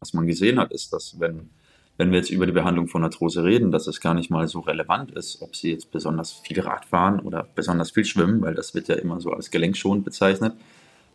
was 0.00 0.14
man 0.14 0.26
gesehen 0.26 0.58
hat, 0.58 0.72
ist, 0.72 0.92
dass 0.92 1.20
wenn, 1.20 1.50
wenn 1.98 2.10
wir 2.10 2.18
jetzt 2.18 2.30
über 2.30 2.46
die 2.46 2.52
Behandlung 2.52 2.88
von 2.88 3.04
Arthrose 3.04 3.44
reden, 3.44 3.70
dass 3.70 3.86
es 3.86 4.00
gar 4.00 4.14
nicht 4.14 4.30
mal 4.30 4.48
so 4.48 4.60
relevant 4.60 5.12
ist, 5.12 5.42
ob 5.42 5.54
sie 5.54 5.70
jetzt 5.70 5.92
besonders 5.92 6.32
viel 6.32 6.60
Rad 6.60 6.86
fahren 6.86 7.20
oder 7.20 7.46
besonders 7.54 7.90
viel 7.90 8.06
schwimmen, 8.06 8.40
weil 8.40 8.54
das 8.54 8.74
wird 8.74 8.88
ja 8.88 8.94
immer 8.94 9.20
so 9.20 9.30
als 9.30 9.50
gelenkschonend 9.50 10.04
bezeichnet. 10.04 10.54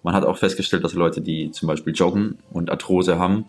Man 0.03 0.13
hat 0.13 0.23
auch 0.23 0.37
festgestellt, 0.37 0.83
dass 0.83 0.93
Leute, 0.93 1.21
die 1.21 1.49
zum 1.49 1.67
Beispiel 1.67 1.93
joggen 1.95 2.37
und 2.51 2.69
Arthrose 2.69 3.17
haben, 3.17 3.45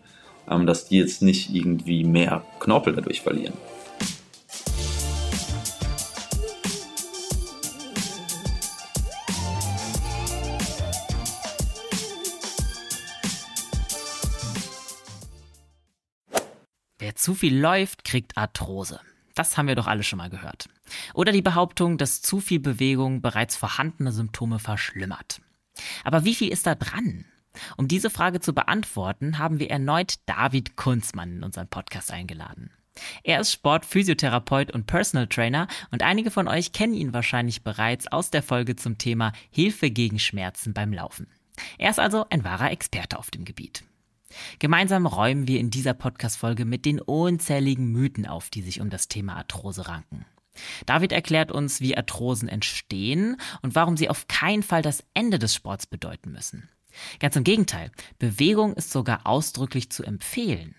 ähm, 0.49 0.67
dass 0.67 0.89
die 0.89 0.97
jetzt 0.97 1.21
nicht 1.21 1.55
irgendwie 1.55 2.03
mehr 2.05 2.43
Knorpel 2.61 2.95
dadurch 2.95 3.21
verlieren. 3.21 3.55
Zu 17.27 17.35
viel 17.35 17.59
läuft, 17.59 18.05
kriegt 18.05 18.37
Arthrose. 18.39 19.01
Das 19.35 19.59
haben 19.59 19.67
wir 19.67 19.75
doch 19.75 19.89
alle 19.89 20.05
schon 20.05 20.19
mal 20.19 20.31
gehört. 20.31 20.69
Oder 21.13 21.33
die 21.33 21.43
Behauptung, 21.43 21.99
dass 21.99 22.23
zu 22.23 22.39
viel 22.39 22.61
Bewegung 22.61 23.21
bereits 23.21 23.57
vorhandene 23.57 24.13
Symptome 24.13 24.61
verschlimmert. 24.61 25.41
Aber 26.05 26.25
wie 26.25 26.37
viel 26.37 26.53
ist 26.53 26.69
da 26.69 26.77
dran? 26.77 27.25
Um 27.77 27.89
diese 27.89 28.11
Frage 28.11 28.39
zu 28.39 28.55
beantworten, 28.55 29.41
haben 29.41 29.59
wir 29.59 29.71
erneut 29.71 30.21
David 30.27 30.77
Kunzmann 30.77 31.39
in 31.39 31.43
unseren 31.43 31.67
Podcast 31.67 32.13
eingeladen. 32.13 32.71
Er 33.25 33.41
ist 33.41 33.51
Sportphysiotherapeut 33.51 34.71
und 34.71 34.87
Personal 34.87 35.27
Trainer 35.27 35.67
und 35.91 36.05
einige 36.05 36.31
von 36.31 36.47
euch 36.47 36.71
kennen 36.71 36.95
ihn 36.95 37.13
wahrscheinlich 37.13 37.65
bereits 37.65 38.07
aus 38.07 38.31
der 38.31 38.45
Folge 38.45 38.77
zum 38.77 38.99
Thema 38.99 39.33
Hilfe 39.51 39.91
gegen 39.91 40.21
Schmerzen 40.21 40.75
beim 40.75 40.93
Laufen. 40.93 41.27
Er 41.77 41.91
ist 41.91 41.99
also 41.99 42.25
ein 42.31 42.45
wahrer 42.45 42.71
Experte 42.71 43.19
auf 43.19 43.33
dem 43.33 43.45
Gebiet. 43.45 43.83
Gemeinsam 44.59 45.07
räumen 45.07 45.47
wir 45.49 45.61
in 45.61 45.71
dieser 45.71 45.95
Podcast-Folge 45.95 46.65
mit 46.65 46.85
den 46.85 47.01
unzähligen 47.01 47.93
Mythen 47.93 48.27
auf, 48.27 48.51
die 48.51 48.63
sich 48.63 48.81
um 48.81 48.91
das 48.91 49.09
Thema 49.09 49.37
Arthrose 49.37 49.89
ranken. 49.89 50.27
David 50.87 51.13
erklärt 51.13 51.53
uns, 51.53 51.81
wie 51.81 51.97
Arthrosen 51.97 52.49
entstehen 52.49 53.37
und 53.63 53.75
warum 53.75 53.97
sie 53.97 54.09
auf 54.09 54.27
keinen 54.27 54.63
Fall 54.63 54.83
das 54.83 55.05
Ende 55.15 55.39
des 55.39 55.55
Sports 55.55 55.87
bedeuten 55.87 56.33
müssen. 56.33 56.69
Ganz 57.21 57.37
im 57.37 57.45
Gegenteil, 57.45 57.91
Bewegung 58.19 58.75
ist 58.75 58.91
sogar 58.91 59.27
ausdrücklich 59.27 59.91
zu 59.91 60.03
empfehlen. 60.03 60.75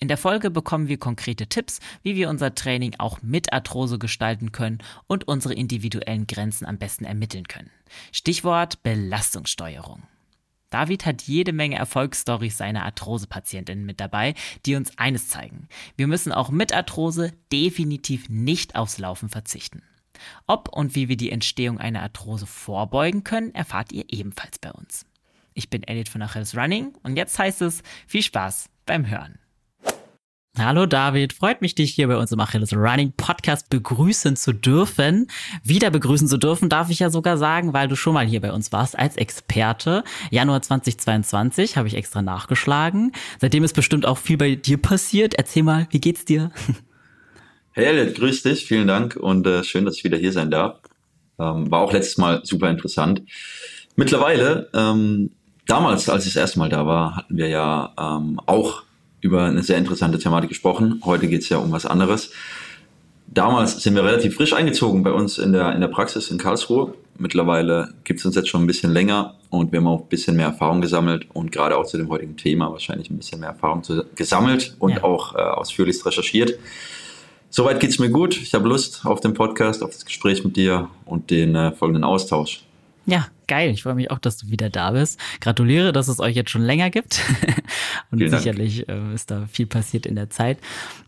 In 0.00 0.08
der 0.08 0.16
Folge 0.16 0.50
bekommen 0.50 0.88
wir 0.88 0.98
konkrete 0.98 1.48
Tipps, 1.48 1.80
wie 2.02 2.14
wir 2.14 2.28
unser 2.28 2.54
Training 2.54 2.94
auch 2.98 3.20
mit 3.22 3.52
Arthrose 3.52 3.98
gestalten 3.98 4.52
können 4.52 4.78
und 5.08 5.26
unsere 5.26 5.54
individuellen 5.54 6.26
Grenzen 6.26 6.66
am 6.66 6.78
besten 6.78 7.04
ermitteln 7.04 7.48
können. 7.48 7.70
Stichwort 8.12 8.82
Belastungssteuerung. 8.84 10.02
David 10.70 11.06
hat 11.06 11.22
jede 11.22 11.52
Menge 11.52 11.76
Erfolgsstories 11.76 12.58
seiner 12.58 12.84
Arthrose-Patientinnen 12.84 13.86
mit 13.86 14.00
dabei, 14.00 14.34
die 14.66 14.74
uns 14.74 14.96
eines 14.98 15.28
zeigen. 15.28 15.68
Wir 15.96 16.06
müssen 16.06 16.32
auch 16.32 16.50
mit 16.50 16.74
Arthrose 16.74 17.32
definitiv 17.52 18.28
nicht 18.28 18.76
aufs 18.76 18.98
Laufen 18.98 19.28
verzichten. 19.28 19.82
Ob 20.46 20.68
und 20.68 20.94
wie 20.94 21.08
wir 21.08 21.16
die 21.16 21.30
Entstehung 21.30 21.78
einer 21.78 22.02
Arthrose 22.02 22.46
vorbeugen 22.46 23.24
können, 23.24 23.54
erfahrt 23.54 23.92
ihr 23.92 24.04
ebenfalls 24.08 24.58
bei 24.58 24.72
uns. 24.72 25.06
Ich 25.54 25.70
bin 25.70 25.82
Elliot 25.82 26.08
von 26.08 26.22
Achilles 26.22 26.56
Running 26.56 26.94
und 27.02 27.16
jetzt 27.16 27.38
heißt 27.38 27.62
es 27.62 27.82
viel 28.06 28.22
Spaß 28.22 28.68
beim 28.84 29.08
Hören. 29.08 29.38
Hallo 30.56 30.86
David, 30.86 31.32
freut 31.32 31.62
mich, 31.62 31.74
dich 31.74 31.94
hier 31.94 32.08
bei 32.08 32.16
uns 32.16 32.32
im 32.32 32.40
Achilles 32.40 32.72
Running 32.72 33.12
Podcast 33.16 33.70
begrüßen 33.70 34.34
zu 34.34 34.52
dürfen. 34.52 35.28
Wieder 35.62 35.90
begrüßen 35.90 36.26
zu 36.26 36.36
dürfen, 36.36 36.68
darf 36.68 36.90
ich 36.90 36.98
ja 36.98 37.10
sogar 37.10 37.36
sagen, 37.36 37.72
weil 37.74 37.86
du 37.86 37.94
schon 37.94 38.14
mal 38.14 38.26
hier 38.26 38.40
bei 38.40 38.52
uns 38.52 38.72
warst 38.72 38.98
als 38.98 39.16
Experte. 39.16 40.02
Januar 40.30 40.62
2022 40.62 41.76
habe 41.76 41.86
ich 41.86 41.94
extra 41.94 42.22
nachgeschlagen. 42.22 43.12
Seitdem 43.40 43.62
ist 43.62 43.74
bestimmt 43.74 44.04
auch 44.04 44.18
viel 44.18 44.36
bei 44.36 44.56
dir 44.56 44.78
passiert. 44.78 45.34
Erzähl 45.34 45.62
mal, 45.62 45.86
wie 45.90 46.00
geht's 46.00 46.24
dir? 46.24 46.50
Hey 47.72 47.84
Elliot, 47.84 48.16
grüß 48.16 48.42
dich, 48.42 48.64
vielen 48.64 48.88
Dank 48.88 49.14
und 49.14 49.46
äh, 49.46 49.62
schön, 49.62 49.84
dass 49.84 49.96
ich 49.96 50.02
wieder 50.02 50.18
hier 50.18 50.32
sein 50.32 50.50
darf. 50.50 50.80
Ähm, 51.38 51.70
war 51.70 51.82
auch 51.82 51.92
letztes 51.92 52.18
Mal 52.18 52.40
super 52.44 52.68
interessant. 52.70 53.22
Mittlerweile, 53.94 54.68
ähm, 54.74 55.30
damals, 55.68 56.08
als 56.08 56.26
ich 56.26 56.32
das 56.32 56.40
erste 56.40 56.58
Mal 56.58 56.70
da 56.70 56.86
war, 56.86 57.14
hatten 57.14 57.36
wir 57.36 57.46
ja 57.46 57.92
ähm, 57.96 58.40
auch 58.46 58.82
über 59.20 59.44
eine 59.44 59.62
sehr 59.62 59.78
interessante 59.78 60.18
Thematik 60.18 60.50
gesprochen. 60.50 61.00
Heute 61.04 61.28
geht 61.28 61.42
es 61.42 61.48
ja 61.48 61.58
um 61.58 61.72
was 61.72 61.86
anderes. 61.86 62.30
Damals 63.26 63.82
sind 63.82 63.94
wir 63.94 64.04
relativ 64.04 64.36
frisch 64.36 64.54
eingezogen 64.54 65.02
bei 65.02 65.12
uns 65.12 65.38
in 65.38 65.52
der, 65.52 65.74
in 65.74 65.80
der 65.80 65.88
Praxis 65.88 66.30
in 66.30 66.38
Karlsruhe. 66.38 66.94
Mittlerweile 67.18 67.92
gibt 68.04 68.20
es 68.20 68.26
uns 68.26 68.36
jetzt 68.36 68.48
schon 68.48 68.62
ein 68.62 68.66
bisschen 68.66 68.92
länger 68.92 69.34
und 69.50 69.72
wir 69.72 69.80
haben 69.80 69.86
auch 69.86 70.02
ein 70.02 70.08
bisschen 70.08 70.36
mehr 70.36 70.46
Erfahrung 70.46 70.80
gesammelt 70.80 71.26
und 71.34 71.52
gerade 71.52 71.76
auch 71.76 71.84
zu 71.84 71.98
dem 71.98 72.08
heutigen 72.08 72.36
Thema 72.36 72.70
wahrscheinlich 72.70 73.10
ein 73.10 73.18
bisschen 73.18 73.40
mehr 73.40 73.50
Erfahrung 73.50 73.82
zu, 73.82 74.04
gesammelt 74.14 74.76
und 74.78 74.92
ja. 74.92 75.04
auch 75.04 75.34
äh, 75.34 75.38
ausführlichst 75.38 76.06
recherchiert. 76.06 76.58
Soweit 77.50 77.80
geht 77.80 77.90
es 77.90 77.98
mir 77.98 78.10
gut. 78.10 78.36
Ich 78.36 78.54
habe 78.54 78.68
Lust 78.68 79.04
auf 79.04 79.20
den 79.20 79.34
Podcast, 79.34 79.82
auf 79.82 79.90
das 79.90 80.04
Gespräch 80.04 80.44
mit 80.44 80.56
dir 80.56 80.88
und 81.04 81.30
den 81.30 81.54
äh, 81.54 81.72
folgenden 81.72 82.04
Austausch. 82.04 82.62
Ja, 83.06 83.26
geil. 83.48 83.70
Ich 83.70 83.82
freue 83.82 83.94
mich 83.94 84.10
auch, 84.10 84.18
dass 84.18 84.36
du 84.36 84.48
wieder 84.48 84.70
da 84.70 84.92
bist. 84.92 85.18
Gratuliere, 85.40 85.92
dass 85.92 86.08
es 86.08 86.20
euch 86.20 86.36
jetzt 86.36 86.50
schon 86.50 86.62
länger 86.62 86.90
gibt. 86.90 87.20
Und 88.10 88.18
Vielen 88.18 88.30
sicherlich 88.30 88.88
äh, 88.88 89.14
ist 89.14 89.30
da 89.30 89.46
viel 89.46 89.66
passiert 89.66 90.06
in 90.06 90.14
der 90.14 90.30
Zeit. 90.30 90.58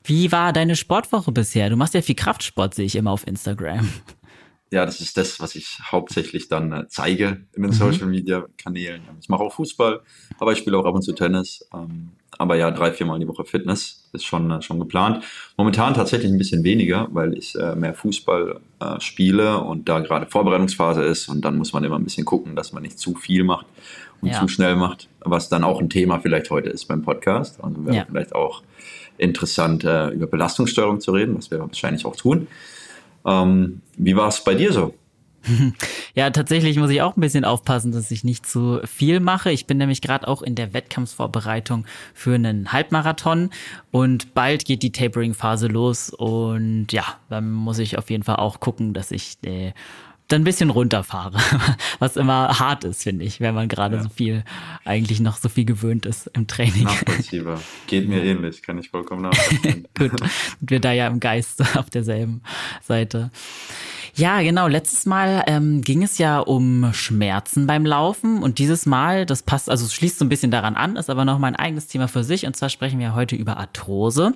Wie 0.05 0.33
war 0.33 0.53
deine 0.53 0.77
Sportwoche 0.77 1.31
bisher? 1.33 1.71
Du 1.71 1.77
machst 1.77 1.95
ja 1.95 2.03
viel 2.03 2.17
Kraftsport, 2.17 2.75
sehe 2.75 2.87
ich 2.87 2.97
immer 2.97 3.13
auf 3.13 3.27
Instagram. 3.27 3.89
Ja, 4.73 4.87
das 4.87 5.01
ist 5.01 5.17
das, 5.17 5.41
was 5.41 5.57
ich 5.57 5.79
hauptsächlich 5.83 6.49
dann 6.49 6.73
äh, 6.73 6.87
zeige 6.89 7.45
in 7.55 7.63
den 7.63 7.71
mhm. 7.71 7.73
Social 7.73 8.07
Media 8.07 8.47
Kanälen. 8.57 9.03
Ich 9.21 9.29
mache 9.29 9.43
auch 9.43 9.53
Fußball, 9.53 10.01
aber 10.39 10.53
ich 10.53 10.59
spiele 10.59 10.79
auch 10.79 10.85
ab 10.85 10.95
und 10.95 11.03
zu 11.03 11.13
Tennis. 11.13 11.69
Ähm, 11.75 12.11
aber 12.41 12.57
ja, 12.57 12.71
drei, 12.71 12.91
viermal 12.91 13.19
die 13.19 13.29
Woche 13.29 13.45
Fitness 13.45 14.09
ist 14.15 14.25
schon, 14.25 14.51
äh, 14.51 14.63
schon 14.63 14.81
geplant. 14.81 15.23
Momentan 15.59 15.93
tatsächlich 15.93 16.33
ein 16.33 16.39
bisschen 16.39 16.65
weniger, 16.65 17.07
weil 17.13 17.37
ich 17.37 17.55
äh, 17.55 17.77
mehr 17.77 17.93
Fußball 17.93 18.61
äh, 18.81 18.99
spiele 19.01 19.59
und 19.59 19.91
da 19.91 20.01
gerade 20.01 20.25
Vorbereitungsphase 20.25 21.03
ist 21.03 21.29
und 21.29 21.45
dann 21.45 21.59
muss 21.59 21.75
man 21.75 21.85
immer 21.85 21.99
ein 21.99 22.05
bisschen 22.05 22.25
gucken, 22.25 22.57
dass 22.57 22.73
man 22.73 22.83
nicht 22.83 22.99
zu 22.99 23.15
viel 23.15 23.45
macht 23.45 23.67
und 24.23 24.31
ja. 24.31 24.41
zu 24.41 24.49
schnell 24.49 24.75
macht, 24.75 25.09
was 25.21 25.51
dann 25.51 25.65
auch 25.65 25.81
ein 25.81 25.91
Thema 25.91 26.19
vielleicht 26.21 26.51
heute 26.51 26.71
ist 26.71 26.87
beim 26.87 27.03
Podcast. 27.03 27.63
Also 27.63 27.85
wäre 27.85 27.97
ja. 27.97 28.05
vielleicht 28.09 28.35
auch 28.35 28.63
interessant, 29.19 29.85
äh, 29.85 30.09
über 30.09 30.27
Belastungssteuerung 30.27 30.99
zu 31.01 31.13
reden, 31.13 31.37
was 31.37 31.51
wir 31.51 31.61
wahrscheinlich 31.61 32.07
auch 32.07 32.17
tun. 32.17 32.47
Ähm, 33.27 33.83
wie 33.99 34.17
war 34.17 34.29
es 34.29 34.43
bei 34.43 34.55
dir 34.55 34.73
so? 34.73 34.95
Ja, 36.15 36.31
tatsächlich 36.31 36.77
muss 36.77 36.91
ich 36.91 37.03
auch 37.03 37.17
ein 37.17 37.21
bisschen 37.21 37.45
aufpassen, 37.45 37.93
dass 37.93 38.11
ich 38.11 38.25
nicht 38.25 38.45
zu 38.45 38.81
viel 38.85 39.21
mache. 39.21 39.53
Ich 39.53 39.67
bin 39.67 39.79
nämlich 39.79 40.01
gerade 40.01 40.27
auch 40.27 40.43
in 40.43 40.57
der 40.57 40.75
Wettkampfvorbereitung 40.75 41.87
für 42.15 42.35
einen 42.35 42.73
Halbmarathon 42.73 43.51
und 43.93 44.35
bald 44.35 44.65
geht 44.65 44.83
die 44.83 44.93
Tapering-Phase 44.93 45.69
los 45.69 46.11
und 46.11 46.89
ja, 46.91 47.05
dann 47.29 47.53
muss 47.53 47.79
ich 47.79 47.97
auf 47.97 48.11
jeden 48.11 48.25
Fall 48.25 48.37
auch 48.37 48.59
gucken, 48.61 48.93
dass 48.93 49.13
ich 49.13 49.39
äh, 49.45 49.73
dann 50.31 50.43
ein 50.43 50.45
bisschen 50.45 50.71
runterfahre, 50.71 51.39
was 51.99 52.17
immer 52.17 52.59
hart 52.59 52.85
ist, 52.85 53.03
finde 53.03 53.25
ich, 53.25 53.41
wenn 53.41 53.55
man 53.55 53.69
gerade 53.69 53.97
ja. 53.97 54.03
so 54.03 54.09
viel, 54.09 54.45
eigentlich 54.85 55.21
noch 55.21 55.37
so 55.37 55.49
viel 55.49 55.65
gewöhnt 55.65 56.07
ist 56.07 56.29
im 56.35 56.47
Training. 56.47 56.85
Nachvollziehbar. 56.85 57.61
Geht 57.87 58.09
mir 58.09 58.23
ähnlich, 58.23 58.63
kann 58.63 58.79
ich 58.79 58.91
vollkommen 58.91 59.23
nachvollziehen. 59.31 59.89
Gut, 59.99 60.13
wir 60.61 60.81
da 60.81 60.93
ja 60.93 61.09
im 61.09 61.21
Geist 61.21 61.63
auf 61.77 61.91
derselben 61.91 62.43
Seite. 62.83 63.31
Ja, 64.21 64.43
genau. 64.43 64.69
Letztes 64.69 65.07
Mal 65.07 65.45
ähm, 65.47 65.81
ging 65.81 66.03
es 66.03 66.19
ja 66.19 66.41
um 66.41 66.93
Schmerzen 66.93 67.67
beim 67.67 67.87
Laufen 67.87 68.43
und 68.43 68.59
dieses 68.59 68.85
Mal, 68.85 69.25
das 69.25 69.43
passt, 69.43 69.71
also 69.71 69.87
es 69.87 69.95
schließt 69.95 70.19
so 70.19 70.27
ein 70.27 70.29
bisschen 70.29 70.51
daran 70.51 70.77
an, 70.77 70.97
ist 70.97 71.09
aber 71.09 71.25
noch 71.25 71.39
mal 71.39 71.47
ein 71.47 71.57
eigenes 71.57 71.87
Thema 71.87 72.07
für 72.07 72.23
sich 72.23 72.45
und 72.45 72.55
zwar 72.55 72.69
sprechen 72.69 73.01
wir 73.01 73.15
heute 73.15 73.35
über 73.35 73.57
Arthrose. 73.57 74.35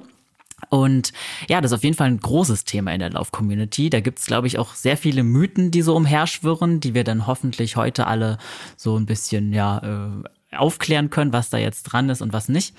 Und 0.70 1.12
ja, 1.50 1.60
das 1.60 1.70
ist 1.70 1.76
auf 1.76 1.84
jeden 1.84 1.96
Fall 1.96 2.06
ein 2.06 2.18
großes 2.18 2.64
Thema 2.64 2.94
in 2.94 3.00
der 3.00 3.10
Lauf-Community. 3.10 3.90
Da 3.90 4.00
gibt 4.00 4.20
es, 4.20 4.24
glaube 4.24 4.46
ich, 4.46 4.58
auch 4.58 4.72
sehr 4.72 4.96
viele 4.96 5.22
Mythen, 5.22 5.70
die 5.70 5.82
so 5.82 5.94
umherschwirren, 5.94 6.80
die 6.80 6.94
wir 6.94 7.04
dann 7.04 7.26
hoffentlich 7.26 7.76
heute 7.76 8.06
alle 8.06 8.38
so 8.78 8.96
ein 8.96 9.04
bisschen 9.04 9.52
ja, 9.52 9.82
äh, 10.14 10.56
aufklären 10.56 11.10
können, 11.10 11.34
was 11.34 11.50
da 11.50 11.58
jetzt 11.58 11.82
dran 11.82 12.08
ist 12.08 12.22
und 12.22 12.32
was 12.32 12.48
nicht. 12.48 12.74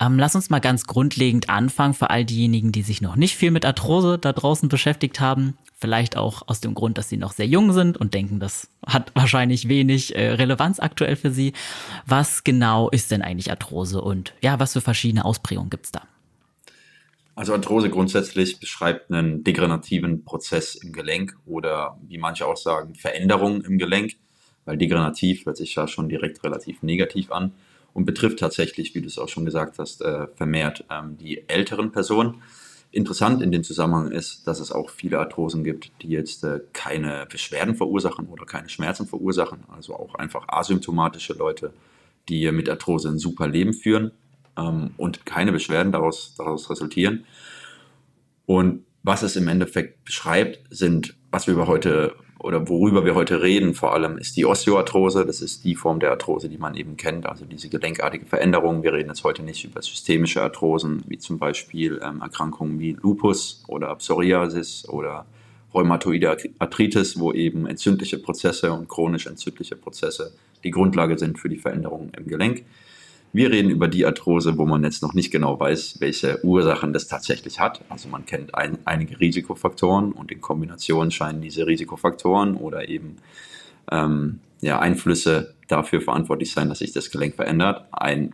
Ähm, 0.00 0.18
lass 0.18 0.34
uns 0.34 0.48
mal 0.48 0.60
ganz 0.60 0.86
grundlegend 0.86 1.50
anfangen 1.50 1.92
für 1.92 2.08
all 2.08 2.24
diejenigen, 2.24 2.72
die 2.72 2.82
sich 2.82 3.02
noch 3.02 3.16
nicht 3.16 3.36
viel 3.36 3.50
mit 3.50 3.66
Arthrose 3.66 4.18
da 4.18 4.32
draußen 4.32 4.70
beschäftigt 4.70 5.20
haben. 5.20 5.58
Vielleicht 5.80 6.16
auch 6.16 6.42
aus 6.46 6.60
dem 6.60 6.74
Grund, 6.74 6.98
dass 6.98 7.08
sie 7.08 7.16
noch 7.16 7.32
sehr 7.32 7.46
jung 7.46 7.72
sind 7.72 7.96
und 7.96 8.12
denken, 8.12 8.38
das 8.38 8.68
hat 8.86 9.12
wahrscheinlich 9.14 9.68
wenig 9.68 10.14
äh, 10.14 10.32
Relevanz 10.32 10.78
aktuell 10.78 11.16
für 11.16 11.30
sie. 11.30 11.54
Was 12.06 12.44
genau 12.44 12.90
ist 12.90 13.10
denn 13.10 13.22
eigentlich 13.22 13.50
Arthrose 13.50 14.02
und 14.02 14.34
ja, 14.42 14.60
was 14.60 14.74
für 14.74 14.82
verschiedene 14.82 15.24
Ausprägungen 15.24 15.70
gibt's 15.70 15.90
da? 15.90 16.02
Also 17.34 17.54
Arthrose 17.54 17.88
grundsätzlich 17.88 18.60
beschreibt 18.60 19.10
einen 19.10 19.42
degenerativen 19.42 20.24
Prozess 20.24 20.74
im 20.74 20.92
Gelenk 20.92 21.34
oder 21.46 21.98
wie 22.06 22.18
manche 22.18 22.46
auch 22.46 22.58
sagen, 22.58 22.94
Veränderungen 22.94 23.62
im 23.62 23.78
Gelenk, 23.78 24.16
weil 24.66 24.76
degenerativ 24.76 25.46
hört 25.46 25.56
sich 25.56 25.74
ja 25.74 25.88
schon 25.88 26.10
direkt 26.10 26.44
relativ 26.44 26.82
negativ 26.82 27.32
an 27.32 27.52
und 27.94 28.04
betrifft 28.04 28.40
tatsächlich, 28.40 28.94
wie 28.94 29.00
du 29.00 29.06
es 29.06 29.18
auch 29.18 29.30
schon 29.30 29.46
gesagt 29.46 29.78
hast, 29.78 30.02
äh, 30.02 30.26
vermehrt 30.34 30.84
ähm, 30.90 31.16
die 31.16 31.48
älteren 31.48 31.92
Personen. 31.92 32.42
Interessant 32.92 33.40
in 33.40 33.52
dem 33.52 33.62
Zusammenhang 33.62 34.10
ist, 34.10 34.48
dass 34.48 34.58
es 34.58 34.72
auch 34.72 34.90
viele 34.90 35.20
Arthrosen 35.20 35.62
gibt, 35.62 35.92
die 36.02 36.08
jetzt 36.08 36.42
äh, 36.42 36.60
keine 36.72 37.26
Beschwerden 37.30 37.76
verursachen 37.76 38.26
oder 38.26 38.44
keine 38.44 38.68
Schmerzen 38.68 39.06
verursachen, 39.06 39.60
also 39.68 39.94
auch 39.94 40.16
einfach 40.16 40.48
asymptomatische 40.48 41.34
Leute, 41.34 41.72
die 42.28 42.50
mit 42.50 42.68
Arthrose 42.68 43.08
ein 43.08 43.18
super 43.18 43.46
Leben 43.46 43.74
führen 43.74 44.10
ähm, 44.56 44.90
und 44.96 45.24
keine 45.24 45.52
Beschwerden 45.52 45.92
daraus, 45.92 46.34
daraus 46.36 46.68
resultieren. 46.68 47.24
Und 48.46 48.84
was 49.04 49.22
es 49.22 49.36
im 49.36 49.46
Endeffekt 49.46 50.04
beschreibt, 50.04 50.58
sind, 50.70 51.14
was 51.30 51.46
wir 51.46 51.54
über 51.54 51.68
heute 51.68 52.16
oder 52.42 52.68
worüber 52.68 53.04
wir 53.04 53.14
heute 53.14 53.42
reden, 53.42 53.74
vor 53.74 53.92
allem 53.92 54.16
ist 54.16 54.36
die 54.36 54.46
Osteoarthrose. 54.46 55.26
Das 55.26 55.42
ist 55.42 55.64
die 55.64 55.76
Form 55.76 56.00
der 56.00 56.10
Arthrose, 56.10 56.48
die 56.48 56.56
man 56.56 56.74
eben 56.74 56.96
kennt, 56.96 57.26
also 57.26 57.44
diese 57.44 57.68
gelenkartige 57.68 58.24
Veränderung. 58.24 58.82
Wir 58.82 58.94
reden 58.94 59.10
jetzt 59.10 59.24
heute 59.24 59.42
nicht 59.42 59.64
über 59.64 59.82
systemische 59.82 60.42
Arthrosen, 60.42 61.02
wie 61.06 61.18
zum 61.18 61.38
Beispiel 61.38 62.00
ähm, 62.02 62.22
Erkrankungen 62.22 62.80
wie 62.80 62.96
Lupus 63.00 63.62
oder 63.68 63.94
Psoriasis 63.94 64.88
oder 64.88 65.26
rheumatoide 65.74 66.36
Arthritis, 66.58 67.18
wo 67.20 67.32
eben 67.32 67.66
entzündliche 67.66 68.18
Prozesse 68.18 68.72
und 68.72 68.88
chronisch 68.88 69.26
entzündliche 69.26 69.76
Prozesse 69.76 70.32
die 70.64 70.70
Grundlage 70.70 71.18
sind 71.18 71.38
für 71.38 71.48
die 71.48 71.58
Veränderungen 71.58 72.10
im 72.16 72.26
Gelenk. 72.26 72.64
Wir 73.32 73.50
reden 73.50 73.70
über 73.70 73.86
die 73.86 74.04
Arthrose, 74.04 74.58
wo 74.58 74.66
man 74.66 74.82
jetzt 74.82 75.02
noch 75.02 75.14
nicht 75.14 75.30
genau 75.30 75.58
weiß, 75.58 76.00
welche 76.00 76.44
Ursachen 76.44 76.92
das 76.92 77.06
tatsächlich 77.06 77.60
hat. 77.60 77.80
Also 77.88 78.08
man 78.08 78.26
kennt 78.26 78.54
ein, 78.54 78.78
einige 78.84 79.20
Risikofaktoren 79.20 80.12
und 80.12 80.32
in 80.32 80.40
Kombination 80.40 81.10
scheinen 81.12 81.40
diese 81.40 81.66
Risikofaktoren 81.66 82.56
oder 82.56 82.88
eben 82.88 83.16
ähm, 83.90 84.40
ja, 84.60 84.80
Einflüsse 84.80 85.54
dafür 85.68 86.00
verantwortlich 86.00 86.52
sein, 86.52 86.68
dass 86.68 86.80
sich 86.80 86.92
das 86.92 87.10
Gelenk 87.10 87.36
verändert. 87.36 87.86
Ein 87.92 88.32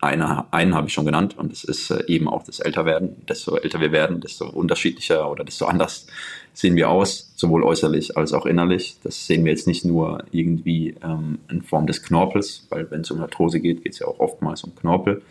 eine, 0.00 0.52
einen 0.52 0.74
habe 0.74 0.86
ich 0.86 0.92
schon 0.92 1.06
genannt 1.06 1.36
und 1.36 1.50
das 1.50 1.64
ist 1.64 1.90
äh, 1.90 2.04
eben 2.06 2.28
auch 2.28 2.44
das 2.44 2.60
Älterwerden. 2.60 3.16
Desto 3.26 3.56
älter 3.56 3.80
wir 3.80 3.90
werden, 3.90 4.20
desto 4.20 4.48
unterschiedlicher 4.48 5.30
oder 5.30 5.44
desto 5.44 5.66
anders 5.66 6.06
sehen 6.52 6.76
wir 6.76 6.88
aus, 6.88 7.32
sowohl 7.36 7.64
äußerlich 7.64 8.16
als 8.16 8.32
auch 8.32 8.46
innerlich. 8.46 8.96
Das 9.02 9.26
sehen 9.26 9.44
wir 9.44 9.52
jetzt 9.52 9.66
nicht 9.66 9.84
nur 9.84 10.24
irgendwie 10.30 10.94
ähm, 11.02 11.38
in 11.50 11.62
Form 11.62 11.86
des 11.86 12.02
Knorpels, 12.02 12.66
weil 12.70 12.90
wenn 12.90 13.00
es 13.00 13.10
um 13.10 13.20
Arthrose 13.20 13.60
geht, 13.60 13.82
geht 13.82 13.94
es 13.94 13.98
ja 13.98 14.06
auch 14.06 14.20
oftmals 14.20 14.62
um 14.62 14.74
Knorpel 14.74 15.22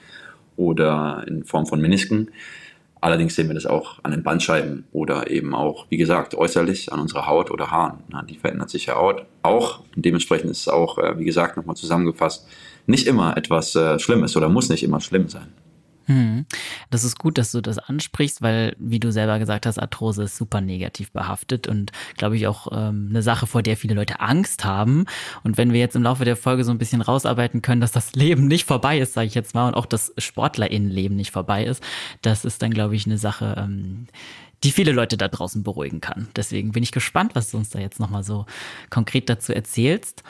oder 0.58 1.24
in 1.28 1.46
Form 1.46 1.66
von 1.66 1.80
Menisken. 1.80 2.30
Allerdings 3.00 3.36
sehen 3.36 3.48
wir 3.48 3.56
das 3.56 3.68
auch 3.68 4.04
an 4.04 4.12
den 4.12 4.24
Bandscheiben 4.24 4.86
oder 4.92 5.30
eben 5.30 5.54
auch, 5.54 5.86
wie 5.90 5.98
gesagt, 5.98 6.36
äußerlich 6.36 6.92
an 6.92 7.00
unserer 7.00 7.28
Haut 7.28 7.52
oder 7.52 7.70
Haaren. 7.72 8.00
Na, 8.10 8.24
die 8.24 8.38
verändert 8.38 8.70
sich 8.70 8.88
ja 8.88 8.96
auch. 8.98 9.82
Dementsprechend 9.96 10.50
ist 10.50 10.62
es 10.62 10.68
auch, 10.68 10.98
äh, 10.98 11.18
wie 11.18 11.26
gesagt, 11.26 11.58
nochmal 11.58 11.76
zusammengefasst, 11.76 12.48
nicht 12.88 13.08
immer 13.08 13.38
etwas 13.38 13.76
äh, 13.76 14.00
Schlimmes 14.00 14.36
oder 14.36 14.50
muss 14.50 14.70
nicht 14.70 14.84
immer 14.84 15.02
schlimm 15.02 15.30
sein. 15.30 15.48
Hm. 16.08 16.46
Das 16.90 17.04
ist 17.04 17.20
gut, 17.20 17.38
dass 17.38 17.52
du 17.52 17.60
das 17.60 17.80
ansprichst, 17.80 18.42
weil, 18.42 18.78
wie 18.80 19.00
du 19.00 19.12
selber 19.12 19.40
gesagt 19.40 19.66
hast, 19.66 19.78
Arthrose 19.78 20.24
ist 20.24 20.38
super 20.38 20.62
negativ 20.62 21.12
behaftet 21.12 21.68
und, 21.68 21.92
glaube 22.16 22.38
ich, 22.38 22.48
auch 22.48 22.70
ähm, 22.72 23.08
eine 23.10 23.22
Sache, 23.22 23.46
vor 23.46 23.62
der 23.62 23.76
viele 23.76 23.94
Leute 23.94 24.22
Angst 24.22 24.64
haben. 24.64 25.06
Und 25.44 25.58
wenn 25.58 25.74
wir 25.74 25.82
jetzt 25.82 25.98
im 25.98 26.04
Laufe 26.04 26.24
der 26.24 26.38
Folge 26.38 26.64
so 26.64 26.72
ein 26.72 26.78
bisschen 26.78 27.02
rausarbeiten 27.02 27.62
können, 27.62 27.82
dass 27.82 27.92
das 27.92 28.12
Leben 28.16 28.48
nicht 28.48 28.66
vorbei 28.66 29.00
ist, 29.00 29.14
sage 29.14 29.28
ich 29.28 29.36
jetzt 29.36 29.54
mal, 29.54 29.68
und 29.68 29.74
auch 29.76 29.86
das 29.86 30.14
SportlerInnenleben 30.18 31.18
nicht 31.18 31.32
vorbei 31.32 31.66
ist, 31.66 31.84
das 32.22 32.46
ist 32.46 32.62
dann, 32.62 32.72
glaube 32.72 32.96
ich, 32.96 33.06
eine 33.06 33.18
Sache, 33.18 33.56
ähm, 33.58 34.08
die 34.64 34.72
viele 34.72 34.94
Leute 34.94 35.18
da 35.18 35.28
draußen 35.28 35.62
beruhigen 35.62 36.00
kann. 36.00 36.30
Deswegen 36.38 36.72
bin 36.72 36.84
ich 36.84 36.94
gespannt, 36.94 37.36
was 37.36 37.52
du 37.52 37.58
uns 37.58 37.70
da 37.70 37.80
jetzt 37.80 38.00
nochmal 38.00 38.24
so 38.24 38.46
konkret 38.90 39.30
dazu 39.30 39.54
erzählst. 39.54 40.24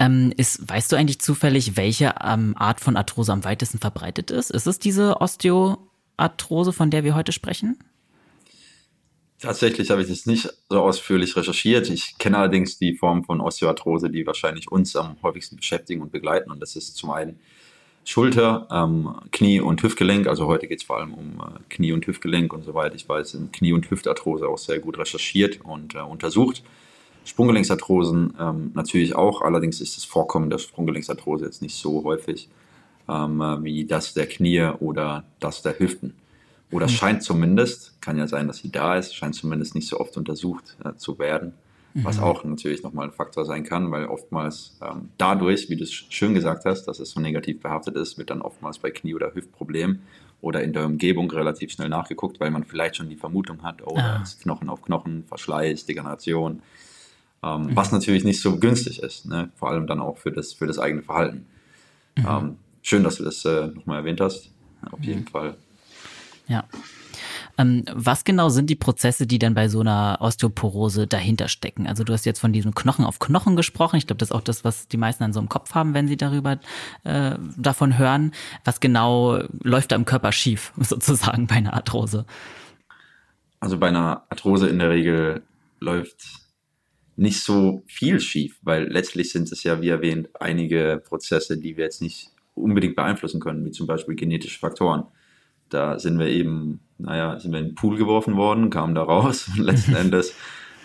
Ähm, 0.00 0.32
ist, 0.36 0.66
weißt 0.66 0.90
du 0.90 0.96
eigentlich 0.96 1.20
zufällig, 1.20 1.76
welche 1.76 2.14
ähm, 2.24 2.54
Art 2.56 2.80
von 2.80 2.96
Arthrose 2.96 3.32
am 3.32 3.44
weitesten 3.44 3.78
verbreitet 3.78 4.30
ist? 4.30 4.50
Ist 4.50 4.66
es 4.66 4.78
diese 4.78 5.20
Osteoarthrose, 5.20 6.72
von 6.72 6.90
der 6.90 7.04
wir 7.04 7.14
heute 7.14 7.32
sprechen? 7.32 7.78
Tatsächlich 9.38 9.90
habe 9.90 10.02
ich 10.02 10.08
das 10.08 10.24
nicht 10.24 10.48
so 10.70 10.80
ausführlich 10.80 11.36
recherchiert. 11.36 11.90
Ich 11.90 12.16
kenne 12.18 12.38
allerdings 12.38 12.78
die 12.78 12.94
Form 12.94 13.24
von 13.24 13.42
Osteoarthrose, 13.42 14.10
die 14.10 14.26
wahrscheinlich 14.26 14.72
uns 14.72 14.96
am 14.96 15.16
häufigsten 15.22 15.56
beschäftigen 15.56 16.00
und 16.00 16.12
begleiten. 16.12 16.50
Und 16.50 16.60
das 16.60 16.76
ist 16.76 16.96
zum 16.96 17.10
einen 17.10 17.38
Schulter, 18.04 18.68
ähm, 18.70 19.14
Knie 19.32 19.60
und 19.60 19.82
Hüftgelenk. 19.82 20.26
Also 20.26 20.46
heute 20.46 20.66
geht 20.66 20.80
es 20.80 20.84
vor 20.86 20.98
allem 20.98 21.12
um 21.12 21.40
äh, 21.40 21.58
Knie 21.68 21.92
und 21.92 22.06
Hüftgelenk 22.06 22.54
und 22.54 22.64
soweit 22.64 22.94
ich 22.94 23.06
weiß, 23.06 23.32
sind 23.32 23.52
Knie- 23.52 23.74
und 23.74 23.90
Hüftarthrose 23.90 24.48
auch 24.48 24.58
sehr 24.58 24.78
gut 24.78 24.98
recherchiert 24.98 25.60
und 25.62 25.94
äh, 25.94 25.98
untersucht. 25.98 26.62
Sprunggelenksarthrosen 27.24 28.34
ähm, 28.38 28.70
natürlich 28.74 29.14
auch, 29.14 29.42
allerdings 29.42 29.80
ist 29.80 29.96
das 29.96 30.04
Vorkommen 30.04 30.50
der 30.50 30.58
Sprunggelenksarthrose 30.58 31.44
jetzt 31.44 31.62
nicht 31.62 31.76
so 31.76 32.02
häufig 32.04 32.48
ähm, 33.08 33.40
äh, 33.40 33.62
wie 33.62 33.84
das 33.84 34.14
der 34.14 34.26
Knie 34.26 34.70
oder 34.80 35.24
das 35.38 35.62
der 35.62 35.78
Hüften. 35.78 36.14
Oder 36.70 36.86
mhm. 36.86 36.90
scheint 36.90 37.22
zumindest, 37.22 38.00
kann 38.00 38.16
ja 38.16 38.26
sein, 38.26 38.46
dass 38.46 38.58
sie 38.58 38.70
da 38.70 38.96
ist, 38.96 39.14
scheint 39.14 39.34
zumindest 39.34 39.74
nicht 39.74 39.88
so 39.88 39.98
oft 39.98 40.16
untersucht 40.16 40.76
äh, 40.84 40.94
zu 40.96 41.18
werden. 41.18 41.54
Mhm. 41.94 42.04
Was 42.04 42.20
auch 42.20 42.44
natürlich 42.44 42.82
nochmal 42.82 43.06
ein 43.08 43.12
Faktor 43.12 43.44
sein 43.44 43.64
kann, 43.64 43.90
weil 43.90 44.06
oftmals 44.06 44.78
ähm, 44.80 45.08
dadurch, 45.18 45.68
wie 45.68 45.76
du 45.76 45.82
es 45.82 45.92
schön 45.92 46.34
gesagt 46.34 46.64
hast, 46.64 46.84
dass 46.84 47.00
es 47.00 47.10
so 47.10 47.20
negativ 47.20 47.60
behaftet 47.60 47.96
ist, 47.96 48.16
wird 48.16 48.30
dann 48.30 48.42
oftmals 48.42 48.78
bei 48.78 48.90
Knie- 48.90 49.14
oder 49.14 49.34
Hüftproblemen 49.34 50.02
oder 50.40 50.62
in 50.62 50.72
der 50.72 50.86
Umgebung 50.86 51.30
relativ 51.30 51.72
schnell 51.72 51.88
nachgeguckt, 51.88 52.38
weil 52.38 52.50
man 52.50 52.64
vielleicht 52.64 52.96
schon 52.96 53.08
die 53.08 53.16
Vermutung 53.16 53.62
hat, 53.62 53.82
oh, 53.84 53.96
ah. 53.96 54.22
Knochen 54.42 54.68
auf 54.68 54.82
Knochen, 54.82 55.24
Verschleiß, 55.26 55.84
Degeneration 55.86 56.62
ähm, 57.42 57.62
mhm. 57.62 57.76
was 57.76 57.92
natürlich 57.92 58.24
nicht 58.24 58.40
so 58.40 58.58
günstig 58.58 59.02
ist, 59.02 59.26
ne? 59.26 59.50
vor 59.56 59.70
allem 59.70 59.86
dann 59.86 60.00
auch 60.00 60.18
für 60.18 60.32
das, 60.32 60.52
für 60.52 60.66
das 60.66 60.78
eigene 60.78 61.02
Verhalten. 61.02 61.46
Mhm. 62.16 62.26
Ähm, 62.28 62.56
schön, 62.82 63.04
dass 63.04 63.16
du 63.16 63.24
das 63.24 63.44
äh, 63.44 63.68
nochmal 63.68 63.98
erwähnt 63.98 64.20
hast, 64.20 64.50
auf 64.90 65.00
jeden 65.00 65.22
mhm. 65.22 65.26
Fall. 65.26 65.56
Ja. 66.46 66.64
Ähm, 67.58 67.84
was 67.92 68.24
genau 68.24 68.48
sind 68.48 68.70
die 68.70 68.76
Prozesse, 68.76 69.26
die 69.26 69.38
dann 69.38 69.54
bei 69.54 69.68
so 69.68 69.80
einer 69.80 70.18
Osteoporose 70.20 71.06
dahinter 71.06 71.48
stecken? 71.48 71.86
Also 71.86 72.04
du 72.04 72.12
hast 72.12 72.24
jetzt 72.24 72.40
von 72.40 72.52
diesem 72.52 72.74
Knochen 72.74 73.04
auf 73.04 73.18
Knochen 73.18 73.56
gesprochen. 73.56 73.96
Ich 73.96 74.06
glaube, 74.06 74.18
das 74.18 74.30
ist 74.30 74.34
auch 74.34 74.40
das, 74.40 74.64
was 74.64 74.88
die 74.88 74.96
meisten 74.96 75.22
dann 75.24 75.32
so 75.32 75.40
im 75.40 75.48
Kopf 75.48 75.74
haben, 75.74 75.94
wenn 75.94 76.08
sie 76.08 76.16
darüber 76.16 76.58
äh, 77.04 77.32
davon 77.56 77.98
hören. 77.98 78.32
Was 78.64 78.80
genau 78.80 79.42
läuft 79.62 79.92
da 79.92 79.96
im 79.96 80.04
Körper 80.04 80.32
schief, 80.32 80.72
sozusagen 80.78 81.46
bei 81.46 81.56
einer 81.56 81.74
Arthrose? 81.74 82.24
Also 83.60 83.78
bei 83.78 83.88
einer 83.88 84.22
Arthrose 84.30 84.68
in 84.68 84.78
der 84.78 84.90
Regel 84.90 85.42
läuft 85.80 86.39
nicht 87.20 87.42
so 87.42 87.82
viel 87.86 88.18
schief, 88.18 88.58
weil 88.62 88.90
letztlich 88.90 89.30
sind 89.30 89.52
es 89.52 89.62
ja, 89.62 89.82
wie 89.82 89.90
erwähnt, 89.90 90.30
einige 90.40 91.02
Prozesse, 91.04 91.58
die 91.58 91.76
wir 91.76 91.84
jetzt 91.84 92.00
nicht 92.00 92.30
unbedingt 92.54 92.96
beeinflussen 92.96 93.40
können, 93.40 93.62
wie 93.66 93.72
zum 93.72 93.86
Beispiel 93.86 94.14
genetische 94.14 94.58
Faktoren. 94.58 95.04
Da 95.68 95.98
sind 95.98 96.18
wir 96.18 96.28
eben, 96.28 96.80
naja, 96.96 97.38
sind 97.38 97.52
wir 97.52 97.58
in 97.58 97.66
den 97.66 97.74
Pool 97.74 97.98
geworfen 97.98 98.36
worden, 98.36 98.70
kamen 98.70 98.94
da 98.94 99.02
raus 99.02 99.50
und 99.54 99.58
letzten 99.58 99.94
Endes, 99.96 100.34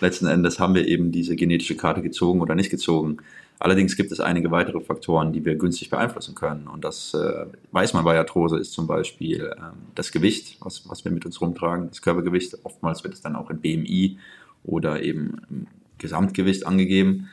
letzten 0.01 0.27
Endes 0.27 0.59
haben 0.59 0.75
wir 0.75 0.85
eben 0.85 1.13
diese 1.13 1.37
genetische 1.37 1.77
Karte 1.77 2.01
gezogen 2.01 2.41
oder 2.41 2.53
nicht 2.53 2.69
gezogen. 2.69 3.17
Allerdings 3.57 3.95
gibt 3.95 4.11
es 4.11 4.19
einige 4.19 4.51
weitere 4.51 4.81
Faktoren, 4.81 5.31
die 5.31 5.45
wir 5.45 5.55
günstig 5.55 5.89
beeinflussen 5.89 6.35
können. 6.35 6.67
Und 6.67 6.83
das 6.83 7.13
äh, 7.13 7.45
weiß 7.71 7.93
man 7.93 8.03
bei 8.03 8.17
Arthrose 8.17 8.59
ist 8.59 8.73
zum 8.73 8.87
Beispiel 8.87 9.53
ähm, 9.57 9.87
das 9.95 10.11
Gewicht, 10.11 10.57
was, 10.59 10.89
was 10.89 11.05
wir 11.05 11.13
mit 11.13 11.25
uns 11.25 11.39
rumtragen, 11.39 11.87
das 11.87 12.01
Körpergewicht. 12.01 12.57
Oftmals 12.63 13.05
wird 13.05 13.13
es 13.13 13.21
dann 13.21 13.37
auch 13.37 13.49
in 13.49 13.61
BMI 13.61 14.19
oder 14.65 15.01
eben 15.01 15.67
Gesamtgewicht 15.97 16.65
angegeben. 16.65 17.29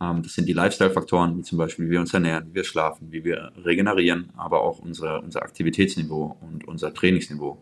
Ähm, 0.00 0.22
das 0.22 0.34
sind 0.34 0.48
die 0.48 0.52
Lifestyle-Faktoren, 0.52 1.36
wie 1.36 1.42
zum 1.42 1.58
Beispiel, 1.58 1.86
wie 1.86 1.92
wir 1.92 2.00
uns 2.00 2.12
ernähren, 2.14 2.48
wie 2.50 2.54
wir 2.54 2.64
schlafen, 2.64 3.12
wie 3.12 3.24
wir 3.24 3.52
regenerieren, 3.64 4.30
aber 4.36 4.60
auch 4.60 4.78
unsere, 4.78 5.20
unser 5.20 5.42
Aktivitätsniveau 5.42 6.36
und 6.40 6.66
unser 6.66 6.92
Trainingsniveau. 6.92 7.58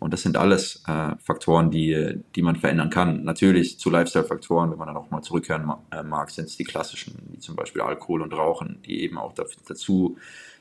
Und 0.00 0.14
das 0.14 0.22
sind 0.22 0.38
alles 0.38 0.82
äh, 0.86 1.14
Faktoren, 1.22 1.70
die, 1.70 2.20
die 2.34 2.42
man 2.42 2.56
verändern 2.56 2.88
kann. 2.88 3.22
Natürlich 3.22 3.78
zu 3.78 3.90
Lifestyle-Faktoren, 3.90 4.70
wenn 4.70 4.78
man 4.78 4.88
dann 4.88 4.96
auch 4.96 5.10
mal 5.10 5.20
zurückhören 5.20 5.70
äh, 5.92 6.02
mag, 6.02 6.30
sind 6.30 6.46
es 6.46 6.56
die 6.56 6.64
klassischen, 6.64 7.16
wie 7.30 7.38
zum 7.38 7.54
Beispiel 7.54 7.82
Alkohol 7.82 8.22
und 8.22 8.32
Rauchen, 8.32 8.80
die 8.86 9.02
eben 9.02 9.18
auch 9.18 9.34
dazu 9.34 10.16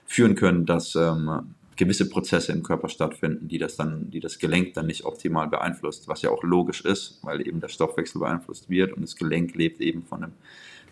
führen 0.06 0.36
können, 0.36 0.66
dass 0.66 0.94
ähm, 0.96 1.56
gewisse 1.80 2.10
Prozesse 2.10 2.52
im 2.52 2.62
Körper 2.62 2.90
stattfinden, 2.90 3.48
die 3.48 3.58
das 3.58 3.78
dann, 3.78 4.12
die 4.12 4.20
das 4.20 4.38
Gelenk 4.38 4.74
dann 4.74 4.86
nicht 4.86 5.06
optimal 5.06 5.48
beeinflusst, 5.48 6.10
was 6.10 6.22
ja 6.22 6.30
auch 6.30 6.44
logisch 6.44 6.82
ist, 6.82 7.20
weil 7.24 7.48
eben 7.48 7.62
der 7.62 7.70
Stoffwechsel 7.70 8.20
beeinflusst 8.20 8.70
wird 8.70 8.94
und 8.94 9.02
das 9.02 9.16
Gelenk 9.16 9.56
lebt 9.56 9.80
eben 9.80 10.04
von 10.04 10.24
einem 10.24 10.34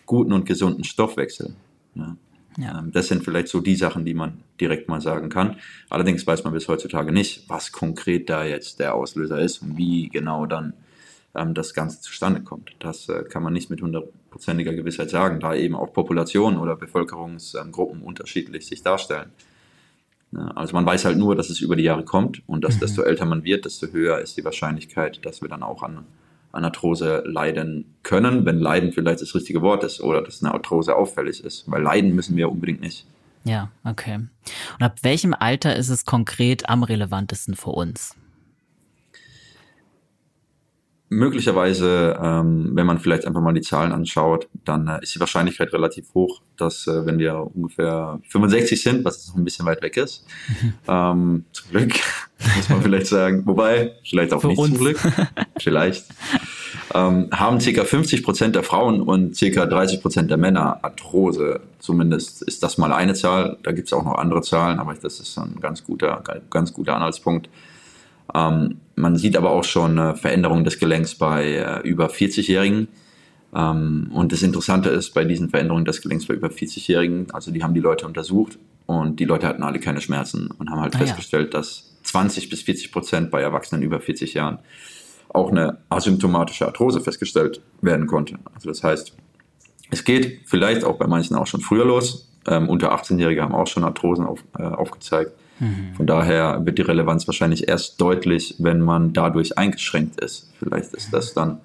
guten 0.06 0.32
und 0.32 0.46
gesunden 0.46 0.86
Stoffwechsel. 0.86 1.56
Ja. 1.94 2.16
Ja. 2.58 2.80
Ähm, 2.80 2.92
das 2.92 3.10
sind 3.10 3.24
vielleicht 3.24 3.50
so 3.50 3.60
die 3.60 3.76
Sachen, 3.76 4.06
die 4.06 4.14
man 4.14 4.40
direkt 4.60 4.88
mal 4.88 5.02
sagen 5.02 5.30
kann. 5.30 5.58
Allerdings 5.90 6.26
weiß 6.26 6.46
man 6.46 6.54
bis 6.54 6.68
heutzutage 6.68 7.12
nicht, 7.12 7.48
was 7.50 7.72
konkret 7.72 8.30
da 8.30 8.46
jetzt 8.46 8.80
der 8.80 8.96
Auslöser 8.96 9.40
ist 9.40 9.62
und 9.62 9.78
wie 9.78 10.08
genau 10.08 10.46
dann 10.46 10.74
ähm, 11.36 11.54
das 11.54 11.74
Ganze 11.74 12.02
zustande 12.02 12.42
kommt. 12.42 12.76
Das 12.80 13.10
äh, 13.10 13.24
kann 13.24 13.44
man 13.44 13.54
nicht 13.54 13.70
mit 13.70 13.82
hundertprozentiger 13.82 14.74
Gewissheit 14.74 15.10
sagen, 15.10 15.42
da 15.42 15.54
eben 15.54 15.76
auch 15.76 15.94
Populationen 15.94 16.58
oder 16.60 16.78
Bevölkerungsgruppen 16.78 18.02
unterschiedlich 18.02 18.66
sich 18.66 18.82
darstellen. 18.82 19.32
Also 20.34 20.74
man 20.74 20.86
weiß 20.86 21.06
halt 21.06 21.18
nur, 21.18 21.36
dass 21.36 21.50
es 21.50 21.62
über 21.62 21.76
die 21.76 21.84
Jahre 21.84 22.04
kommt 22.04 22.42
und 22.48 22.64
dass 22.64 22.76
mhm. 22.76 22.80
desto 22.82 23.02
älter 23.02 23.26
man 23.26 23.44
wird, 23.44 23.66
desto 23.66 23.88
höher 23.88 24.20
ist 24.20 24.38
die 24.38 24.44
Wahrscheinlichkeit, 24.44 25.26
dass 25.26 25.42
wir 25.42 25.50
dann 25.50 25.64
auch 25.64 25.84
an, 25.84 26.06
an 26.52 26.66
Arthrose 26.66 27.24
leiden 27.26 27.86
können, 28.04 28.46
wenn 28.46 28.60
Leiden 28.60 28.92
vielleicht 28.92 29.22
das 29.22 29.34
richtige 29.36 29.62
Wort 29.62 29.84
ist 29.84 30.02
oder 30.02 30.22
dass 30.22 30.44
eine 30.44 30.54
Arthrose 30.54 30.96
auffällig 30.96 31.44
ist, 31.44 31.70
weil 31.72 31.82
leiden 31.82 32.14
müssen 32.14 32.36
wir 32.36 32.52
unbedingt 32.52 32.82
nicht. 32.82 33.06
Ja, 33.46 33.70
okay. 33.86 34.16
Und 34.16 34.84
ab 34.84 34.98
welchem 35.04 35.34
Alter 35.34 35.76
ist 35.76 35.90
es 35.90 36.06
konkret 36.06 36.68
am 36.68 36.84
relevantesten 36.84 37.56
für 37.56 37.70
uns? 37.70 38.16
Möglicherweise, 41.10 42.18
ähm, 42.22 42.72
wenn 42.74 42.86
man 42.86 43.00
vielleicht 43.00 43.26
einfach 43.26 43.42
mal 43.42 43.54
die 43.54 43.62
Zahlen 43.62 43.92
anschaut, 43.92 44.48
dann 44.66 44.88
äh, 44.88 45.00
ist 45.02 45.16
die 45.16 45.20
Wahrscheinlichkeit 45.20 45.72
relativ 45.74 46.14
hoch, 46.14 46.42
dass 46.58 46.86
äh, 46.88 47.06
wenn 47.06 47.18
wir 47.18 47.50
ungefähr 47.56 48.20
65 48.30 48.82
sind, 48.82 49.06
was 49.06 49.28
noch 49.28 49.36
ein 49.36 49.46
bisschen 49.46 49.66
weit 49.66 49.82
weg 49.82 49.96
ist, 49.98 50.26
ähm, 50.88 51.46
zum 51.52 51.70
Glück, 51.72 51.94
muss 52.56 52.70
man 52.70 52.82
vielleicht 52.82 53.08
sagen, 53.08 53.44
wobei, 53.46 53.94
vielleicht 54.04 54.34
auch 54.34 54.42
Für 54.42 54.48
nicht 54.48 54.60
uns. 54.60 54.70
zum 54.70 54.80
Glück, 54.80 55.00
vielleicht, 55.60 56.06
ähm, 56.94 57.30
haben 57.32 57.60
ca. 57.60 57.84
50 57.86 58.24
Prozent 58.24 58.56
der 58.56 58.64
Frauen 58.64 59.02
und 59.02 59.40
ca. 59.40 59.66
30 59.66 60.02
Prozent 60.02 60.30
der 60.30 60.38
Männer 60.38 60.84
Arthrose. 60.84 61.62
Zumindest 61.80 62.42
ist 62.42 62.64
das 62.64 62.78
mal 62.78 62.92
eine 62.92 63.14
Zahl. 63.14 63.58
Da 63.64 63.72
gibt 63.72 63.88
es 63.88 63.94
auch 63.94 64.04
noch 64.04 64.16
andere 64.16 64.42
Zahlen, 64.42 64.80
aber 64.80 64.94
das 64.94 65.20
ist 65.20 65.38
ein 65.38 65.58
ganz 65.62 65.84
guter, 65.84 66.22
ganz 66.50 66.74
guter 66.74 66.96
Anhaltspunkt. 66.96 67.50
Ähm, 68.34 68.78
man 68.96 69.16
sieht 69.16 69.38
aber 69.38 69.52
auch 69.52 69.64
schon 69.64 70.00
eine 70.00 70.16
Veränderung 70.16 70.64
des 70.64 70.80
Gelenks 70.80 71.16
bei 71.16 71.46
äh, 71.46 71.88
über 71.88 72.08
40-Jährigen. 72.08 72.88
Ähm, 73.56 74.10
und 74.14 74.32
das 74.32 74.42
Interessante 74.42 74.90
ist 74.90 75.14
bei 75.14 75.24
diesen 75.24 75.50
Veränderungen 75.50 75.86
des 75.86 76.02
Gelenks 76.02 76.26
bei 76.26 76.34
über 76.34 76.50
40-Jährigen, 76.50 77.32
also 77.32 77.52
die 77.52 77.64
haben 77.64 77.74
die 77.74 77.80
Leute 77.80 78.06
untersucht 78.06 78.58
und 78.86 79.20
die 79.20 79.26
Leute 79.26 79.48
hatten 79.48 79.64
alle 79.64 79.80
keine 79.80 80.02
Schmerzen 80.02 80.50
und 80.58 80.70
haben 80.70 80.82
halt 80.82 80.96
ah, 80.96 81.00
festgestellt, 81.00 81.54
ja. 81.54 81.60
dass 81.60 81.96
20 82.04 82.50
bis 82.50 82.62
40 82.64 82.92
Prozent 82.92 83.32
bei 83.32 83.42
Erwachsenen 83.42 83.84
über 83.84 84.00
40 84.00 84.34
Jahren 84.34 84.60
auch 85.30 85.52
eine 85.52 85.78
asymptomatische 85.90 86.66
Arthrose 86.66 87.02
festgestellt 87.02 87.62
werden 87.82 88.08
konnte. 88.08 88.36
Also 88.56 88.70
das 88.70 88.84
heißt, 88.84 89.14
es 89.92 90.04
geht 90.04 90.42
vielleicht 90.46 90.84
auch 90.84 90.98
bei 90.98 91.08
manchen 91.08 91.36
auch 91.36 91.48
schon 91.48 91.62
früher 91.62 91.86
los. 91.86 92.30
Ähm, 92.48 92.70
unter 92.70 92.94
18-Jährige 92.94 93.42
haben 93.42 93.54
auch 93.54 93.68
schon 93.68 93.84
Arthrosen 93.84 94.26
auf, 94.26 94.44
äh, 94.58 94.64
aufgezeigt. 94.64 95.34
Mhm. 95.60 95.94
Von 95.96 96.08
daher 96.08 96.66
wird 96.66 96.78
die 96.78 96.84
Relevanz 96.84 97.28
wahrscheinlich 97.28 97.68
erst 97.68 98.00
deutlich, 98.00 98.56
wenn 98.60 98.82
man 98.82 99.14
dadurch 99.14 99.58
eingeschränkt 99.58 100.20
ist. 100.20 100.52
Vielleicht 100.60 100.94
ist 100.94 101.14
das 101.14 101.34
dann 101.34 101.60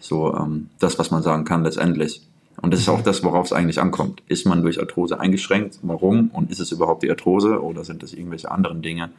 so 0.00 0.34
ähm, 0.34 0.70
das, 0.78 0.98
was 0.98 1.10
man 1.10 1.22
sagen 1.22 1.44
kann 1.44 1.64
letztendlich. 1.64 2.22
Und 2.60 2.72
das 2.72 2.80
ist 2.80 2.88
auch 2.88 3.02
das, 3.02 3.24
worauf 3.24 3.46
es 3.46 3.52
eigentlich 3.52 3.80
ankommt. 3.80 4.22
Ist 4.28 4.46
man 4.46 4.62
durch 4.62 4.80
Arthrose 4.80 5.18
eingeschränkt? 5.18 5.78
Warum? 5.82 6.28
Und 6.28 6.50
ist 6.50 6.60
es 6.60 6.72
überhaupt 6.72 7.02
die 7.02 7.10
Arthrose 7.10 7.62
oder 7.62 7.84
sind 7.84 8.02
das 8.02 8.12
irgendwelche 8.12 8.50
anderen 8.50 8.80
Dinge, 8.80 9.10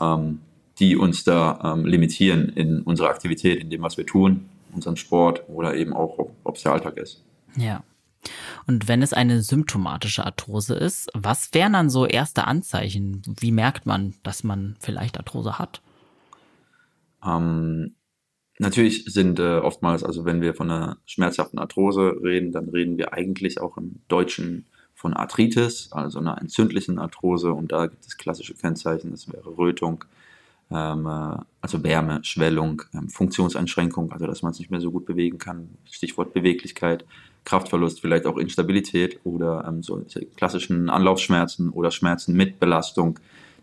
ähm, 0.00 0.40
die 0.78 0.96
uns 0.96 1.24
da 1.24 1.74
ähm, 1.76 1.86
limitieren 1.86 2.48
in 2.48 2.82
unserer 2.82 3.10
Aktivität, 3.10 3.60
in 3.60 3.70
dem, 3.70 3.82
was 3.82 3.96
wir 3.96 4.06
tun, 4.06 4.48
unseren 4.72 4.96
Sport 4.96 5.44
oder 5.48 5.76
eben 5.76 5.92
auch, 5.92 6.18
ob 6.42 6.56
es 6.56 6.62
der 6.62 6.72
Alltag 6.72 6.96
ist? 6.96 7.22
Ja. 7.56 7.82
Und 8.66 8.88
wenn 8.88 9.02
es 9.02 9.12
eine 9.12 9.42
symptomatische 9.42 10.24
Arthrose 10.24 10.74
ist, 10.74 11.10
was 11.14 11.52
wären 11.52 11.74
dann 11.74 11.90
so 11.90 12.06
erste 12.06 12.46
Anzeichen? 12.46 13.22
Wie 13.26 13.52
merkt 13.52 13.86
man, 13.86 14.14
dass 14.22 14.44
man 14.44 14.76
vielleicht 14.80 15.18
Arthrose 15.18 15.58
hat? 15.58 15.80
Ähm, 17.24 17.94
natürlich 18.58 19.04
sind 19.06 19.38
äh, 19.38 19.58
oftmals, 19.58 20.04
also 20.04 20.24
wenn 20.24 20.40
wir 20.40 20.54
von 20.54 20.70
einer 20.70 20.98
schmerzhaften 21.06 21.58
Arthrose 21.58 22.16
reden, 22.22 22.52
dann 22.52 22.68
reden 22.68 22.98
wir 22.98 23.12
eigentlich 23.12 23.60
auch 23.60 23.76
im 23.76 24.00
Deutschen 24.08 24.66
von 24.94 25.12
Arthritis, 25.14 25.92
also 25.92 26.18
einer 26.18 26.40
entzündlichen 26.40 26.98
Arthrose. 26.98 27.52
Und 27.52 27.72
da 27.72 27.86
gibt 27.86 28.06
es 28.06 28.16
klassische 28.16 28.54
Kennzeichen, 28.54 29.10
das 29.10 29.30
wäre 29.30 29.56
Rötung, 29.56 30.04
ähm, 30.70 31.06
äh, 31.06 31.36
also 31.60 31.82
Wärme, 31.82 32.24
Schwellung, 32.24 32.82
ähm, 32.94 33.08
Funktionseinschränkung, 33.08 34.12
also 34.12 34.26
dass 34.26 34.42
man 34.42 34.52
es 34.52 34.58
nicht 34.58 34.70
mehr 34.70 34.80
so 34.80 34.90
gut 34.90 35.04
bewegen 35.04 35.38
kann, 35.38 35.70
Stichwort 35.90 36.32
Beweglichkeit, 36.32 37.04
Kraftverlust, 37.44 38.00
vielleicht 38.00 38.26
auch 38.26 38.38
Instabilität 38.38 39.20
oder 39.24 39.64
ähm, 39.68 39.82
so 39.82 40.02
klassischen 40.36 40.88
Anlaufschmerzen 40.88 41.70
oder 41.70 41.90
Schmerzen 41.90 42.34
mit 42.34 42.58
Belastung, 42.58 43.18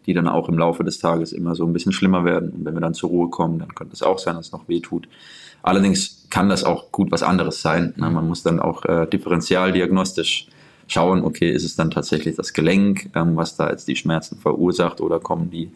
die 0.06 0.14
dann 0.14 0.28
auch 0.28 0.50
im 0.50 0.58
Laufe 0.58 0.84
des 0.84 1.00
Tages 1.00 1.32
immer 1.32 1.56
so 1.56 1.66
ein 1.66 1.74
bisschen 1.74 1.92
schlimmer 1.92 2.26
werden. 2.26 2.50
Und 2.52 2.66
wenn 2.66 2.74
wir 2.74 2.82
dann 2.82 2.94
zur 2.94 3.10
Ruhe 3.10 3.30
kommen, 3.30 3.60
dann 3.60 3.74
könnte 3.74 3.94
es 3.94 4.04
auch 4.04 4.20
sein, 4.20 4.36
dass 4.36 4.48
es 4.48 4.52
noch 4.52 4.68
weh 4.68 4.80
tut. 4.80 5.08
Allerdings 5.64 6.26
kann 6.30 6.50
das 6.50 6.64
auch 6.64 6.92
gut 6.92 7.12
was 7.12 7.24
anderes 7.24 7.62
sein. 7.62 7.94
Ne? 7.98 8.10
Man 8.10 8.28
muss 8.28 8.44
dann 8.44 8.60
auch 8.60 8.86
äh, 8.86 9.06
differentialdiagnostisch 9.08 10.48
schauen, 10.88 11.24
okay, 11.24 11.52
ist 11.52 11.64
es 11.64 11.76
dann 11.76 11.92
tatsächlich 11.92 12.36
das 12.36 12.54
Gelenk, 12.54 13.12
ähm, 13.16 13.36
was 13.36 13.56
da 13.56 13.70
jetzt 13.70 13.88
die 13.88 13.96
Schmerzen 13.96 14.38
verursacht 14.38 15.02
oder 15.02 15.20
kommen 15.20 15.50
die, 15.50 15.72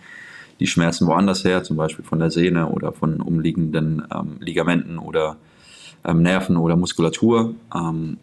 die 0.59 0.67
Schmerzen 0.67 1.07
woanders 1.07 1.43
her, 1.43 1.63
zum 1.63 1.77
Beispiel 1.77 2.05
von 2.05 2.19
der 2.19 2.31
Sehne 2.31 2.67
oder 2.67 2.91
von 2.91 3.21
umliegenden 3.21 4.03
ähm, 4.13 4.37
Ligamenten 4.39 4.97
oder 4.97 5.37
ähm, 6.05 6.21
Nerven 6.21 6.57
oder 6.57 6.75
Muskulatur. 6.75 7.55
Ähm, 7.73 8.17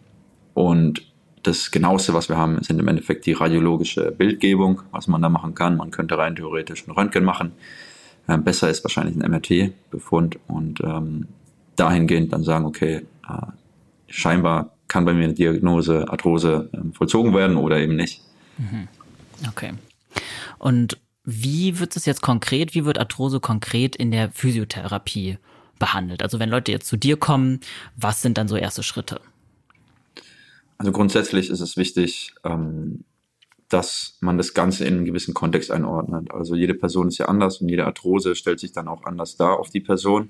und 0.53 1.05
das 1.43 1.71
genaueste, 1.71 2.13
was 2.13 2.29
wir 2.29 2.37
haben, 2.37 2.61
sind 2.63 2.79
im 2.79 2.87
Endeffekt 2.87 3.25
die 3.25 3.33
radiologische 3.33 4.11
Bildgebung, 4.11 4.81
was 4.91 5.07
man 5.07 5.21
da 5.21 5.29
machen 5.29 5.55
kann. 5.55 5.75
Man 5.75 5.91
könnte 5.91 6.17
rein 6.17 6.35
theoretisch 6.35 6.87
ein 6.87 6.91
Röntgen 6.91 7.25
machen. 7.25 7.51
Ähm, 8.27 8.43
besser 8.43 8.69
ist 8.69 8.83
wahrscheinlich 8.83 9.15
ein 9.15 9.29
MRT-Befund 9.29 10.39
und 10.47 10.79
ähm, 10.81 11.27
dahingehend 11.75 12.31
dann 12.31 12.43
sagen, 12.43 12.65
okay, 12.65 13.05
äh, 13.27 13.47
scheinbar 14.07 14.71
kann 14.87 15.05
bei 15.05 15.13
mir 15.13 15.25
eine 15.25 15.33
Diagnose 15.33 16.07
Arthrose 16.07 16.69
äh, 16.71 16.95
vollzogen 16.95 17.33
werden 17.33 17.57
oder 17.57 17.79
eben 17.79 17.95
nicht. 17.95 18.21
Mhm. 18.57 18.87
Okay. 19.49 19.73
Und 20.59 20.99
wie 21.25 21.79
wird 21.79 21.95
es 21.95 22.05
jetzt 22.05 22.21
konkret, 22.21 22.75
wie 22.75 22.85
wird 22.85 22.99
Arthrose 22.99 23.39
konkret 23.39 23.95
in 23.95 24.11
der 24.11 24.31
Physiotherapie 24.31 25.37
behandelt? 25.83 26.23
Also 26.23 26.39
wenn 26.39 26.47
Leute 26.47 26.71
jetzt 26.71 26.87
zu 26.87 26.95
dir 26.95 27.17
kommen, 27.17 27.59
was 27.97 28.21
sind 28.21 28.37
dann 28.37 28.47
so 28.47 28.55
erste 28.55 28.83
Schritte? 28.83 29.19
Also 30.77 30.93
grundsätzlich 30.93 31.49
ist 31.49 31.59
es 31.59 31.75
wichtig, 31.75 32.33
ähm, 32.45 33.03
dass 33.67 34.17
man 34.21 34.37
das 34.37 34.53
Ganze 34.53 34.85
in 34.85 34.93
einen 34.93 35.05
gewissen 35.05 35.33
Kontext 35.33 35.71
einordnet. 35.71 36.31
Also 36.31 36.55
jede 36.55 36.73
Person 36.73 37.09
ist 37.09 37.17
ja 37.17 37.25
anders 37.25 37.59
und 37.59 37.67
jede 37.67 37.85
Arthrose 37.85 38.35
stellt 38.35 38.61
sich 38.61 38.71
dann 38.71 38.87
auch 38.87 39.03
anders 39.03 39.35
dar 39.35 39.59
auf 39.59 39.71
die 39.71 39.81
Person. 39.81 40.29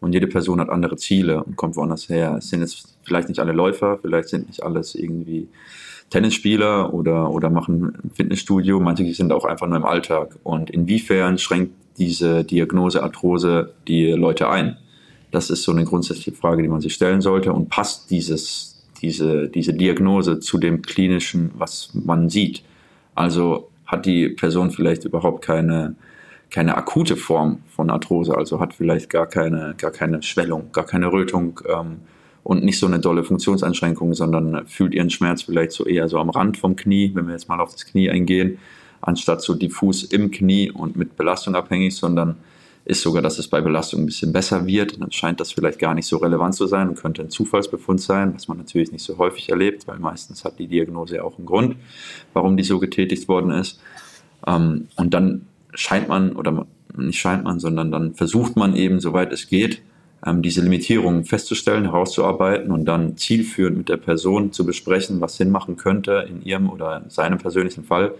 Und 0.00 0.12
jede 0.12 0.26
Person 0.26 0.60
hat 0.60 0.70
andere 0.70 0.96
Ziele 0.96 1.44
und 1.44 1.54
kommt 1.54 1.76
woanders 1.76 2.08
her. 2.08 2.36
Es 2.38 2.48
sind 2.48 2.60
jetzt 2.60 2.98
vielleicht 3.04 3.28
nicht 3.28 3.38
alle 3.38 3.52
Läufer, 3.52 3.98
vielleicht 4.02 4.28
sind 4.28 4.48
nicht 4.48 4.64
alles 4.64 4.96
irgendwie 4.96 5.46
Tennisspieler 6.10 6.92
oder, 6.92 7.30
oder 7.30 7.50
machen 7.50 7.94
ein 8.04 8.10
Fitnessstudio. 8.10 8.80
Manche 8.80 9.12
sind 9.14 9.32
auch 9.32 9.44
einfach 9.44 9.66
nur 9.66 9.76
im 9.76 9.84
Alltag. 9.84 10.36
Und 10.42 10.68
inwiefern 10.70 11.38
schränkt 11.38 11.72
diese 11.98 12.44
Diagnose 12.44 13.02
Arthrose 13.02 13.72
die 13.86 14.10
Leute 14.10 14.48
ein? 14.48 14.76
Das 15.30 15.50
ist 15.50 15.62
so 15.62 15.72
eine 15.72 15.84
grundsätzliche 15.84 16.32
Frage, 16.32 16.62
die 16.62 16.68
man 16.68 16.80
sich 16.80 16.94
stellen 16.94 17.20
sollte. 17.20 17.52
Und 17.52 17.68
passt 17.68 18.10
dieses, 18.10 18.84
diese, 19.00 19.48
diese 19.48 19.72
Diagnose 19.72 20.40
zu 20.40 20.58
dem 20.58 20.82
klinischen, 20.82 21.52
was 21.54 21.90
man 21.94 22.28
sieht? 22.28 22.64
Also 23.14 23.70
hat 23.86 24.06
die 24.06 24.28
Person 24.28 24.70
vielleicht 24.70 25.04
überhaupt 25.04 25.44
keine, 25.44 25.94
keine 26.50 26.76
akute 26.76 27.16
Form 27.16 27.60
von 27.68 27.90
Arthrose, 27.90 28.36
also 28.36 28.60
hat 28.60 28.74
vielleicht 28.74 29.10
gar 29.10 29.26
keine, 29.26 29.74
gar 29.78 29.90
keine 29.90 30.22
Schwellung, 30.22 30.70
gar 30.72 30.86
keine 30.86 31.12
Rötung 31.12 31.60
ähm, 31.68 31.98
und 32.42 32.64
nicht 32.64 32.78
so 32.78 32.86
eine 32.86 33.00
dolle 33.00 33.24
Funktionseinschränkung, 33.24 34.14
sondern 34.14 34.66
fühlt 34.66 34.94
ihren 34.94 35.10
Schmerz 35.10 35.42
vielleicht 35.42 35.72
so 35.72 35.84
eher 35.84 36.08
so 36.08 36.18
am 36.18 36.30
Rand 36.30 36.56
vom 36.56 36.76
Knie, 36.76 37.12
wenn 37.14 37.26
wir 37.26 37.34
jetzt 37.34 37.48
mal 37.48 37.60
auf 37.60 37.72
das 37.72 37.86
Knie 37.86 38.10
eingehen 38.10 38.58
anstatt 39.00 39.42
so 39.42 39.54
diffus 39.54 40.04
im 40.04 40.30
Knie 40.30 40.70
und 40.70 40.96
mit 40.96 41.16
Belastung 41.16 41.54
abhängig, 41.54 41.96
sondern 41.96 42.36
ist 42.84 43.02
sogar, 43.02 43.22
dass 43.22 43.38
es 43.38 43.48
bei 43.48 43.60
Belastung 43.60 44.00
ein 44.00 44.06
bisschen 44.06 44.32
besser 44.32 44.66
wird. 44.66 45.00
Dann 45.00 45.12
scheint 45.12 45.38
das 45.38 45.52
vielleicht 45.52 45.78
gar 45.78 45.94
nicht 45.94 46.06
so 46.06 46.16
relevant 46.16 46.54
zu 46.54 46.66
sein 46.66 46.88
und 46.88 46.98
könnte 46.98 47.22
ein 47.22 47.30
Zufallsbefund 47.30 48.00
sein, 48.00 48.34
was 48.34 48.48
man 48.48 48.58
natürlich 48.58 48.90
nicht 48.90 49.04
so 49.04 49.18
häufig 49.18 49.48
erlebt, 49.48 49.86
weil 49.86 49.98
meistens 49.98 50.44
hat 50.44 50.58
die 50.58 50.66
Diagnose 50.66 51.16
ja 51.16 51.22
auch 51.22 51.36
einen 51.38 51.46
Grund, 51.46 51.76
warum 52.32 52.56
die 52.56 52.64
so 52.64 52.78
getätigt 52.78 53.28
worden 53.28 53.50
ist. 53.50 53.80
Ähm, 54.46 54.88
und 54.96 55.14
dann 55.14 55.46
scheint 55.74 56.08
man, 56.08 56.34
oder 56.34 56.66
nicht 56.96 57.20
scheint 57.20 57.44
man, 57.44 57.60
sondern 57.60 57.92
dann 57.92 58.14
versucht 58.14 58.56
man 58.56 58.74
eben, 58.74 58.98
soweit 58.98 59.32
es 59.32 59.48
geht, 59.48 59.82
ähm, 60.24 60.42
diese 60.42 60.60
Limitierungen 60.60 61.24
festzustellen, 61.24 61.84
herauszuarbeiten 61.84 62.70
und 62.70 62.84
dann 62.84 63.16
zielführend 63.16 63.78
mit 63.78 63.88
der 63.88 63.96
Person 63.96 64.52
zu 64.52 64.64
besprechen, 64.64 65.20
was 65.20 65.36
Sinn 65.36 65.50
machen 65.50 65.76
könnte 65.76 66.26
in 66.28 66.42
ihrem 66.42 66.70
oder 66.70 67.04
seinem 67.08 67.38
persönlichen 67.38 67.84
Fall 67.84 68.14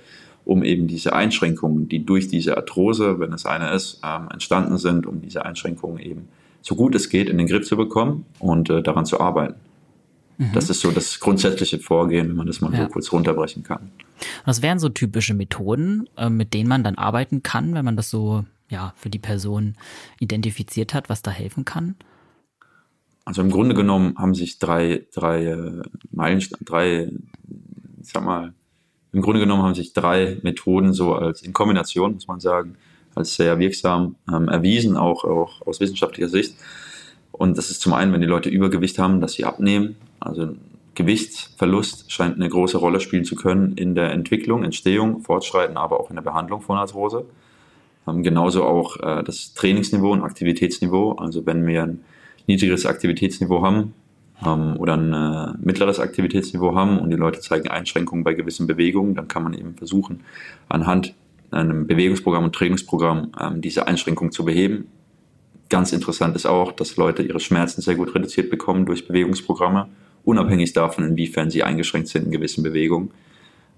um 0.44 0.64
eben 0.64 0.86
diese 0.86 1.12
Einschränkungen, 1.12 1.88
die 1.88 2.04
durch 2.04 2.28
diese 2.28 2.56
Arthrose, 2.56 3.20
wenn 3.20 3.32
es 3.32 3.46
eine 3.46 3.72
ist, 3.72 4.00
ähm, 4.04 4.28
entstanden 4.32 4.78
sind, 4.78 5.06
um 5.06 5.20
diese 5.20 5.44
Einschränkungen 5.44 5.98
eben 5.98 6.28
so 6.62 6.74
gut 6.74 6.94
es 6.94 7.08
geht 7.08 7.28
in 7.28 7.38
den 7.38 7.46
Griff 7.46 7.66
zu 7.66 7.76
bekommen 7.76 8.26
und 8.38 8.68
äh, 8.70 8.82
daran 8.82 9.06
zu 9.06 9.20
arbeiten. 9.20 9.54
Mhm. 10.38 10.52
Das 10.52 10.70
ist 10.70 10.80
so 10.80 10.90
das 10.90 11.20
grundsätzliche 11.20 11.78
Vorgehen, 11.78 12.28
wenn 12.28 12.36
man 12.36 12.46
das 12.46 12.60
mal 12.60 12.72
ja. 12.72 12.84
so 12.84 12.88
kurz 12.88 13.12
runterbrechen 13.12 13.62
kann. 13.62 13.90
Was 14.44 14.62
wären 14.62 14.78
so 14.78 14.88
typische 14.88 15.34
Methoden, 15.34 16.08
äh, 16.16 16.28
mit 16.28 16.54
denen 16.54 16.68
man 16.68 16.82
dann 16.82 16.96
arbeiten 16.96 17.42
kann, 17.42 17.74
wenn 17.74 17.84
man 17.84 17.96
das 17.96 18.10
so 18.10 18.44
ja, 18.70 18.94
für 18.96 19.10
die 19.10 19.18
Person 19.18 19.74
identifiziert 20.18 20.94
hat, 20.94 21.08
was 21.08 21.22
da 21.22 21.30
helfen 21.30 21.64
kann? 21.64 21.96
Also 23.24 23.42
im 23.42 23.50
Grunde 23.50 23.74
genommen 23.74 24.14
haben 24.16 24.34
sich 24.34 24.58
drei, 24.58 25.06
drei 25.12 25.44
äh, 25.44 25.82
Meilensteine, 26.10 26.64
drei, 26.64 27.12
ich 28.00 28.08
sag 28.08 28.24
mal, 28.24 28.54
im 29.12 29.22
Grunde 29.22 29.40
genommen 29.40 29.62
haben 29.62 29.74
sich 29.74 29.92
drei 29.92 30.38
Methoden 30.42 30.92
so 30.92 31.14
als 31.14 31.42
in 31.42 31.52
Kombination, 31.52 32.14
muss 32.14 32.28
man 32.28 32.40
sagen, 32.40 32.76
als 33.14 33.34
sehr 33.34 33.58
wirksam 33.58 34.16
ähm, 34.32 34.48
erwiesen, 34.48 34.96
auch, 34.96 35.24
auch 35.24 35.66
aus 35.66 35.80
wissenschaftlicher 35.80 36.28
Sicht. 36.28 36.54
Und 37.32 37.58
das 37.58 37.70
ist 37.70 37.80
zum 37.80 37.92
einen, 37.92 38.12
wenn 38.12 38.20
die 38.20 38.26
Leute 38.26 38.48
Übergewicht 38.48 38.98
haben, 38.98 39.20
dass 39.20 39.32
sie 39.32 39.44
abnehmen. 39.44 39.96
Also 40.20 40.54
Gewichtsverlust 40.94 42.12
scheint 42.12 42.36
eine 42.36 42.48
große 42.48 42.78
Rolle 42.78 43.00
spielen 43.00 43.24
zu 43.24 43.34
können 43.34 43.72
in 43.76 43.94
der 43.94 44.12
Entwicklung, 44.12 44.64
Entstehung, 44.64 45.20
Fortschreiten, 45.20 45.76
aber 45.76 46.00
auch 46.00 46.10
in 46.10 46.16
der 46.16 46.22
Behandlung 46.22 46.60
von 46.60 46.76
Arthrose. 46.76 47.26
Ähm, 48.10 48.22
genauso 48.22 48.64
auch 48.64 48.96
äh, 48.96 49.22
das 49.22 49.54
Trainingsniveau 49.54 50.12
und 50.12 50.22
Aktivitätsniveau. 50.22 51.12
Also 51.12 51.46
wenn 51.46 51.66
wir 51.66 51.82
ein 51.84 52.00
niedrigeres 52.46 52.86
Aktivitätsniveau 52.86 53.62
haben 53.62 53.94
ähm, 54.44 54.76
oder 54.78 54.96
ein 54.96 55.12
äh, 55.12 55.58
mittleres 55.64 56.00
Aktivitätsniveau 56.00 56.74
haben 56.74 56.98
und 56.98 57.10
die 57.10 57.16
Leute 57.16 57.40
zeigen 57.40 57.68
Einschränkungen 57.68 58.24
bei 58.24 58.34
gewissen 58.34 58.66
Bewegungen, 58.66 59.14
dann 59.14 59.28
kann 59.28 59.42
man 59.42 59.54
eben 59.54 59.74
versuchen, 59.74 60.20
anhand 60.68 61.14
einem 61.50 61.86
Bewegungsprogramm 61.86 62.44
und 62.44 62.54
Trainingsprogramm 62.54 63.32
ähm, 63.40 63.60
diese 63.60 63.86
Einschränkungen 63.86 64.32
zu 64.32 64.44
beheben. 64.44 64.86
Ganz 65.68 65.92
interessant 65.92 66.36
ist 66.36 66.46
auch, 66.46 66.72
dass 66.72 66.96
Leute 66.96 67.22
ihre 67.22 67.40
Schmerzen 67.40 67.80
sehr 67.80 67.94
gut 67.94 68.14
reduziert 68.14 68.50
bekommen 68.50 68.86
durch 68.86 69.06
Bewegungsprogramme, 69.06 69.88
unabhängig 70.24 70.72
davon, 70.72 71.04
inwiefern 71.04 71.50
sie 71.50 71.62
eingeschränkt 71.62 72.08
sind 72.08 72.26
in 72.26 72.30
gewissen 72.30 72.62
Bewegungen. 72.62 73.10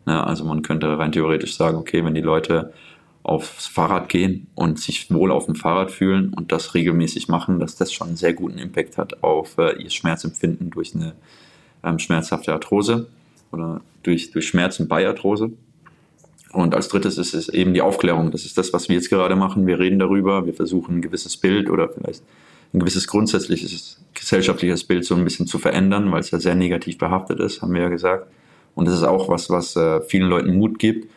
Ja, 0.06 0.24
also 0.24 0.44
man 0.44 0.62
könnte 0.62 0.98
rein 0.98 1.12
theoretisch 1.12 1.54
sagen, 1.54 1.76
okay, 1.76 2.04
wenn 2.04 2.14
die 2.14 2.22
Leute 2.22 2.72
aufs 3.22 3.66
Fahrrad 3.66 4.08
gehen 4.08 4.48
und 4.54 4.80
sich 4.80 5.10
wohl 5.12 5.30
auf 5.30 5.46
dem 5.46 5.54
Fahrrad 5.54 5.90
fühlen 5.90 6.34
und 6.34 6.50
das 6.50 6.74
regelmäßig 6.74 7.28
machen, 7.28 7.60
dass 7.60 7.76
das 7.76 7.92
schon 7.92 8.08
einen 8.08 8.16
sehr 8.16 8.32
guten 8.32 8.58
Impact 8.58 8.98
hat 8.98 9.22
auf 9.22 9.58
äh, 9.58 9.80
ihr 9.80 9.90
Schmerzempfinden 9.90 10.70
durch 10.70 10.94
eine 10.94 11.12
ähm, 11.84 11.98
schmerzhafte 11.98 12.52
Arthrose 12.52 13.08
oder 13.52 13.80
durch, 14.02 14.32
durch 14.32 14.48
Schmerzen 14.48 14.88
bei 14.88 15.06
Arthrose. 15.06 15.52
Und 16.52 16.74
als 16.74 16.88
drittes 16.88 17.16
ist 17.16 17.32
es 17.32 17.48
eben 17.48 17.74
die 17.74 17.80
Aufklärung. 17.80 18.30
Das 18.30 18.44
ist 18.44 18.58
das, 18.58 18.72
was 18.72 18.88
wir 18.88 18.96
jetzt 18.96 19.08
gerade 19.08 19.36
machen. 19.36 19.66
Wir 19.66 19.78
reden 19.78 19.98
darüber, 19.98 20.44
wir 20.44 20.52
versuchen 20.52 20.96
ein 20.96 21.02
gewisses 21.02 21.36
Bild 21.36 21.70
oder 21.70 21.88
vielleicht 21.88 22.22
ein 22.74 22.80
gewisses 22.80 23.06
grundsätzliches 23.06 24.00
gesellschaftliches 24.14 24.84
Bild 24.84 25.04
so 25.04 25.14
ein 25.14 25.24
bisschen 25.24 25.46
zu 25.46 25.58
verändern, 25.58 26.10
weil 26.12 26.20
es 26.20 26.30
ja 26.30 26.38
sehr 26.38 26.54
negativ 26.54 26.98
behaftet 26.98 27.40
ist, 27.40 27.62
haben 27.62 27.74
wir 27.74 27.82
ja 27.82 27.88
gesagt. 27.88 28.26
Und 28.74 28.86
das 28.86 28.94
ist 28.94 29.04
auch 29.04 29.28
was, 29.28 29.50
was 29.50 29.76
äh, 29.76 30.00
vielen 30.02 30.28
Leuten 30.28 30.54
Mut 30.56 30.78
gibt, 30.78 31.08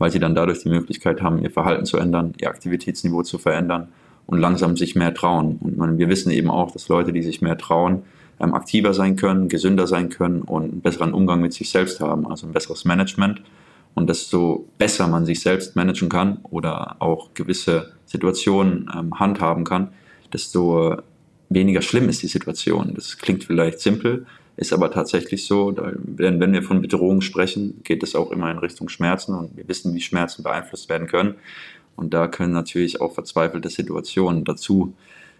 weil 0.00 0.10
sie 0.10 0.18
dann 0.18 0.34
dadurch 0.34 0.60
die 0.60 0.70
Möglichkeit 0.70 1.20
haben, 1.20 1.42
ihr 1.42 1.50
Verhalten 1.50 1.84
zu 1.84 1.98
ändern, 1.98 2.32
ihr 2.40 2.48
Aktivitätsniveau 2.48 3.22
zu 3.22 3.36
verändern 3.36 3.88
und 4.26 4.38
langsam 4.38 4.76
sich 4.76 4.96
mehr 4.96 5.12
trauen. 5.12 5.58
Und 5.60 5.76
man, 5.76 5.98
wir 5.98 6.08
wissen 6.08 6.30
eben 6.32 6.50
auch, 6.50 6.70
dass 6.70 6.88
Leute, 6.88 7.12
die 7.12 7.22
sich 7.22 7.42
mehr 7.42 7.58
trauen, 7.58 8.02
ähm, 8.40 8.54
aktiver 8.54 8.94
sein 8.94 9.16
können, 9.16 9.50
gesünder 9.50 9.86
sein 9.86 10.08
können 10.08 10.40
und 10.40 10.62
einen 10.64 10.80
besseren 10.80 11.12
Umgang 11.12 11.42
mit 11.42 11.52
sich 11.52 11.68
selbst 11.68 12.00
haben, 12.00 12.26
also 12.26 12.46
ein 12.46 12.52
besseres 12.54 12.86
Management. 12.86 13.42
Und 13.94 14.08
desto 14.08 14.66
besser 14.78 15.06
man 15.06 15.26
sich 15.26 15.40
selbst 15.40 15.76
managen 15.76 16.08
kann 16.08 16.38
oder 16.44 16.96
auch 17.00 17.34
gewisse 17.34 17.92
Situationen 18.06 18.90
ähm, 18.96 19.20
handhaben 19.20 19.64
kann, 19.64 19.88
desto 20.32 20.96
weniger 21.50 21.82
schlimm 21.82 22.08
ist 22.08 22.22
die 22.22 22.28
Situation. 22.28 22.94
Das 22.94 23.18
klingt 23.18 23.44
vielleicht 23.44 23.80
simpel, 23.80 24.24
ist 24.60 24.74
aber 24.74 24.90
tatsächlich 24.90 25.46
so, 25.46 25.72
denn 25.72 26.38
wenn 26.38 26.52
wir 26.52 26.62
von 26.62 26.82
Bedrohung 26.82 27.22
sprechen, 27.22 27.80
geht 27.82 28.02
es 28.02 28.14
auch 28.14 28.30
immer 28.30 28.50
in 28.50 28.58
Richtung 28.58 28.90
Schmerzen 28.90 29.34
und 29.34 29.56
wir 29.56 29.66
wissen, 29.66 29.94
wie 29.94 30.02
Schmerzen 30.02 30.42
beeinflusst 30.42 30.90
werden 30.90 31.06
können. 31.06 31.36
Und 31.96 32.12
da 32.12 32.28
können 32.28 32.52
natürlich 32.52 33.00
auch 33.00 33.14
verzweifelte 33.14 33.70
Situationen 33.70 34.44
dazu 34.44 34.92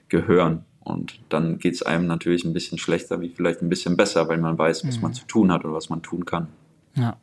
gehören. 0.08 0.64
Und 0.80 1.20
dann 1.28 1.58
geht 1.58 1.74
es 1.74 1.82
einem 1.82 2.06
natürlich 2.06 2.44
ein 2.44 2.54
bisschen 2.54 2.78
schlechter, 2.78 3.20
wie 3.20 3.28
vielleicht 3.28 3.60
ein 3.60 3.68
bisschen 3.68 3.94
besser, 3.98 4.26
weil 4.28 4.38
man 4.38 4.56
weiß, 4.56 4.86
was 4.86 4.96
mhm. 4.96 5.02
man 5.02 5.12
zu 5.12 5.26
tun 5.26 5.52
hat 5.52 5.66
oder 5.66 5.74
was 5.74 5.90
man 5.90 6.00
tun 6.00 6.24
kann. 6.24 6.48
Ja. 6.94 7.18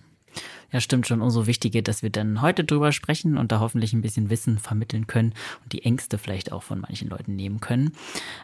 Ja, 0.72 0.82
stimmt 0.82 1.08
schon. 1.08 1.22
Umso 1.22 1.48
wichtiger, 1.48 1.82
dass 1.82 2.04
wir 2.04 2.10
dann 2.10 2.42
heute 2.42 2.64
drüber 2.64 2.92
sprechen 2.92 3.38
und 3.38 3.52
da 3.52 3.60
hoffentlich 3.60 3.94
ein 3.94 4.02
bisschen 4.02 4.30
Wissen 4.30 4.58
vermitteln 4.58 5.08
können 5.08 5.34
und 5.64 5.72
die 5.72 5.84
Ängste 5.84 6.18
vielleicht 6.18 6.52
auch 6.52 6.64
von 6.64 6.82
manchen 6.82 7.10
Leuten 7.10 7.36
nehmen 7.36 7.62
können. 7.62 7.94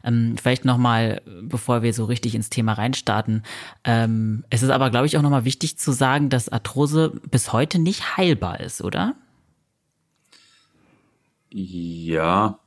Ähm, 0.03 0.35
vielleicht 0.41 0.63
nochmal, 0.63 1.21
bevor 1.41 1.81
wir 1.81 1.93
so 1.93 2.05
richtig 2.05 2.33
ins 2.35 2.49
Thema 2.49 2.73
reinstarten. 2.73 3.43
Ähm, 3.83 4.45
es 4.49 4.63
ist 4.63 4.69
aber, 4.69 4.89
glaube 4.89 5.05
ich, 5.05 5.17
auch 5.17 5.21
nochmal 5.21 5.45
wichtig 5.45 5.77
zu 5.77 5.91
sagen, 5.91 6.29
dass 6.29 6.49
Arthrose 6.49 7.11
bis 7.29 7.51
heute 7.51 7.79
nicht 7.79 8.15
heilbar 8.15 8.61
ist, 8.61 8.81
oder? 8.81 9.15
Ja, 11.49 12.57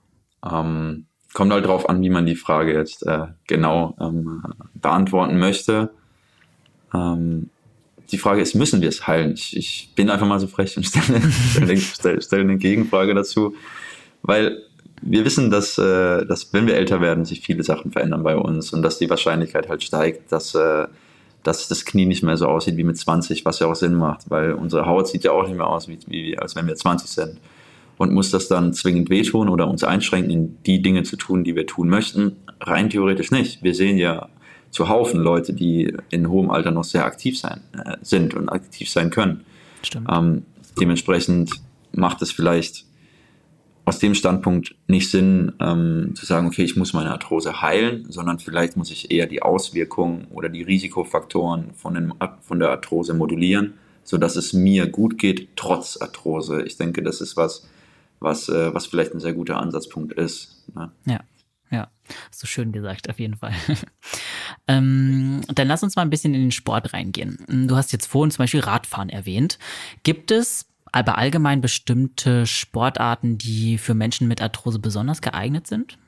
ähm, 0.45 1.07
kommt 1.33 1.53
halt 1.53 1.67
drauf 1.67 1.89
an, 1.89 2.03
wie 2.03 2.11
man 2.11 2.27
die 2.27 2.37
Frage 2.37 2.75
jetzt 2.75 3.07
äh, 3.07 3.27
genau 3.47 3.97
ähm, 4.01 4.43
beantworten 4.75 5.39
möchte. 5.39 5.91
Ähm, 6.95 7.51
die 8.11 8.19
Frage 8.19 8.41
ist, 8.41 8.55
müssen 8.55 8.81
wir 8.81 8.89
es 8.89 9.07
heilen? 9.07 9.35
Ich, 9.35 9.57
ich 9.57 9.93
bin 9.95 10.11
einfach 10.11 10.27
mal 10.27 10.41
so 10.41 10.47
frech 10.47 10.77
und 10.77 10.85
stelle, 10.85 11.21
stelle, 11.53 11.77
stelle, 11.77 12.23
stelle 12.23 12.43
eine 12.43 12.59
Gegenfrage 12.59 13.15
dazu, 13.15 13.55
weil 14.23 14.63
wir 15.03 15.25
wissen, 15.25 15.51
dass, 15.51 15.79
äh, 15.79 16.25
dass 16.27 16.53
wenn 16.53 16.67
wir 16.67 16.75
älter 16.75 17.01
werden, 17.01 17.25
sich 17.25 17.41
viele 17.41 17.63
Sachen 17.63 17.93
verändern 17.93 18.23
bei 18.23 18.37
uns 18.37 18.73
und 18.73 18.83
dass 18.83 18.99
die 18.99 19.11
Wahrscheinlichkeit 19.11 19.69
halt 19.69 19.83
steigt, 19.83 20.33
dass, 20.33 20.55
äh, 20.55 20.87
dass 21.43 21.69
das 21.69 21.85
Knie 21.85 22.07
nicht 22.07 22.23
mehr 22.23 22.37
so 22.37 22.47
aussieht 22.47 22.77
wie 22.77 22.85
mit 22.85 22.97
20, 22.97 23.45
was 23.45 23.59
ja 23.59 23.67
auch 23.67 23.77
Sinn 23.77 23.95
macht, 23.95 24.31
weil 24.31 24.53
unsere 24.53 24.87
Haut 24.87 25.09
sieht 25.09 25.25
ja 25.25 25.33
auch 25.33 25.47
nicht 25.47 25.57
mehr 25.57 25.67
aus, 25.67 25.89
wie, 25.89 25.99
wie 26.07 26.39
als 26.39 26.57
wenn 26.57 26.67
wir 26.67 26.75
20 26.75 27.09
sind. 27.09 27.41
Und 27.99 28.13
muss 28.13 28.31
das 28.31 28.49
dann 28.49 28.75
zwingend 28.75 29.09
wehtun 29.09 29.49
oder 29.49 29.69
uns 29.69 29.83
einschränken, 29.83 30.31
in 30.31 30.59
die 30.65 30.83
Dinge 30.83 31.03
zu 31.03 31.17
tun, 31.17 31.45
die 31.45 31.57
wir 31.57 31.67
tun 31.67 31.89
möchten? 31.89 32.37
Rein 32.61 32.91
theoretisch 32.91 33.31
nicht. 33.31 33.63
Wir 33.63 33.75
sehen 33.75 33.97
ja 33.97 34.29
zu 34.77 34.91
Haufen 34.91 35.21
Leute, 35.21 35.55
die 35.55 35.97
in 36.11 36.29
hohem 36.29 36.51
Alter 36.51 36.71
noch 36.71 36.85
sehr 36.85 37.07
aktiv 37.07 37.39
sein, 37.39 37.63
äh, 37.73 37.97
sind 38.03 38.35
und 38.35 38.51
aktiv 38.51 38.91
sein 38.91 39.09
können. 39.09 39.47
Ähm, 40.07 40.43
dementsprechend 40.79 41.51
macht 41.93 42.21
es 42.21 42.31
vielleicht 42.31 42.85
aus 43.87 44.01
dem 44.01 44.15
Standpunkt 44.15 44.75
nicht 44.87 45.11
Sinn, 45.11 45.53
ähm, 45.61 46.13
zu 46.15 46.27
sagen, 46.27 46.47
okay, 46.47 46.63
ich 46.63 46.77
muss 46.77 46.93
meine 46.93 47.11
Arthrose 47.11 47.63
heilen, 47.63 48.05
sondern 48.11 48.39
vielleicht 48.39 48.77
muss 48.77 48.91
ich 48.91 49.11
eher 49.11 49.27
die 49.27 49.41
Auswirkungen 49.41 50.27
oder 50.31 50.51
die 50.51 50.63
Risikofaktoren 50.63 51.73
von, 51.75 51.95
den, 51.95 52.13
von 52.43 52.59
der 52.59 52.69
Arthrose 52.69 53.15
modulieren, 53.15 53.79
sodass 54.05 54.37
es 54.37 54.53
mir 54.53 54.89
gut 54.89 55.17
geht, 55.17 55.57
trotz 55.57 55.97
Arthrose. 55.97 56.65
Ich 56.65 56.77
denke, 56.77 57.03
das 57.03 57.23
ist 57.23 57.39
was, 57.39 57.67
was, 58.21 58.51
äh, 58.51 58.75
was 58.75 58.85
vielleicht 58.85 59.15
ein 59.15 59.21
sehr 59.21 59.33
guter 59.33 59.57
Ansatzpunkt 59.57 60.13
ist. 60.13 60.65
Ne? 60.75 60.91
Ja. 61.07 61.21
Ja, 61.71 61.91
so 62.31 62.47
schön 62.47 62.71
gesagt, 62.73 63.11
auf 63.11 63.19
jeden 63.19 63.37
Fall. 63.37 63.53
ähm, 64.69 65.41
dann 65.53 65.67
lass 65.67 65.83
uns 65.83 65.97
mal 65.97 66.03
ein 66.03 66.11
bisschen 66.11 66.35
in 66.35 66.43
den 66.43 66.53
Sport 66.53 66.93
reingehen. 66.93 67.67
Du 67.69 67.77
hast 67.77 67.93
jetzt 67.93 68.07
vorhin 68.07 68.31
zum 68.31 68.45
Beispiel 68.45 68.61
Radfahren 68.61 69.09
erwähnt. 69.09 69.59
Gibt 70.05 70.31
es 70.31 70.67
aber 70.93 71.19
allgemein 71.19 71.61
bestimmte 71.61 72.47
Sportarten, 72.47 73.37
die 73.37 73.79
für 73.79 73.95
Menschen 73.95 74.29
mit 74.29 74.41
Arthrose 74.41 74.79
besonders 74.79 75.21
geeignet 75.21 75.67
sind? 75.67 75.99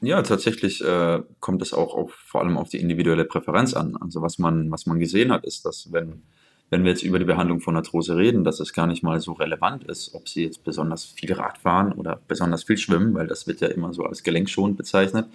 Ja, 0.00 0.22
tatsächlich 0.22 0.82
äh, 0.84 1.22
kommt 1.40 1.60
es 1.60 1.72
auch 1.72 1.94
auf, 1.94 2.12
vor 2.12 2.40
allem 2.40 2.56
auf 2.56 2.68
die 2.68 2.78
individuelle 2.78 3.24
Präferenz 3.24 3.74
an. 3.74 3.96
Also 3.96 4.22
was 4.22 4.38
man, 4.38 4.70
was 4.70 4.86
man 4.86 5.00
gesehen 5.00 5.32
hat, 5.32 5.44
ist, 5.44 5.64
dass 5.64 5.92
wenn 5.92 6.22
wenn 6.70 6.84
wir 6.84 6.90
jetzt 6.90 7.02
über 7.02 7.18
die 7.18 7.24
Behandlung 7.24 7.60
von 7.60 7.76
Arthrose 7.76 8.16
reden, 8.16 8.44
dass 8.44 8.60
es 8.60 8.72
gar 8.72 8.86
nicht 8.86 9.02
mal 9.02 9.20
so 9.20 9.32
relevant 9.32 9.84
ist, 9.84 10.14
ob 10.14 10.28
sie 10.28 10.44
jetzt 10.44 10.64
besonders 10.64 11.04
viel 11.04 11.32
Rad 11.32 11.58
fahren 11.58 11.92
oder 11.92 12.20
besonders 12.28 12.64
viel 12.64 12.76
schwimmen, 12.76 13.14
weil 13.14 13.26
das 13.26 13.46
wird 13.46 13.60
ja 13.60 13.68
immer 13.68 13.92
so 13.94 14.04
als 14.04 14.22
gelenkschonend 14.22 14.76
bezeichnet. 14.76 15.26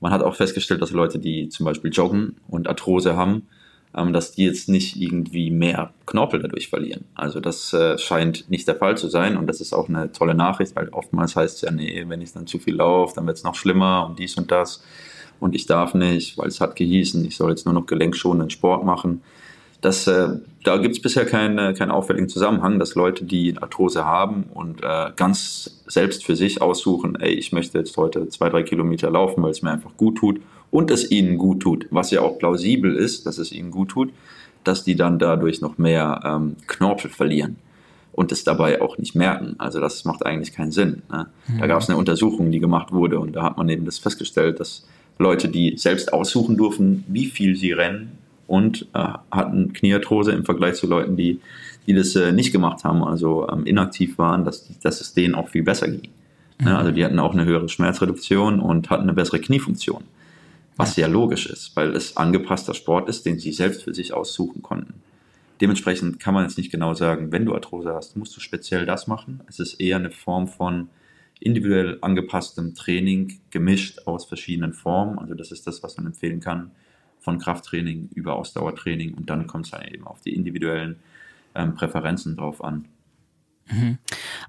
Man 0.00 0.12
hat 0.12 0.22
auch 0.22 0.36
festgestellt, 0.36 0.80
dass 0.80 0.92
Leute, 0.92 1.18
die 1.18 1.48
zum 1.48 1.66
Beispiel 1.66 1.90
joggen 1.92 2.36
und 2.46 2.68
Arthrose 2.68 3.16
haben, 3.16 3.48
ähm, 3.96 4.12
dass 4.12 4.32
die 4.32 4.44
jetzt 4.44 4.68
nicht 4.68 4.96
irgendwie 4.96 5.50
mehr 5.50 5.92
Knorpel 6.06 6.40
dadurch 6.40 6.68
verlieren. 6.68 7.06
Also 7.14 7.40
das 7.40 7.72
äh, 7.72 7.98
scheint 7.98 8.48
nicht 8.48 8.68
der 8.68 8.76
Fall 8.76 8.96
zu 8.96 9.08
sein 9.08 9.36
und 9.36 9.48
das 9.48 9.60
ist 9.60 9.72
auch 9.72 9.88
eine 9.88 10.12
tolle 10.12 10.34
Nachricht, 10.34 10.76
weil 10.76 10.90
oftmals 10.90 11.34
heißt 11.34 11.56
es 11.56 11.62
ja, 11.62 11.72
nee, 11.72 12.04
wenn 12.06 12.22
ich 12.22 12.32
dann 12.32 12.46
zu 12.46 12.60
viel 12.60 12.76
laufe, 12.76 13.16
dann 13.16 13.26
wird 13.26 13.38
es 13.38 13.44
noch 13.44 13.56
schlimmer 13.56 14.06
und 14.08 14.18
dies 14.20 14.36
und 14.36 14.52
das 14.52 14.84
und 15.40 15.56
ich 15.56 15.66
darf 15.66 15.94
nicht, 15.94 16.38
weil 16.38 16.48
es 16.48 16.60
hat 16.60 16.76
gehießen, 16.76 17.24
ich 17.24 17.36
soll 17.36 17.50
jetzt 17.50 17.64
nur 17.64 17.74
noch 17.74 17.86
gelenkschonenden 17.86 18.50
Sport 18.50 18.84
machen 18.84 19.22
das, 19.80 20.06
äh, 20.06 20.28
da 20.64 20.76
gibt 20.78 20.96
es 20.96 21.02
bisher 21.02 21.24
keinen 21.24 21.74
keinen 21.74 21.90
auffälligen 21.90 22.28
Zusammenhang, 22.28 22.78
dass 22.78 22.94
Leute, 22.94 23.24
die 23.24 23.56
Arthrose 23.58 24.04
haben 24.04 24.44
und 24.52 24.82
äh, 24.82 25.12
ganz 25.16 25.82
selbst 25.86 26.24
für 26.24 26.36
sich 26.36 26.60
aussuchen, 26.60 27.16
ey, 27.20 27.32
ich 27.32 27.52
möchte 27.52 27.78
jetzt 27.78 27.96
heute 27.96 28.28
zwei, 28.28 28.48
drei 28.48 28.62
Kilometer 28.62 29.10
laufen, 29.10 29.42
weil 29.42 29.52
es 29.52 29.62
mir 29.62 29.70
einfach 29.70 29.96
gut 29.96 30.18
tut 30.18 30.40
und 30.70 30.90
es 30.90 31.10
ihnen 31.10 31.38
gut 31.38 31.60
tut, 31.60 31.86
was 31.90 32.10
ja 32.10 32.20
auch 32.22 32.38
plausibel 32.38 32.94
ist, 32.94 33.26
dass 33.26 33.38
es 33.38 33.52
ihnen 33.52 33.70
gut 33.70 33.90
tut, 33.90 34.12
dass 34.64 34.84
die 34.84 34.96
dann 34.96 35.18
dadurch 35.18 35.60
noch 35.60 35.78
mehr 35.78 36.20
ähm, 36.24 36.56
Knorpel 36.66 37.10
verlieren 37.10 37.56
und 38.12 38.32
es 38.32 38.42
dabei 38.42 38.82
auch 38.82 38.98
nicht 38.98 39.14
merken. 39.14 39.54
Also 39.58 39.80
das 39.80 40.04
macht 40.04 40.26
eigentlich 40.26 40.52
keinen 40.52 40.72
Sinn. 40.72 41.02
Ne? 41.10 41.28
Mhm. 41.46 41.58
Da 41.60 41.66
gab 41.68 41.80
es 41.80 41.88
eine 41.88 41.96
Untersuchung, 41.96 42.50
die 42.50 42.58
gemacht 42.58 42.92
wurde 42.92 43.20
und 43.20 43.36
da 43.36 43.44
hat 43.44 43.56
man 43.56 43.68
eben 43.68 43.84
das 43.84 43.98
festgestellt, 43.98 44.58
dass 44.60 44.86
Leute, 45.18 45.48
die 45.48 45.76
selbst 45.78 46.12
aussuchen 46.12 46.56
durften, 46.56 47.04
wie 47.08 47.26
viel 47.26 47.56
sie 47.56 47.72
rennen, 47.72 48.18
und 48.48 48.86
äh, 48.94 49.08
hatten 49.30 49.72
Kniearthrose 49.74 50.32
im 50.32 50.44
Vergleich 50.44 50.74
zu 50.74 50.88
Leuten, 50.88 51.16
die, 51.16 51.40
die 51.86 51.94
das 51.94 52.16
äh, 52.16 52.32
nicht 52.32 52.50
gemacht 52.50 52.82
haben, 52.82 53.04
also 53.04 53.48
ähm, 53.48 53.64
inaktiv 53.66 54.18
waren, 54.18 54.44
dass, 54.44 54.66
dass 54.80 55.00
es 55.00 55.12
denen 55.12 55.36
auch 55.36 55.50
viel 55.50 55.62
besser 55.62 55.86
ging. 55.86 56.10
Mhm. 56.58 56.66
Ja, 56.66 56.78
also 56.78 56.90
die 56.90 57.04
hatten 57.04 57.18
auch 57.20 57.34
eine 57.34 57.44
höhere 57.44 57.68
Schmerzreduktion 57.68 58.58
und 58.58 58.90
hatten 58.90 59.04
eine 59.04 59.12
bessere 59.12 59.38
Kniefunktion. 59.38 60.02
Was 60.76 60.90
ja. 60.90 61.04
sehr 61.04 61.08
logisch 61.08 61.46
ist, 61.46 61.76
weil 61.76 61.94
es 61.94 62.16
angepasster 62.16 62.72
Sport 62.72 63.08
ist, 63.08 63.26
den 63.26 63.38
sie 63.38 63.52
selbst 63.52 63.82
für 63.82 63.94
sich 63.94 64.14
aussuchen 64.14 64.62
konnten. 64.62 64.94
Dementsprechend 65.60 66.18
kann 66.18 66.34
man 66.34 66.44
jetzt 66.44 66.56
nicht 66.56 66.70
genau 66.70 66.94
sagen, 66.94 67.32
wenn 67.32 67.44
du 67.44 67.54
Arthrose 67.54 67.92
hast, 67.92 68.16
musst 68.16 68.34
du 68.34 68.40
speziell 68.40 68.86
das 68.86 69.08
machen. 69.08 69.40
Es 69.46 69.58
ist 69.58 69.74
eher 69.74 69.96
eine 69.96 70.10
Form 70.10 70.48
von 70.48 70.88
individuell 71.40 71.98
angepasstem 72.00 72.74
Training, 72.74 73.40
gemischt 73.50 74.06
aus 74.06 74.24
verschiedenen 74.24 74.72
Formen. 74.72 75.18
Also 75.18 75.34
das 75.34 75.52
ist 75.52 75.66
das, 75.66 75.82
was 75.82 75.96
man 75.98 76.06
empfehlen 76.06 76.40
kann 76.40 76.70
von 77.20 77.38
Krafttraining 77.38 78.08
über 78.14 78.36
Ausdauertraining 78.36 79.14
und 79.14 79.30
dann 79.30 79.46
kommt 79.46 79.66
es 79.66 79.72
halt 79.72 79.92
eben 79.92 80.06
auf 80.06 80.20
die 80.20 80.34
individuellen 80.34 80.96
ähm, 81.54 81.74
Präferenzen 81.74 82.36
drauf 82.36 82.62
an. 82.62 82.86
Mhm. 83.70 83.98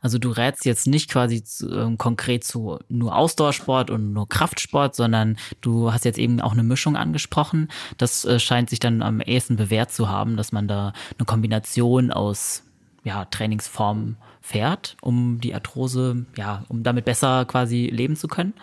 Also 0.02 0.18
du 0.18 0.30
rätst 0.32 0.66
jetzt 0.66 0.88
nicht 0.88 1.10
quasi 1.10 1.44
äh, 1.66 1.96
konkret 1.98 2.44
zu 2.44 2.80
nur 2.88 3.16
Ausdauersport 3.16 3.90
und 3.90 4.14
nur 4.14 4.30
Kraftsport, 4.30 4.96
sondern 4.96 5.38
du 5.62 5.92
hast 5.92 6.06
jetzt 6.06 6.20
eben 6.20 6.40
auch 6.42 6.54
eine 6.54 6.64
Mischung 6.64 6.96
angesprochen. 6.96 7.70
Das 7.98 8.26
äh, 8.26 8.40
scheint 8.40 8.70
sich 8.70 8.80
dann 8.80 9.02
am 9.02 9.22
ehesten 9.22 9.58
bewährt 9.58 9.92
zu 9.92 10.10
haben, 10.10 10.38
dass 10.38 10.52
man 10.52 10.68
da 10.68 10.94
eine 11.18 11.26
Kombination 11.26 12.12
aus 12.12 12.64
ja, 13.04 13.26
Trainingsformen 13.26 14.18
fährt, 14.42 14.98
um 15.02 15.40
die 15.42 15.54
Arthrose, 15.54 16.26
ja, 16.38 16.64
um 16.70 16.84
damit 16.84 17.06
besser 17.06 17.46
quasi 17.46 17.88
leben 17.88 18.16
zu 18.16 18.28
können. 18.28 18.54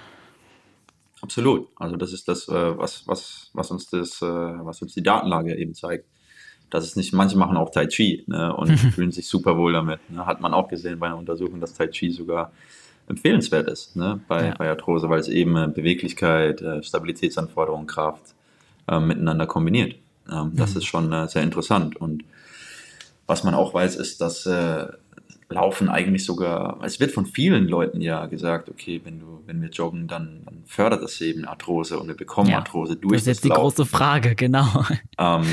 Absolut. 1.20 1.68
Also 1.76 1.96
das 1.96 2.12
ist 2.12 2.28
das, 2.28 2.48
äh, 2.48 2.78
was, 2.78 3.06
was, 3.06 3.50
was 3.52 3.70
uns 3.70 3.86
das, 3.86 4.20
äh, 4.22 4.26
was 4.26 4.82
uns 4.82 4.94
die 4.94 5.02
Datenlage 5.02 5.56
eben 5.56 5.74
zeigt. 5.74 6.06
Das 6.70 6.84
ist 6.84 6.96
nicht, 6.96 7.12
manche 7.12 7.38
machen 7.38 7.56
auch 7.56 7.70
Tai 7.70 7.86
Chi 7.86 8.24
ne, 8.26 8.54
und 8.54 8.76
fühlen 8.94 9.12
sich 9.12 9.28
super 9.28 9.56
wohl 9.56 9.72
damit. 9.72 10.00
Ne. 10.10 10.26
Hat 10.26 10.40
man 10.40 10.52
auch 10.52 10.68
gesehen 10.68 10.98
bei 10.98 11.06
einer 11.06 11.16
Untersuchung, 11.16 11.60
dass 11.60 11.74
Tai 11.74 11.88
Chi 11.88 12.10
sogar 12.10 12.52
empfehlenswert 13.08 13.68
ist 13.68 13.96
ne, 13.96 14.20
bei, 14.28 14.48
ja. 14.48 14.54
bei 14.58 14.68
Arthrose, 14.68 15.08
weil 15.08 15.20
es 15.20 15.28
eben 15.28 15.72
Beweglichkeit, 15.72 16.60
äh, 16.60 16.82
Stabilitätsanforderungen, 16.82 17.86
Kraft 17.86 18.34
äh, 18.88 18.98
miteinander 18.98 19.46
kombiniert. 19.46 19.96
Ähm, 20.30 20.52
das 20.54 20.72
mhm. 20.72 20.78
ist 20.78 20.84
schon 20.84 21.12
äh, 21.12 21.28
sehr 21.28 21.42
interessant. 21.42 21.96
Und 21.96 22.24
was 23.26 23.44
man 23.44 23.54
auch 23.54 23.74
weiß, 23.74 23.96
ist, 23.96 24.20
dass 24.20 24.46
äh, 24.46 24.86
Laufen 25.48 25.88
eigentlich 25.88 26.24
sogar, 26.24 26.80
es 26.82 26.98
wird 26.98 27.12
von 27.12 27.24
vielen 27.24 27.68
Leuten 27.68 28.00
ja 28.00 28.26
gesagt, 28.26 28.68
okay, 28.68 29.00
wenn 29.04 29.20
du, 29.20 29.42
wenn 29.46 29.62
wir 29.62 29.68
joggen, 29.68 30.08
dann, 30.08 30.42
dann 30.44 30.64
fördert 30.66 31.02
das 31.02 31.20
eben 31.20 31.44
Arthrose 31.44 32.00
und 32.00 32.08
wir 32.08 32.16
bekommen 32.16 32.50
ja, 32.50 32.58
Arthrose 32.58 32.96
durch. 32.96 33.12
Das 33.12 33.22
ist 33.22 33.26
jetzt 33.28 33.44
die 33.44 33.48
Laufen. 33.48 33.60
große 33.60 33.86
Frage, 33.86 34.34
genau. 34.34 34.66
Ähm, 35.18 35.46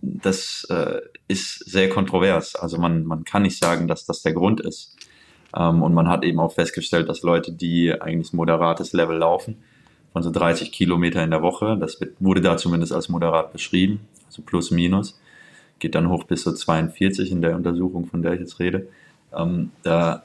das 0.00 0.64
äh, 0.70 1.00
ist 1.26 1.58
sehr 1.68 1.88
kontrovers. 1.88 2.54
Also 2.54 2.78
man, 2.78 3.04
man 3.04 3.24
kann 3.24 3.42
nicht 3.42 3.58
sagen, 3.58 3.88
dass 3.88 4.04
das 4.06 4.22
der 4.22 4.32
Grund 4.32 4.60
ist. 4.60 4.96
Ähm, 5.56 5.82
und 5.82 5.94
man 5.94 6.08
hat 6.08 6.24
eben 6.24 6.38
auch 6.38 6.52
festgestellt, 6.52 7.08
dass 7.08 7.22
Leute, 7.22 7.52
die 7.52 8.00
eigentlich 8.00 8.32
moderates 8.32 8.92
Level 8.92 9.16
laufen, 9.16 9.56
von 10.12 10.22
so 10.22 10.30
30 10.30 10.72
Kilometer 10.72 11.22
in 11.24 11.30
der 11.30 11.42
Woche, 11.42 11.76
das 11.78 12.00
wird, 12.00 12.14
wurde 12.20 12.40
da 12.40 12.56
zumindest 12.56 12.92
als 12.92 13.08
moderat 13.08 13.52
beschrieben, 13.52 14.00
also 14.26 14.42
plus 14.42 14.70
minus, 14.70 15.20
geht 15.78 15.94
dann 15.94 16.08
hoch 16.08 16.24
bis 16.24 16.42
so 16.42 16.52
42 16.52 17.30
in 17.30 17.42
der 17.42 17.56
Untersuchung, 17.56 18.06
von 18.06 18.22
der 18.22 18.34
ich 18.34 18.40
jetzt 18.40 18.58
rede 18.60 18.88
ähm, 19.36 19.72
da, 19.82 20.24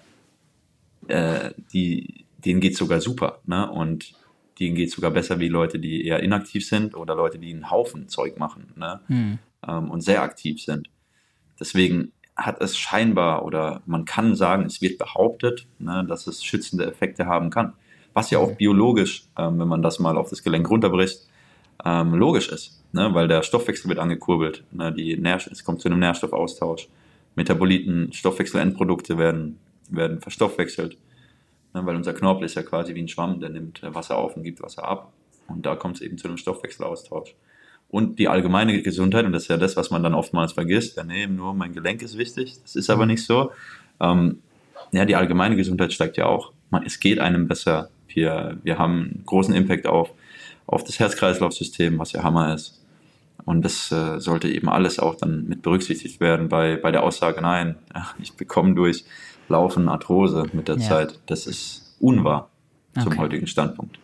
äh, 1.08 1.52
die, 1.74 2.26
denen 2.38 2.60
geht 2.60 2.78
sogar 2.78 3.02
super. 3.02 3.40
Ne? 3.46 3.70
Und 3.70 4.14
denen 4.60 4.76
geht 4.76 4.92
sogar 4.92 5.12
besser 5.12 5.40
wie 5.40 5.50
Leute, 5.50 5.80
die 5.80 6.06
eher 6.06 6.22
inaktiv 6.22 6.68
sind 6.68 6.96
oder 6.96 7.16
Leute, 7.16 7.40
die 7.40 7.52
einen 7.52 7.72
Haufen 7.72 8.08
Zeug 8.08 8.38
machen 8.38 8.74
ne? 8.76 9.00
Mhm. 9.08 9.40
Ähm, 9.68 9.90
und 9.90 10.02
sehr 10.02 10.22
aktiv 10.22 10.62
sind. 10.62 10.90
Deswegen 11.60 12.12
hat 12.36 12.62
es 12.62 12.78
scheinbar 12.78 13.46
oder 13.46 13.82
man 13.86 14.06
kann 14.06 14.36
sagen, 14.36 14.66
es 14.66 14.82
wird 14.82 14.98
behauptet, 14.98 15.68
ne, 15.80 16.04
dass 16.08 16.28
es 16.28 16.44
schützende 16.44 16.86
Effekte 16.86 17.26
haben 17.26 17.50
kann. 17.50 17.74
Was 18.14 18.30
ja 18.30 18.40
auch 18.40 18.56
biologisch, 18.56 19.26
ähm, 19.38 19.60
wenn 19.60 19.68
man 19.68 19.82
das 19.82 20.00
mal 20.00 20.18
auf 20.18 20.30
das 20.30 20.44
Gelenk 20.44 20.70
runterbricht, 20.70 21.28
ähm, 21.86 22.14
logisch 22.14 22.50
ist, 22.50 22.84
ne, 22.92 23.14
weil 23.14 23.28
der 23.28 23.44
Stoffwechsel 23.44 23.90
wird 23.90 24.00
angekurbelt. 24.00 24.64
Ne, 24.72 24.92
die 24.92 25.18
Nährst 25.18 25.48
es 25.48 25.64
kommt 25.64 25.82
zu 25.82 25.90
einem 25.90 26.00
Nährstoffaustausch. 26.00 26.88
Metaboliten, 27.36 28.14
Stoffwechselendprodukte 28.14 29.18
werden, 29.18 29.60
werden 29.90 30.22
verstoffwechselt. 30.22 30.98
Ne, 31.74 31.86
weil 31.86 31.96
unser 31.96 32.14
Knorpel 32.14 32.46
ist 32.46 32.56
ja 32.56 32.64
quasi 32.64 32.94
wie 32.96 33.02
ein 33.02 33.08
Schwamm, 33.08 33.40
der 33.40 33.50
nimmt 33.50 33.82
Wasser 33.84 34.18
auf 34.18 34.38
und 34.38 34.44
gibt 34.44 34.62
Wasser 34.62 34.88
ab. 34.88 35.12
Und 35.48 35.66
da 35.66 35.76
kommt 35.76 35.96
es 35.96 36.02
eben 36.02 36.18
zu 36.18 36.28
einem 36.28 36.38
Stoffwechselaustausch. 36.38 37.36
Und 37.90 38.18
die 38.18 38.28
allgemeine 38.28 38.82
Gesundheit, 38.82 39.26
und 39.26 39.34
das 39.34 39.44
ist 39.44 39.50
ja 39.50 39.58
das, 39.58 39.76
was 39.76 39.92
man 39.92 40.02
dann 40.02 40.16
oftmals 40.16 40.54
vergisst, 40.54 40.98
ja, 40.98 41.04
nee, 41.04 41.28
nur 41.28 41.54
mein 41.54 41.74
Gelenk 41.74 42.02
ist 42.02 42.18
wichtig, 42.18 42.60
das 42.62 42.76
ist 42.76 42.90
aber 42.90 43.06
nicht 43.06 43.24
so. 43.24 43.52
Ähm, 44.00 44.40
ja, 44.92 45.06
die 45.06 45.16
allgemeine 45.16 45.56
Gesundheit 45.56 45.94
steigt 45.94 46.18
ja 46.18 46.26
auch. 46.26 46.54
Es 46.86 47.00
geht 47.00 47.20
einem 47.20 47.48
besser. 47.48 47.90
Wir, 48.08 48.58
wir 48.64 48.78
haben 48.78 48.94
einen 48.94 49.24
großen 49.26 49.54
Impact 49.54 49.86
auf, 49.86 50.12
auf 50.66 50.84
das 50.84 51.00
Herz-Kreislauf-System, 51.00 52.00
was 52.00 52.14
ja 52.14 52.24
Hammer 52.24 52.54
ist. 52.54 52.83
Und 53.46 53.64
das 53.64 53.92
äh, 53.92 54.20
sollte 54.20 54.50
eben 54.50 54.70
alles 54.70 55.00
auch 55.00 55.16
dann 55.16 55.48
mit 55.48 55.62
berücksichtigt 55.62 56.20
werden 56.20 56.50
bei, 56.50 56.78
bei 56.78 56.92
der 56.92 57.04
Aussage, 57.04 57.42
nein, 57.42 57.76
ich 58.20 58.34
bekomme 58.34 58.76
durch 58.76 59.06
Laufen 59.50 59.90
Arthrose 59.90 60.46
mit 60.54 60.68
der 60.68 60.78
ja. 60.78 60.88
Zeit. 60.88 61.20
Das 61.26 61.48
ist 61.48 61.96
unwahr 62.00 62.50
zum 62.94 63.08
okay. 63.08 63.18
heutigen 63.18 63.48
Standpunkt. 63.48 64.00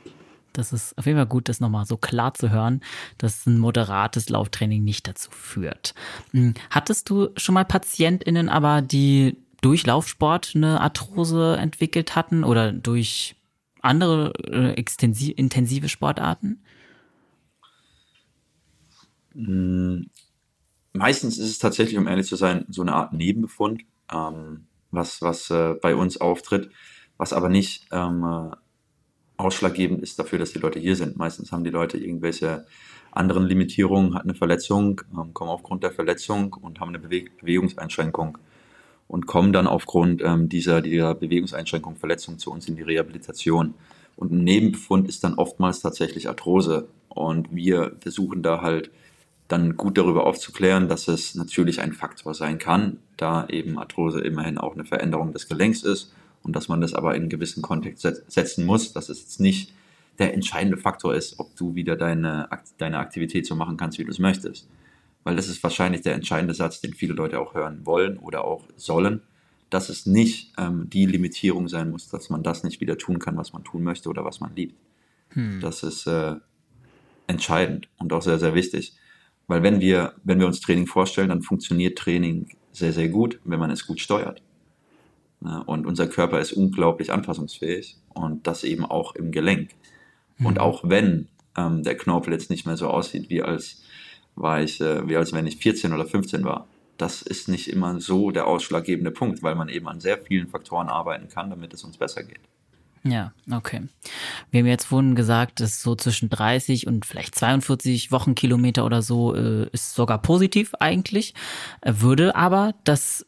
Das 0.53 0.73
ist 0.73 0.97
auf 0.97 1.05
jeden 1.05 1.17
Fall 1.17 1.27
gut, 1.27 1.47
das 1.47 1.59
nochmal 1.59 1.85
so 1.85 1.95
klar 1.95 2.33
zu 2.33 2.49
hören, 2.49 2.81
dass 3.17 3.45
ein 3.45 3.57
moderates 3.57 4.29
Lauftraining 4.29 4.83
nicht 4.83 5.07
dazu 5.07 5.29
führt. 5.31 5.93
Hm, 6.31 6.55
hattest 6.69 7.09
du 7.09 7.29
schon 7.37 7.53
mal 7.53 7.65
PatientInnen 7.65 8.49
aber, 8.49 8.81
die 8.81 9.37
durch 9.61 9.85
Laufsport 9.85 10.53
eine 10.55 10.81
Arthrose 10.81 11.57
entwickelt 11.57 12.15
hatten 12.15 12.43
oder 12.43 12.71
durch 12.71 13.35
andere 13.81 14.33
äh, 14.51 15.31
intensive 15.31 15.87
Sportarten? 15.87 16.63
Hm, 19.45 20.09
meistens 20.93 21.37
ist 21.37 21.49
es 21.49 21.59
tatsächlich, 21.59 21.97
um 21.97 22.07
ehrlich 22.07 22.27
zu 22.27 22.35
sein, 22.35 22.65
so 22.69 22.81
eine 22.81 22.93
Art 22.93 23.13
Nebenbefund, 23.13 23.83
ähm, 24.11 24.67
was, 24.91 25.21
was 25.21 25.49
äh, 25.49 25.75
bei 25.81 25.95
uns 25.95 26.19
auftritt, 26.19 26.71
was 27.17 27.31
aber 27.33 27.49
nicht 27.49 27.87
ähm, 27.91 28.23
äh, 28.23 28.55
ausschlaggebend 29.37 30.01
ist 30.01 30.19
dafür, 30.19 30.39
dass 30.39 30.51
die 30.51 30.59
Leute 30.59 30.79
hier 30.79 30.95
sind. 30.95 31.15
Meistens 31.15 31.51
haben 31.51 31.63
die 31.63 31.69
Leute 31.69 31.97
irgendwelche 31.97 32.65
anderen 33.11 33.45
Limitierungen, 33.45 34.13
hatten 34.13 34.29
eine 34.29 34.37
Verletzung, 34.37 35.01
ähm, 35.13 35.33
kommen 35.33 35.51
aufgrund 35.51 35.83
der 35.83 35.91
Verletzung 35.91 36.53
und 36.53 36.79
haben 36.79 36.89
eine 36.89 36.99
Bewe 36.99 37.25
Bewegungseinschränkung 37.39 38.37
und 39.07 39.25
kommen 39.25 39.53
dann 39.53 39.67
aufgrund 39.67 40.21
ähm, 40.21 40.49
dieser, 40.49 40.81
dieser 40.81 41.15
Bewegungseinschränkung, 41.15 41.95
Verletzung 41.95 42.37
zu 42.39 42.51
uns 42.51 42.67
in 42.67 42.75
die 42.75 42.83
Rehabilitation. 42.83 43.73
Und 44.15 44.31
ein 44.31 44.43
Nebenbefund 44.43 45.07
ist 45.07 45.23
dann 45.23 45.35
oftmals 45.35 45.79
tatsächlich 45.79 46.27
Arthrose. 46.27 46.89
Und 47.07 47.55
wir 47.55 47.95
versuchen 48.01 48.43
da 48.43 48.61
halt 48.61 48.91
dann 49.49 49.75
gut 49.75 49.97
darüber 49.97 50.25
aufzuklären, 50.25 50.87
dass 50.87 51.07
es 51.07 51.35
natürlich 51.35 51.81
ein 51.81 51.91
Faktor 51.91 52.33
sein 52.33 52.59
kann, 52.59 52.99
da 53.17 53.47
eben 53.47 53.77
Arthrose 53.77 54.21
immerhin 54.21 54.57
auch 54.57 54.75
eine 54.75 54.85
Veränderung 54.85 55.33
des 55.33 55.49
Gelenks 55.49 55.83
ist 55.83 56.13
und 56.43 56.55
dass 56.55 56.69
man 56.69 56.79
das 56.79 56.93
aber 56.93 57.15
in 57.15 57.23
einen 57.23 57.29
gewissen 57.29 57.61
Kontext 57.61 58.07
setzen 58.27 58.65
muss, 58.65 58.93
dass 58.93 59.09
es 59.09 59.19
jetzt 59.19 59.39
nicht 59.39 59.73
der 60.19 60.33
entscheidende 60.33 60.77
Faktor 60.77 61.15
ist, 61.15 61.39
ob 61.39 61.55
du 61.55 61.75
wieder 61.75 61.95
deine, 61.95 62.47
deine 62.77 62.99
Aktivität 62.99 63.45
so 63.47 63.55
machen 63.55 63.75
kannst, 63.75 63.97
wie 63.97 64.03
du 64.03 64.11
es 64.11 64.19
möchtest. 64.19 64.69
Weil 65.23 65.35
das 65.35 65.49
ist 65.49 65.63
wahrscheinlich 65.63 66.01
der 66.01 66.13
entscheidende 66.13 66.53
Satz, 66.53 66.79
den 66.79 66.93
viele 66.93 67.13
Leute 67.13 67.39
auch 67.39 67.55
hören 67.55 67.85
wollen 67.85 68.17
oder 68.17 68.45
auch 68.45 68.63
sollen, 68.75 69.21
dass 69.69 69.89
es 69.89 70.05
nicht 70.05 70.53
ähm, 70.57 70.89
die 70.89 71.05
Limitierung 71.05 71.67
sein 71.67 71.89
muss, 71.89 72.09
dass 72.09 72.29
man 72.29 72.43
das 72.43 72.63
nicht 72.63 72.81
wieder 72.81 72.97
tun 72.97 73.19
kann, 73.19 73.37
was 73.37 73.53
man 73.53 73.63
tun 73.63 73.83
möchte 73.83 74.09
oder 74.09 74.23
was 74.25 74.39
man 74.39 74.55
liebt. 74.55 74.75
Hm. 75.29 75.59
Das 75.61 75.83
ist 75.83 76.05
äh, 76.07 76.35
entscheidend 77.27 77.87
und 77.97 78.13
auch 78.13 78.21
sehr, 78.21 78.39
sehr 78.39 78.53
wichtig. 78.53 78.93
Weil 79.49 79.63
wenn 79.63 79.81
wir, 79.81 80.13
wenn 80.23 80.39
wir 80.39 80.45
uns 80.45 80.61
Training 80.61 80.85
vorstellen, 80.85 81.29
dann 81.29 81.41
funktioniert 81.41 81.97
Training 81.97 82.47
sehr, 82.71 82.93
sehr 82.93 83.09
gut, 83.09 83.39
wenn 83.43 83.59
man 83.59 83.71
es 83.71 83.87
gut 83.87 83.99
steuert. 83.99 84.43
Und 85.41 85.87
unser 85.87 86.05
Körper 86.05 86.39
ist 86.39 86.53
unglaublich 86.53 87.11
anpassungsfähig 87.11 87.97
und 88.13 88.45
das 88.45 88.63
eben 88.63 88.85
auch 88.85 89.15
im 89.15 89.31
Gelenk. 89.31 89.71
Und 90.37 90.53
mhm. 90.53 90.59
auch 90.59 90.81
wenn 90.83 91.29
ähm, 91.57 91.81
der 91.81 91.97
Knorpel 91.97 92.31
jetzt 92.31 92.51
nicht 92.51 92.67
mehr 92.67 92.77
so 92.77 92.89
aussieht, 92.89 93.31
wie 93.31 93.41
als, 93.41 93.81
war 94.35 94.61
ich, 94.61 94.79
äh, 94.81 95.07
wie 95.09 95.17
als 95.17 95.33
wenn 95.33 95.47
ich 95.47 95.57
14 95.57 95.93
oder 95.93 96.05
15 96.05 96.43
war, 96.43 96.67
das 96.97 97.23
ist 97.23 97.49
nicht 97.49 97.69
immer 97.69 97.99
so 97.99 98.29
der 98.29 98.45
ausschlaggebende 98.45 99.11
Punkt, 99.11 99.41
weil 99.41 99.55
man 99.55 99.69
eben 99.69 99.87
an 99.87 99.99
sehr 99.99 100.19
vielen 100.19 100.47
Faktoren 100.47 100.89
arbeiten 100.89 101.27
kann, 101.27 101.49
damit 101.49 101.73
es 101.73 101.83
uns 101.83 101.97
besser 101.97 102.23
geht. 102.23 102.41
Ja, 103.03 103.31
okay. 103.51 103.87
Wir 104.51 104.59
haben 104.59 104.67
jetzt 104.67 104.85
vorhin 104.85 105.15
gesagt, 105.15 105.61
dass 105.61 105.81
so 105.81 105.95
zwischen 105.95 106.29
30 106.29 106.87
und 106.87 107.05
vielleicht 107.05 107.35
42 107.35 108.11
Wochenkilometer 108.11 108.85
oder 108.85 109.01
so 109.01 109.35
äh, 109.35 109.69
ist 109.71 109.95
sogar 109.95 110.21
positiv 110.21 110.73
eigentlich. 110.79 111.33
Äh, 111.81 111.93
würde 111.97 112.35
aber 112.35 112.75
das 112.83 113.25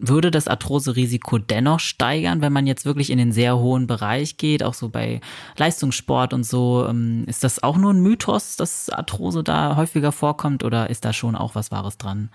würde 0.00 0.30
das 0.30 0.48
Arthrose-Risiko 0.48 1.38
dennoch 1.38 1.80
steigern, 1.80 2.40
wenn 2.40 2.52
man 2.52 2.66
jetzt 2.66 2.84
wirklich 2.84 3.10
in 3.10 3.18
den 3.18 3.32
sehr 3.32 3.58
hohen 3.58 3.86
Bereich 3.86 4.36
geht, 4.36 4.62
auch 4.62 4.74
so 4.74 4.88
bei 4.88 5.20
Leistungssport 5.56 6.32
und 6.32 6.44
so. 6.44 6.86
Ähm, 6.88 7.24
ist 7.26 7.44
das 7.44 7.62
auch 7.62 7.76
nur 7.76 7.92
ein 7.92 8.00
Mythos, 8.00 8.56
dass 8.56 8.88
Arthrose 8.90 9.42
da 9.42 9.76
häufiger 9.76 10.12
vorkommt 10.12 10.64
oder 10.64 10.90
ist 10.90 11.04
da 11.04 11.12
schon 11.12 11.34
auch 11.34 11.54
was 11.54 11.70
Wahres 11.70 11.98
dran? 11.98 12.30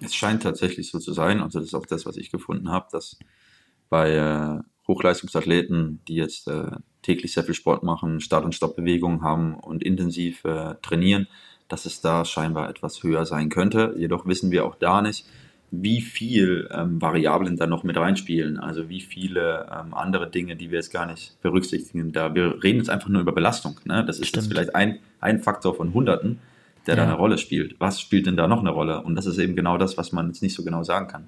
Es 0.00 0.14
scheint 0.14 0.42
tatsächlich 0.42 0.90
so 0.90 0.98
zu 0.98 1.12
sein, 1.12 1.40
also 1.40 1.58
das 1.58 1.68
ist 1.68 1.74
auch 1.74 1.86
das, 1.86 2.06
was 2.06 2.16
ich 2.16 2.30
gefunden 2.30 2.70
habe, 2.70 2.86
dass 2.92 3.18
bei 3.88 4.12
äh, 4.12 4.60
Hochleistungsathleten, 4.86 6.00
die 6.08 6.16
jetzt 6.16 6.48
äh, 6.48 6.70
täglich 7.02 7.32
sehr 7.32 7.44
viel 7.44 7.54
Sport 7.54 7.82
machen, 7.82 8.20
Start- 8.20 8.44
und 8.44 8.54
Stoppbewegungen 8.54 9.22
haben 9.22 9.54
und 9.54 9.82
intensiv 9.82 10.44
äh, 10.44 10.74
trainieren, 10.82 11.26
dass 11.68 11.86
es 11.86 12.00
da 12.00 12.24
scheinbar 12.24 12.68
etwas 12.68 13.02
höher 13.02 13.24
sein 13.24 13.48
könnte. 13.48 13.94
Jedoch 13.96 14.26
wissen 14.26 14.50
wir 14.50 14.66
auch 14.66 14.74
da 14.74 15.00
nicht, 15.00 15.26
wie 15.70 16.00
viel 16.00 16.68
ähm, 16.72 17.00
Variablen 17.00 17.56
da 17.56 17.66
noch 17.66 17.82
mit 17.82 17.96
reinspielen, 17.96 18.58
also 18.58 18.88
wie 18.88 19.00
viele 19.00 19.66
ähm, 19.72 19.94
andere 19.94 20.30
Dinge, 20.30 20.56
die 20.56 20.70
wir 20.70 20.78
jetzt 20.78 20.92
gar 20.92 21.06
nicht 21.06 21.40
berücksichtigen. 21.42 22.12
Da 22.12 22.34
wir 22.34 22.62
reden 22.62 22.78
jetzt 22.78 22.90
einfach 22.90 23.08
nur 23.08 23.22
über 23.22 23.32
Belastung. 23.32 23.80
Ne? 23.84 24.04
Das 24.04 24.18
ist 24.18 24.28
Stimmt. 24.28 24.44
jetzt 24.44 24.52
vielleicht 24.52 24.74
ein, 24.74 24.98
ein 25.20 25.40
Faktor 25.40 25.74
von 25.74 25.94
Hunderten, 25.94 26.40
der 26.86 26.96
ja. 26.96 27.02
da 27.02 27.08
eine 27.08 27.18
Rolle 27.18 27.38
spielt. 27.38 27.76
Was 27.80 28.00
spielt 28.00 28.26
denn 28.26 28.36
da 28.36 28.46
noch 28.46 28.60
eine 28.60 28.70
Rolle? 28.70 29.02
Und 29.02 29.16
das 29.16 29.26
ist 29.26 29.38
eben 29.38 29.56
genau 29.56 29.78
das, 29.78 29.96
was 29.96 30.12
man 30.12 30.28
jetzt 30.28 30.42
nicht 30.42 30.54
so 30.54 30.62
genau 30.62 30.82
sagen 30.84 31.08
kann. 31.08 31.26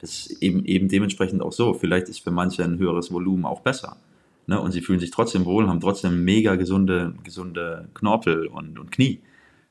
Das 0.00 0.10
ist 0.10 0.42
eben, 0.42 0.64
eben 0.64 0.88
dementsprechend 0.88 1.42
auch 1.42 1.52
so. 1.52 1.74
Vielleicht 1.74 2.08
ist 2.08 2.20
für 2.20 2.30
manche 2.30 2.64
ein 2.64 2.78
höheres 2.78 3.12
Volumen 3.12 3.44
auch 3.44 3.60
besser. 3.60 3.96
Ne? 4.46 4.60
Und 4.60 4.72
sie 4.72 4.80
fühlen 4.80 5.00
sich 5.00 5.10
trotzdem 5.10 5.44
wohl, 5.44 5.68
haben 5.68 5.80
trotzdem 5.80 6.24
mega 6.24 6.56
gesunde, 6.56 7.14
gesunde 7.24 7.88
Knorpel 7.94 8.46
und, 8.46 8.78
und 8.78 8.90
Knie. 8.90 9.20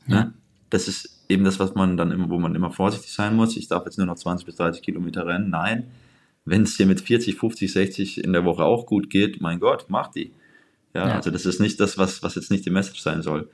Ne? 0.07 0.15
Ja. 0.15 0.33
Das 0.69 0.87
ist 0.87 1.23
eben 1.29 1.43
das, 1.43 1.59
was 1.59 1.75
man 1.75 1.97
dann 1.97 2.11
immer, 2.11 2.29
wo 2.29 2.39
man 2.39 2.55
immer 2.55 2.71
vorsichtig 2.71 3.11
sein 3.11 3.35
muss. 3.35 3.55
Ich 3.57 3.67
darf 3.67 3.85
jetzt 3.85 3.97
nur 3.97 4.07
noch 4.07 4.15
20 4.15 4.45
bis 4.45 4.55
30 4.55 4.81
Kilometer 4.81 5.25
rennen. 5.27 5.49
Nein, 5.49 5.91
wenn 6.45 6.63
es 6.63 6.75
dir 6.77 6.85
mit 6.85 7.01
40, 7.01 7.35
50, 7.35 7.71
60 7.71 8.23
in 8.23 8.33
der 8.33 8.45
Woche 8.45 8.63
auch 8.63 8.85
gut 8.85 9.09
geht, 9.09 9.41
mein 9.41 9.59
Gott, 9.59 9.85
mach 9.89 10.07
die. 10.07 10.31
Ja, 10.93 11.07
ja, 11.07 11.15
also 11.15 11.31
das 11.31 11.45
ist 11.45 11.59
nicht 11.59 11.79
das, 11.79 11.97
was, 11.97 12.21
was 12.21 12.35
jetzt 12.35 12.51
nicht 12.51 12.65
die 12.65 12.69
Message 12.69 13.01
sein 13.01 13.21
soll. 13.21 13.49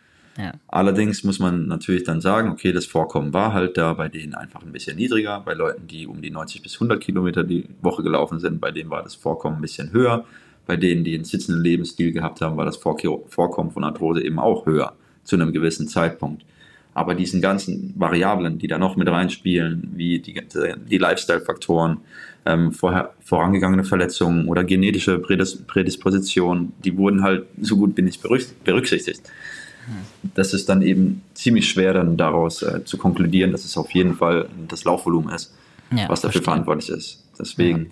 Allerdings 0.67 1.23
muss 1.23 1.39
man 1.39 1.67
natürlich 1.67 2.04
dann 2.04 2.21
sagen, 2.21 2.49
okay, 2.49 2.71
das 2.71 2.86
Vorkommen 2.86 3.34
war 3.34 3.54
halt 3.54 3.78
da 3.78 3.93
bei 3.93 4.08
denen 4.08 4.36
einfach 4.36 4.63
ein 4.63 4.71
bisschen 4.71 4.95
niedriger. 4.95 5.41
Bei 5.41 5.54
Leuten, 5.54 5.88
die 5.88 6.08
um 6.08 6.21
die 6.21 6.32
90 6.32 6.62
bis 6.62 6.75
100 6.75 7.02
Kilometer 7.02 7.43
die 7.43 7.65
Woche 7.82 8.04
gelaufen 8.04 8.39
sind, 8.39 8.62
bei 8.62 8.71
denen 8.71 8.89
war 8.89 9.04
das 9.04 9.15
Vorkommen 9.15 9.58
ein 9.58 9.62
bisschen 9.62 9.91
höher. 9.91 10.25
Bei 10.65 10.78
denen, 10.78 11.04
die 11.04 11.15
einen 11.15 11.25
sitzenden 11.25 11.63
Lebensstil 11.63 12.13
gehabt 12.13 12.41
haben, 12.41 12.56
war 12.56 12.65
das 12.65 12.78
Vorkommen 12.78 13.71
von 13.71 13.84
Arthrose 13.84 14.23
eben 14.23 14.39
auch 14.39 14.65
höher 14.65 14.93
zu 15.23 15.36
einem 15.36 15.52
gewissen 15.52 15.88
Zeitpunkt. 15.88 16.45
Aber 16.93 17.15
diesen 17.15 17.41
ganzen 17.41 17.93
Variablen, 17.97 18.60
die 18.60 18.67
da 18.67 18.78
noch 18.78 18.95
mit 18.95 19.08
reinspielen, 19.08 19.91
wie 19.95 20.19
die, 20.19 20.41
die 20.89 20.97
Lifestyle-Faktoren, 20.97 21.97
ähm, 22.45 22.71
vorher, 22.71 23.13
vorangegangene 23.21 23.84
Verletzungen 23.84 24.47
oder 24.47 24.63
genetische 24.63 25.19
Prädis 25.19 25.58
Prädispositionen, 25.63 26.73
die 26.84 26.97
wurden 26.97 27.23
halt 27.23 27.45
so 27.62 27.78
gut 27.78 27.95
wie 27.97 28.02
nicht 28.02 28.21
berücksichtigt. 28.63 29.21
Das 30.36 30.54
ist 30.54 30.69
dann 30.69 30.82
eben 30.82 31.21
ziemlich 31.34 31.69
schwer, 31.69 31.93
dann 31.93 32.17
daraus 32.17 32.62
äh, 32.62 32.84
zu 32.86 32.97
konkludieren, 32.97 33.52
dass 33.52 33.65
es 33.65 33.78
auf 33.78 33.91
jeden 33.91 34.15
Fall 34.15 34.49
das 34.67 34.84
Laufvolumen 34.84 35.34
ist, 35.34 35.54
ja, 35.91 36.08
was 36.10 36.21
dafür 36.21 36.34
verstehe. 36.34 36.43
verantwortlich 36.43 36.89
ist. 36.89 37.25
Deswegen, 37.39 37.86
ja. 37.86 37.89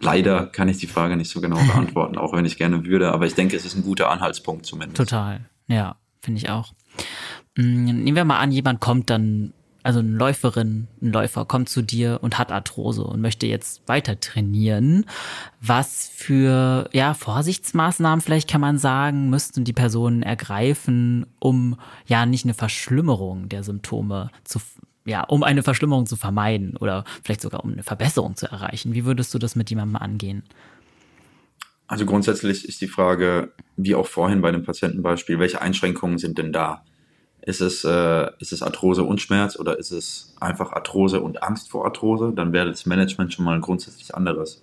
leider 0.00 0.46
kann 0.46 0.68
ich 0.68 0.78
die 0.78 0.86
Frage 0.86 1.16
nicht 1.16 1.30
so 1.30 1.40
genau 1.40 1.56
beantworten, 1.66 2.18
auch 2.18 2.32
wenn 2.34 2.44
ich 2.44 2.56
gerne 2.58 2.84
würde, 2.84 3.12
aber 3.12 3.26
ich 3.26 3.34
denke, 3.34 3.56
es 3.56 3.64
ist 3.64 3.76
ein 3.76 3.82
guter 3.82 4.10
Anhaltspunkt 4.10 4.66
zumindest. 4.66 4.96
Total, 4.96 5.40
ja, 5.66 5.96
finde 6.20 6.38
ich 6.38 6.50
auch. 6.50 6.72
Mm, 7.56 7.84
nehmen 7.84 8.16
wir 8.16 8.24
mal 8.24 8.38
an, 8.38 8.52
jemand 8.52 8.80
kommt 8.80 9.10
dann 9.10 9.52
also 9.82 10.00
eine 10.00 10.10
Läuferin, 10.10 10.88
ein 11.00 11.12
Läufer 11.12 11.44
kommt 11.44 11.68
zu 11.68 11.82
dir 11.82 12.18
und 12.22 12.38
hat 12.38 12.52
Arthrose 12.52 13.04
und 13.04 13.20
möchte 13.20 13.46
jetzt 13.46 13.86
weiter 13.86 14.18
trainieren. 14.20 15.06
Was 15.60 16.10
für 16.12 16.88
ja, 16.92 17.14
Vorsichtsmaßnahmen 17.14 18.20
vielleicht 18.20 18.50
kann 18.50 18.60
man 18.60 18.78
sagen, 18.78 19.30
müssten 19.30 19.64
die 19.64 19.72
Personen 19.72 20.22
ergreifen, 20.22 21.26
um 21.38 21.78
ja 22.06 22.26
nicht 22.26 22.44
eine 22.44 22.54
Verschlimmerung 22.54 23.48
der 23.48 23.62
Symptome 23.62 24.30
zu 24.44 24.60
ja, 25.04 25.24
um 25.24 25.42
eine 25.42 25.62
Verschlimmerung 25.62 26.04
zu 26.04 26.16
vermeiden 26.16 26.76
oder 26.76 27.04
vielleicht 27.24 27.40
sogar 27.40 27.64
um 27.64 27.72
eine 27.72 27.82
Verbesserung 27.82 28.36
zu 28.36 28.46
erreichen. 28.46 28.92
Wie 28.92 29.06
würdest 29.06 29.32
du 29.32 29.38
das 29.38 29.56
mit 29.56 29.70
jemandem 29.70 29.96
angehen? 29.96 30.42
Also 31.86 32.04
grundsätzlich 32.04 32.68
ist 32.68 32.82
die 32.82 32.88
Frage, 32.88 33.54
wie 33.76 33.94
auch 33.94 34.06
vorhin 34.06 34.42
bei 34.42 34.52
dem 34.52 34.64
Patientenbeispiel, 34.64 35.38
welche 35.38 35.62
Einschränkungen 35.62 36.18
sind 36.18 36.36
denn 36.36 36.52
da? 36.52 36.84
Ist 37.48 37.62
es, 37.62 37.82
äh, 37.82 38.26
ist 38.40 38.52
es 38.52 38.62
Arthrose 38.62 39.04
und 39.04 39.22
Schmerz 39.22 39.58
oder 39.58 39.78
ist 39.78 39.90
es 39.90 40.34
einfach 40.38 40.72
Arthrose 40.72 41.22
und 41.22 41.42
Angst 41.42 41.70
vor 41.70 41.86
Arthrose? 41.86 42.34
Dann 42.36 42.52
wäre 42.52 42.68
das 42.68 42.84
Management 42.84 43.32
schon 43.32 43.46
mal 43.46 43.58
grundsätzlich 43.58 44.14
anderes. 44.14 44.62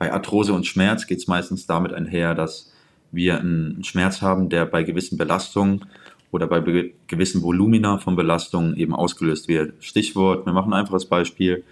Bei 0.00 0.12
Arthrose 0.12 0.52
und 0.52 0.66
Schmerz 0.66 1.06
geht 1.06 1.18
es 1.18 1.28
meistens 1.28 1.68
damit 1.68 1.92
einher, 1.92 2.34
dass 2.34 2.72
wir 3.12 3.38
einen 3.38 3.84
Schmerz 3.84 4.20
haben, 4.20 4.48
der 4.48 4.66
bei 4.66 4.82
gewissen 4.82 5.16
Belastungen 5.16 5.84
oder 6.32 6.48
bei 6.48 6.92
gewissen 7.06 7.40
Volumina 7.40 7.98
von 7.98 8.16
Belastungen 8.16 8.76
eben 8.76 8.96
ausgelöst 8.96 9.46
wird. 9.46 9.74
Stichwort, 9.78 10.44
wir 10.44 10.52
machen 10.52 10.72
ein 10.72 10.80
einfaches 10.80 11.04
Beispiel. 11.04 11.62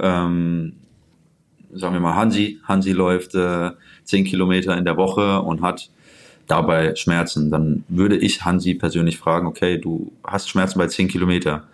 Ähm, 0.00 0.72
sagen 1.72 1.94
wir 1.94 2.00
mal, 2.00 2.16
Hansi. 2.16 2.58
Hansi 2.64 2.90
läuft 2.90 3.36
äh, 3.36 3.70
10 4.02 4.24
Kilometer 4.24 4.76
in 4.76 4.84
der 4.84 4.96
Woche 4.96 5.40
und 5.40 5.62
hat 5.62 5.88
dabei 6.48 6.94
Schmerzen, 6.96 7.50
dann 7.50 7.84
würde 7.88 8.16
ich 8.16 8.44
Hansi 8.44 8.74
persönlich 8.74 9.18
fragen, 9.18 9.46
okay, 9.46 9.78
du 9.78 10.12
hast 10.24 10.48
Schmerzen 10.48 10.78
bei 10.78 10.86
10 10.86 11.08
Kilometer. 11.08 11.64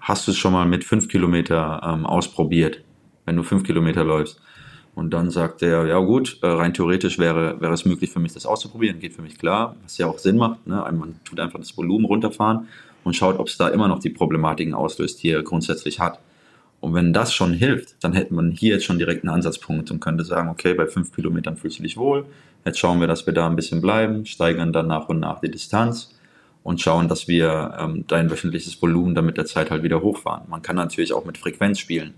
Hast 0.00 0.26
du 0.26 0.32
es 0.32 0.36
schon 0.36 0.52
mal 0.52 0.66
mit 0.66 0.84
5 0.84 1.08
Kilometer 1.08 1.80
ähm, 1.84 2.06
ausprobiert, 2.06 2.82
wenn 3.24 3.36
du 3.36 3.42
5 3.42 3.62
Kilometer 3.62 4.04
läufst? 4.04 4.40
Und 4.94 5.10
dann 5.10 5.30
sagt 5.30 5.62
er, 5.62 5.86
ja 5.86 5.98
gut, 5.98 6.38
äh, 6.42 6.46
rein 6.46 6.72
theoretisch 6.72 7.18
wäre, 7.18 7.60
wäre 7.60 7.72
es 7.72 7.84
möglich 7.84 8.10
für 8.10 8.20
mich, 8.20 8.32
das 8.32 8.46
auszuprobieren, 8.46 9.00
geht 9.00 9.14
für 9.14 9.22
mich 9.22 9.38
klar, 9.38 9.74
was 9.82 9.98
ja 9.98 10.06
auch 10.06 10.18
Sinn 10.18 10.36
macht. 10.36 10.66
Ne? 10.66 10.76
Man 10.92 11.16
tut 11.24 11.40
einfach 11.40 11.58
das 11.58 11.76
Volumen 11.76 12.04
runterfahren 12.04 12.68
und 13.02 13.16
schaut, 13.16 13.38
ob 13.38 13.48
es 13.48 13.56
da 13.56 13.68
immer 13.68 13.88
noch 13.88 13.98
die 13.98 14.10
Problematiken 14.10 14.74
auslöst, 14.74 15.22
die 15.22 15.30
er 15.30 15.42
grundsätzlich 15.42 16.00
hat. 16.00 16.20
Und 16.84 16.94
wenn 16.94 17.12
das 17.12 17.32
schon 17.32 17.54
hilft, 17.54 17.96
dann 18.04 18.12
hätte 18.12 18.34
man 18.34 18.50
hier 18.50 18.74
jetzt 18.74 18.84
schon 18.84 18.98
direkt 18.98 19.24
einen 19.24 19.34
Ansatzpunkt 19.34 19.90
und 19.90 20.00
könnte 20.00 20.22
sagen, 20.22 20.50
okay, 20.50 20.74
bei 20.74 20.86
5 20.86 21.14
Kilometern 21.14 21.56
fühlst 21.56 21.78
du 21.78 21.82
dich 21.82 21.96
wohl, 21.96 22.26
Jetzt 22.64 22.78
schauen 22.78 23.00
wir, 23.00 23.06
dass 23.06 23.26
wir 23.26 23.34
da 23.34 23.46
ein 23.46 23.56
bisschen 23.56 23.82
bleiben, 23.82 24.24
steigern 24.24 24.72
dann 24.72 24.86
nach 24.86 25.08
und 25.10 25.20
nach 25.20 25.40
die 25.40 25.50
Distanz 25.50 26.14
und 26.62 26.80
schauen, 26.80 27.08
dass 27.08 27.28
wir 27.28 27.76
ähm, 27.78 28.04
dein 28.06 28.30
wöchentliches 28.30 28.80
Volumen 28.80 29.14
dann 29.14 29.26
mit 29.26 29.36
der 29.36 29.44
Zeit 29.44 29.70
halt 29.70 29.82
wieder 29.82 30.00
hochfahren. 30.00 30.48
Man 30.48 30.62
kann 30.62 30.76
natürlich 30.76 31.12
auch 31.12 31.26
mit 31.26 31.36
Frequenz 31.36 31.78
spielen. 31.78 32.14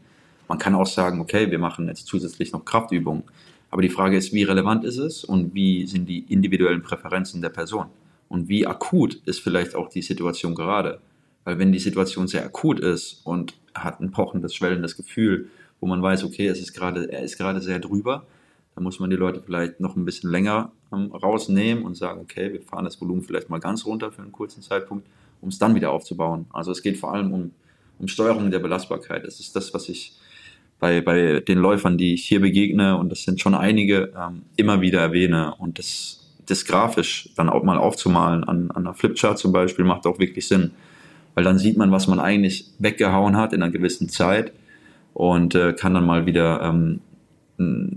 Man 0.47 0.59
kann 0.59 0.77
auch 0.77 0.87
sagen, 0.87 1.21
okay, 1.21 1.51
wir 1.51 1.59
machen 1.59 1.89
jetzt 1.89 2.07
zusätzlich 2.07 2.53
noch 2.53 2.65
Kraftübungen. 2.65 3.25
Aber 3.71 3.83
die 3.83 3.89
Frage 3.89 4.17
ist, 4.17 4.33
wie 4.33 4.45
relevant 4.45 4.85
ist 4.85 4.99
es 4.99 5.25
und 5.25 5.53
wie 5.53 5.85
sind 5.87 6.09
die 6.09 6.21
individuellen 6.33 6.83
Präferenzen 6.83 7.43
der 7.43 7.49
Person? 7.49 7.87
Und 8.29 8.49
wie 8.49 8.69
akut 8.69 9.15
ist 9.27 9.41
vielleicht 9.41 9.75
auch 9.75 9.89
die 9.89 10.03
Situation 10.03 10.55
gerade? 10.55 11.01
Weil 11.47 11.61
wenn 11.61 11.71
die 11.71 11.79
Situation 11.79 12.27
sehr 12.27 12.45
akut 12.45 12.81
ist 12.81 13.21
und 13.25 13.55
hat 13.73 14.01
ein 14.01 14.11
pochendes, 14.11 14.53
schwellendes 14.53 14.97
Gefühl, 14.97 15.49
wo 15.81 15.87
man 15.87 16.03
weiß, 16.03 16.25
okay, 16.25 16.49
es 16.49 16.59
ist 16.59 16.75
gerade, 16.75 17.11
er 17.11 17.23
ist 17.23 17.39
gerade 17.39 17.61
sehr 17.61 17.79
drüber, 17.79 18.27
da 18.75 18.81
muss 18.81 18.99
man 18.99 19.11
die 19.11 19.17
Leute 19.17 19.41
vielleicht 19.41 19.79
noch 19.79 19.95
ein 19.95 20.05
bisschen 20.05 20.29
länger 20.29 20.73
ähm, 20.93 21.13
rausnehmen 21.13 21.85
und 21.85 21.97
sagen, 21.97 22.21
okay, 22.21 22.53
wir 22.53 22.61
fahren 22.63 22.85
das 22.85 23.01
Volumen 23.01 23.23
vielleicht 23.23 23.49
mal 23.49 23.61
ganz 23.61 23.87
runter 23.87 24.11
für 24.11 24.23
einen 24.23 24.33
kurzen 24.33 24.61
Zeitpunkt, 24.61 25.07
um 25.41 25.49
es 25.51 25.59
dann 25.59 25.77
wieder 25.77 25.93
aufzubauen. 25.93 26.47
Also 26.53 26.73
es 26.73 26.83
geht 26.83 26.99
vor 26.99 27.15
allem 27.15 27.33
um, 27.33 27.53
um 28.01 28.09
Steuerung 28.09 28.51
der 28.51 28.59
Belastbarkeit. 28.59 29.25
Das 29.25 29.39
ist 29.39 29.55
das, 29.55 29.73
was 29.73 29.89
ich 29.89 30.17
bei, 30.81 31.01
bei 31.01 31.39
den 31.39 31.59
Läufern, 31.59 31.97
die 31.97 32.15
ich 32.15 32.27
hier 32.27 32.41
begegne, 32.41 32.99
und 32.99 33.09
das 33.09 33.23
sind 33.23 33.41
schon 33.41 33.55
einige, 33.55 34.13
ähm, 34.19 34.43
immer 34.57 34.81
wieder 34.81 35.01
erwähne. 35.01 35.55
Und 35.59 35.79
das, 35.79 36.35
das 36.45 36.65
grafisch 36.65 37.31
dann 37.37 37.49
auch 37.49 37.63
mal 37.63 37.79
aufzumalen 37.79 38.43
an, 38.43 38.73
an 38.73 38.85
einer 38.85 38.95
Flipchart 38.95 39.39
zum 39.39 39.53
Beispiel 39.53 39.85
macht 39.85 40.09
auch 40.09 40.19
wirklich 40.19 40.49
Sinn. 40.49 40.73
Weil 41.37 41.45
dann 41.45 41.59
sieht 41.59 41.77
man, 41.77 41.93
was 41.93 42.09
man 42.09 42.19
eigentlich 42.19 42.73
weggehauen 42.79 43.37
hat 43.37 43.53
in 43.53 43.63
einer 43.63 43.71
gewissen 43.71 44.09
Zeit 44.09 44.53
und 45.15 45.55
äh, 45.55 45.75
kann 45.75 45.95
dann 45.95 46.07
mal 46.07 46.27
wieder 46.27 46.63
ähm, 46.63 47.01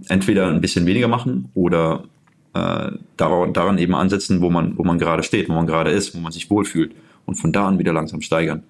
entweder 0.07 0.49
ein 0.49 0.61
bisschen 0.61 0.85
weniger 0.85 1.07
machen 1.07 1.49
oder 1.55 2.03
äh, 2.53 2.91
daran, 3.17 3.53
daran 3.53 3.77
eben 3.77 3.95
ansetzen, 3.95 4.41
wo 4.41 4.49
man, 4.49 4.77
wo 4.77 4.83
man 4.83 4.99
gerade 4.99 5.23
steht, 5.23 5.49
wo 5.49 5.53
man 5.53 5.65
gerade 5.65 5.91
ist, 5.91 6.13
wo 6.13 6.19
man 6.19 6.31
sich 6.31 6.49
wohlfühlt 6.51 6.93
und 7.25 7.35
von 7.35 7.51
da 7.51 7.67
an 7.67 7.79
wieder 7.79 7.93
langsam 7.93 8.21
steigern. 8.21 8.63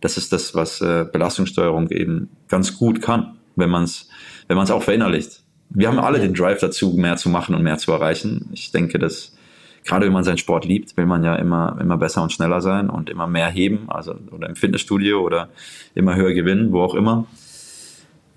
Das 0.00 0.16
ist 0.16 0.32
das, 0.32 0.54
was 0.54 0.80
äh, 0.80 1.04
Belastungssteuerung 1.10 1.90
eben 1.90 2.30
ganz 2.48 2.76
gut 2.76 3.02
kann, 3.02 3.36
wenn 3.54 3.70
man 3.70 3.84
es 3.84 4.08
wenn 4.48 4.56
man's 4.56 4.70
auch 4.70 4.82
verinnerlicht. 4.82 5.42
Wir 5.70 5.88
haben 5.88 5.98
alle 5.98 6.20
den 6.20 6.34
Drive 6.34 6.60
dazu, 6.60 6.94
mehr 6.94 7.16
zu 7.16 7.28
machen 7.28 7.54
und 7.54 7.62
mehr 7.62 7.78
zu 7.78 7.92
erreichen. 7.92 8.48
Ich 8.52 8.70
denke, 8.70 8.98
dass 8.98 9.35
gerade 9.86 10.06
wenn 10.06 10.12
man 10.12 10.24
seinen 10.24 10.38
Sport 10.38 10.64
liebt, 10.64 10.96
will 10.96 11.06
man 11.06 11.24
ja 11.24 11.36
immer, 11.36 11.78
immer 11.80 11.96
besser 11.96 12.22
und 12.22 12.32
schneller 12.32 12.60
sein 12.60 12.90
und 12.90 13.08
immer 13.08 13.26
mehr 13.26 13.48
heben, 13.48 13.88
also 13.88 14.14
oder 14.32 14.48
im 14.48 14.56
Fitnessstudio 14.56 15.20
oder 15.20 15.48
immer 15.94 16.16
höher 16.16 16.34
gewinnen, 16.34 16.72
wo 16.72 16.82
auch 16.82 16.94
immer. 16.94 17.26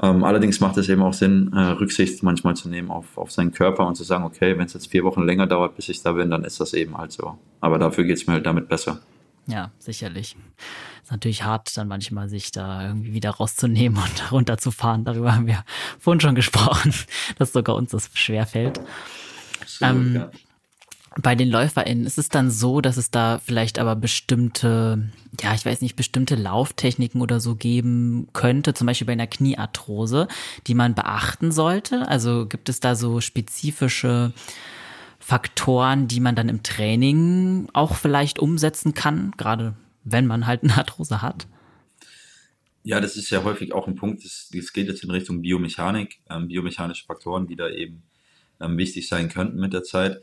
Ähm, 0.02 0.24
allerdings 0.24 0.62
macht 0.62 0.78
es 0.78 0.88
eben 0.88 1.02
auch 1.02 1.14
Sinn, 1.14 1.52
äh, 1.54 1.60
Rücksicht 1.60 2.24
manchmal 2.24 2.56
zu 2.56 2.70
nehmen 2.70 2.90
auf, 2.90 3.18
auf 3.18 3.32
seinen 3.32 3.52
Körper 3.52 3.86
und 3.86 3.96
zu 3.96 4.04
sagen, 4.04 4.24
okay, 4.24 4.58
wenn 4.58 4.66
es 4.66 4.74
jetzt 4.74 4.88
vier 4.88 5.04
Wochen 5.04 5.24
länger 5.24 5.46
dauert, 5.46 5.76
bis 5.76 5.90
ich 5.90 6.02
da 6.02 6.14
bin, 6.14 6.30
dann 6.30 6.46
ist 6.46 6.62
das 6.62 6.74
eben 6.74 6.98
halt 6.98 7.12
so. 7.12 7.38
Aber 7.60 7.80
dafür 7.80 8.06
geht 8.06 8.18
es 8.18 8.26
mir 8.26 8.34
halt 8.34 8.46
damit 8.46 8.70
besser. 8.70 9.00
Ja, 9.48 9.72
sicherlich. 9.80 10.38
Ist 11.04 11.12
natürlich 11.12 11.44
hart, 11.44 11.76
dann 11.76 11.88
manchmal 11.88 12.30
sich 12.30 12.52
da 12.52 12.88
irgendwie 12.88 13.14
wieder 13.14 13.32
rauszunehmen 13.32 14.02
und 14.02 14.32
runterzufahren. 14.32 15.04
Darüber 15.04 15.36
haben 15.36 15.48
wir 15.48 15.66
vorhin 16.00 16.22
schon 16.22 16.36
gesprochen, 16.36 16.94
dass 17.38 17.52
sogar 17.52 17.76
uns 17.76 17.92
das 17.92 18.10
schwerfällt. 18.14 18.80
Absolut, 19.60 19.96
ähm, 19.96 20.16
ja 20.16 20.32
bei 21.17 21.36
den 21.36 21.50
LäuferInnen 21.50 22.06
ist 22.06 22.17
es 22.17 22.30
dann 22.30 22.52
so, 22.52 22.82
dass 22.82 22.98
es 22.98 23.10
da 23.10 23.39
vielleicht 23.39 23.80
aber 23.80 23.95
bestimmte, 23.95 25.10
ja, 25.41 25.54
ich 25.56 25.65
weiß 25.65 25.82
nicht, 25.82 25.95
bestimmte 25.95 26.36
Lauftechniken 26.36 27.22
oder 27.22 27.39
so 27.39 27.56
geben 27.56 28.28
könnte, 28.34 28.74
zum 28.74 28.88
Beispiel 28.88 29.08
bei 29.08 29.13
einer 29.13 29.28
Kniearthrose, 29.28 30.28
die 30.67 30.76
man 30.76 30.93
beachten 30.93 31.52
sollte? 31.52 32.08
Also 32.08 32.45
gibt 32.45 32.69
es 32.69 32.80
da 32.80 32.95
so 32.95 33.22
spezifische 33.22 34.34
Faktoren, 35.19 36.08
die 36.08 36.19
man 36.19 36.36
dann 36.36 36.50
im 36.50 36.63
Training 36.63 37.67
auch 37.74 37.95
vielleicht 37.95 38.39
umsetzen 38.39 38.93
kann, 38.93 39.34
gerade 39.38 39.76
wenn 40.04 40.28
man 40.28 40.45
halt 40.45 40.63
eine 40.63 40.78
Arthrose 40.78 41.22
hat? 41.22 41.48
Ja, 42.84 43.02
das 43.02 43.17
ist 43.17 43.30
ja 43.30 43.43
häufig 43.43 43.74
auch 43.74 43.88
ein 43.88 43.95
Punkt, 43.95 44.24
das, 44.24 44.50
geht 44.74 44.88
jetzt 44.88 45.04
in 45.04 45.12
Richtung 45.12 45.41
Biomechanik, 45.41 46.19
ähm, 46.30 46.48
biomechanische 46.48 47.06
Faktoren, 47.06 47.48
die 47.48 47.56
da 47.56 47.67
eben 47.69 48.04
ähm, 48.62 48.78
wichtig 48.78 49.08
sein 49.08 49.30
könnten 49.30 49.60
mit 49.60 49.74
der 49.74 49.84
Zeit 49.84 50.22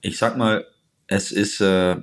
ich 0.00 0.18
sag 0.18 0.36
mal, 0.36 0.66
es 1.06 1.32
ist 1.32 1.60
äh, 1.60 1.96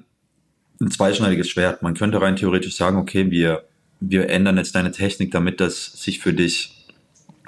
ein 0.82 0.92
zweischneidiges 0.92 1.50
Schwert. 1.50 1.82
Man 1.82 1.94
könnte 1.94 2.22
rein 2.22 2.36
theoretisch 2.36 2.76
sagen, 2.76 2.98
okay, 2.98 3.30
wir, 3.32 3.66
wir 4.00 4.30
ändern 4.30 4.58
jetzt 4.58 4.76
deine 4.76 4.92
Technik, 4.92 5.32
damit 5.32 5.60
das 5.60 5.86
sich 5.86 6.20
für 6.20 6.34
dich 6.34 6.72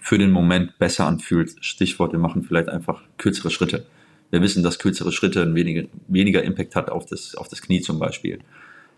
für 0.02 0.18
den 0.18 0.32
Moment 0.32 0.78
besser 0.80 1.06
anfühlt. 1.06 1.56
Stichwort, 1.60 2.14
wir 2.14 2.20
machen 2.20 2.44
vielleicht 2.44 2.70
einfach 2.70 3.02
kürzere 3.18 3.52
Schritte. 3.52 3.86
Wir 4.30 4.42
wissen, 4.42 4.64
dass 4.64 4.80
kürzere 4.80 5.12
Schritte 5.12 5.54
weniger, 5.54 5.88
weniger 6.08 6.44
Impact 6.44 6.76
hat 6.76 6.90
auf 6.90 7.06
das, 7.06 7.36
auf 7.36 7.48
das 7.50 7.62
Knie 7.62 7.82
zum 7.82 8.00
Beispiel. 8.00 8.40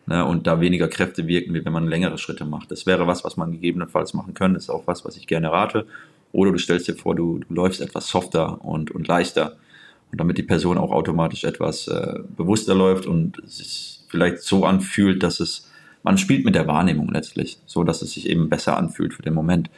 Ne, 0.06 0.26
und 0.26 0.48
da 0.48 0.60
weniger 0.60 0.88
Kräfte 0.88 1.28
wirken, 1.28 1.54
wie 1.54 1.64
wenn 1.64 1.74
man 1.74 1.88
längere 1.88 2.18
Schritte 2.18 2.46
macht. 2.46 2.72
Das 2.72 2.86
wäre 2.86 3.06
was, 3.06 3.24
was 3.24 3.38
man 3.38 3.52
gegebenenfalls 3.52 4.14
machen 4.14 4.34
könnte. 4.34 4.56
Das 4.56 4.64
ist 4.64 4.70
auch 4.70 4.88
was, 4.88 5.06
was 5.06 5.18
ich 5.18 5.28
gerne 5.28 5.52
rate. 5.52 5.86
Oder 6.32 6.52
du 6.52 6.58
stellst 6.58 6.88
dir 6.88 6.96
vor, 6.96 7.16
du, 7.16 7.40
du 7.40 7.54
läufst 7.54 7.82
etwas 7.82 8.08
softer 8.08 8.64
und, 8.64 8.92
und 8.92 9.08
leichter. 9.08 9.58
Und 10.12 10.20
damit 10.20 10.38
die 10.38 10.44
Person 10.44 10.78
auch 10.78 10.92
automatisch 10.92 11.44
etwas 11.44 11.88
äh, 11.88 12.20
bewusster 12.36 12.76
läuft 12.76 13.06
und 13.06 13.42
sich 13.46 14.02
vielleicht 14.08 14.40
so 14.40 14.66
anfühlt, 14.66 15.22
dass 15.24 15.40
es, 15.40 15.70
man 16.04 16.18
spielt 16.18 16.46
mit 16.46 16.56
der 16.56 16.68
Wahrnehmung 16.68 17.10
letztlich, 17.10 17.60
so 17.66 17.84
dass 17.84 18.02
es 18.02 18.14
sich 18.14 18.28
eben 18.28 18.50
besser 18.50 18.78
anfühlt 18.78 19.14
für 19.14 19.22
den 19.22 19.34
Moment. 19.34 19.70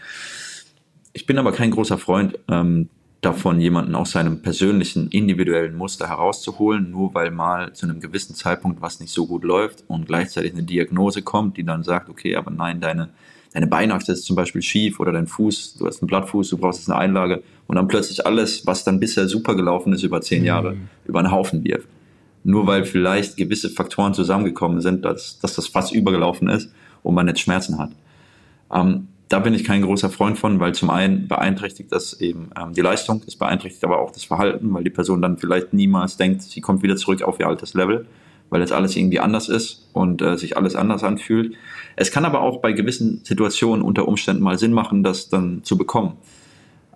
Ich 1.13 1.25
bin 1.25 1.37
aber 1.37 1.51
kein 1.51 1.71
großer 1.71 1.97
Freund 1.97 2.39
ähm, 2.49 2.89
davon, 3.21 3.59
jemanden 3.59 3.93
aus 3.93 4.11
seinem 4.11 4.41
persönlichen, 4.41 5.09
individuellen 5.09 5.75
Muster 5.75 6.09
herauszuholen, 6.09 6.89
nur 6.89 7.13
weil 7.13 7.29
mal 7.29 7.73
zu 7.73 7.85
einem 7.85 7.99
gewissen 7.99 8.35
Zeitpunkt 8.35 8.81
was 8.81 8.99
nicht 8.99 9.13
so 9.13 9.27
gut 9.27 9.43
läuft 9.43 9.83
und 9.87 10.07
gleichzeitig 10.07 10.53
eine 10.53 10.63
Diagnose 10.63 11.21
kommt, 11.21 11.57
die 11.57 11.63
dann 11.63 11.83
sagt, 11.83 12.09
okay, 12.09 12.35
aber 12.35 12.49
nein, 12.49 12.81
deine, 12.81 13.09
deine 13.53 13.67
Beinachse 13.67 14.13
ist 14.13 14.25
zum 14.25 14.35
Beispiel 14.35 14.61
schief 14.61 14.99
oder 14.99 15.11
dein 15.11 15.27
Fuß, 15.27 15.75
du 15.75 15.85
hast 15.85 16.01
einen 16.01 16.07
Blattfuß, 16.07 16.49
du 16.49 16.57
brauchst 16.57 16.79
jetzt 16.79 16.89
eine 16.89 16.99
Einlage 16.99 17.43
und 17.67 17.75
dann 17.75 17.87
plötzlich 17.87 18.25
alles, 18.25 18.65
was 18.65 18.83
dann 18.83 18.99
bisher 18.99 19.27
super 19.27 19.55
gelaufen 19.55 19.93
ist 19.93 20.03
über 20.03 20.21
zehn 20.21 20.43
Jahre, 20.43 20.73
mhm. 20.73 20.89
über 21.05 21.19
einen 21.19 21.31
Haufen 21.31 21.63
wirft. 21.63 21.87
Nur 22.43 22.65
weil 22.65 22.85
vielleicht 22.85 23.37
gewisse 23.37 23.69
Faktoren 23.69 24.13
zusammengekommen 24.13 24.81
sind, 24.81 25.05
dass, 25.05 25.39
dass 25.39 25.55
das 25.55 25.67
fast 25.67 25.93
übergelaufen 25.93 26.49
ist 26.49 26.71
und 27.03 27.13
man 27.13 27.27
jetzt 27.27 27.41
Schmerzen 27.41 27.77
hat. 27.77 27.91
Ähm, 28.73 29.07
da 29.31 29.39
bin 29.39 29.53
ich 29.53 29.63
kein 29.63 29.81
großer 29.81 30.09
Freund 30.09 30.37
von, 30.37 30.59
weil 30.59 30.73
zum 30.73 30.89
einen 30.89 31.27
beeinträchtigt 31.27 31.91
das 31.91 32.19
eben 32.19 32.49
ähm, 32.59 32.73
die 32.73 32.81
Leistung, 32.81 33.21
es 33.25 33.37
beeinträchtigt 33.37 33.83
aber 33.85 33.99
auch 33.99 34.11
das 34.11 34.25
Verhalten, 34.25 34.73
weil 34.73 34.83
die 34.83 34.89
Person 34.89 35.21
dann 35.21 35.37
vielleicht 35.37 35.73
niemals 35.73 36.17
denkt, 36.17 36.41
sie 36.41 36.59
kommt 36.59 36.83
wieder 36.83 36.97
zurück 36.97 37.21
auf 37.21 37.39
ihr 37.39 37.47
altes 37.47 37.73
Level, 37.73 38.07
weil 38.49 38.59
jetzt 38.59 38.73
alles 38.73 38.95
irgendwie 38.95 39.19
anders 39.19 39.47
ist 39.47 39.87
und 39.93 40.21
äh, 40.21 40.37
sich 40.37 40.57
alles 40.57 40.75
anders 40.75 41.03
anfühlt. 41.03 41.55
Es 41.95 42.11
kann 42.11 42.25
aber 42.25 42.41
auch 42.41 42.61
bei 42.61 42.71
gewissen 42.71 43.21
Situationen 43.23 43.83
unter 43.83 44.07
Umständen 44.07 44.43
mal 44.43 44.57
Sinn 44.57 44.73
machen, 44.73 45.03
das 45.03 45.29
dann 45.29 45.63
zu 45.63 45.77
bekommen. 45.77 46.13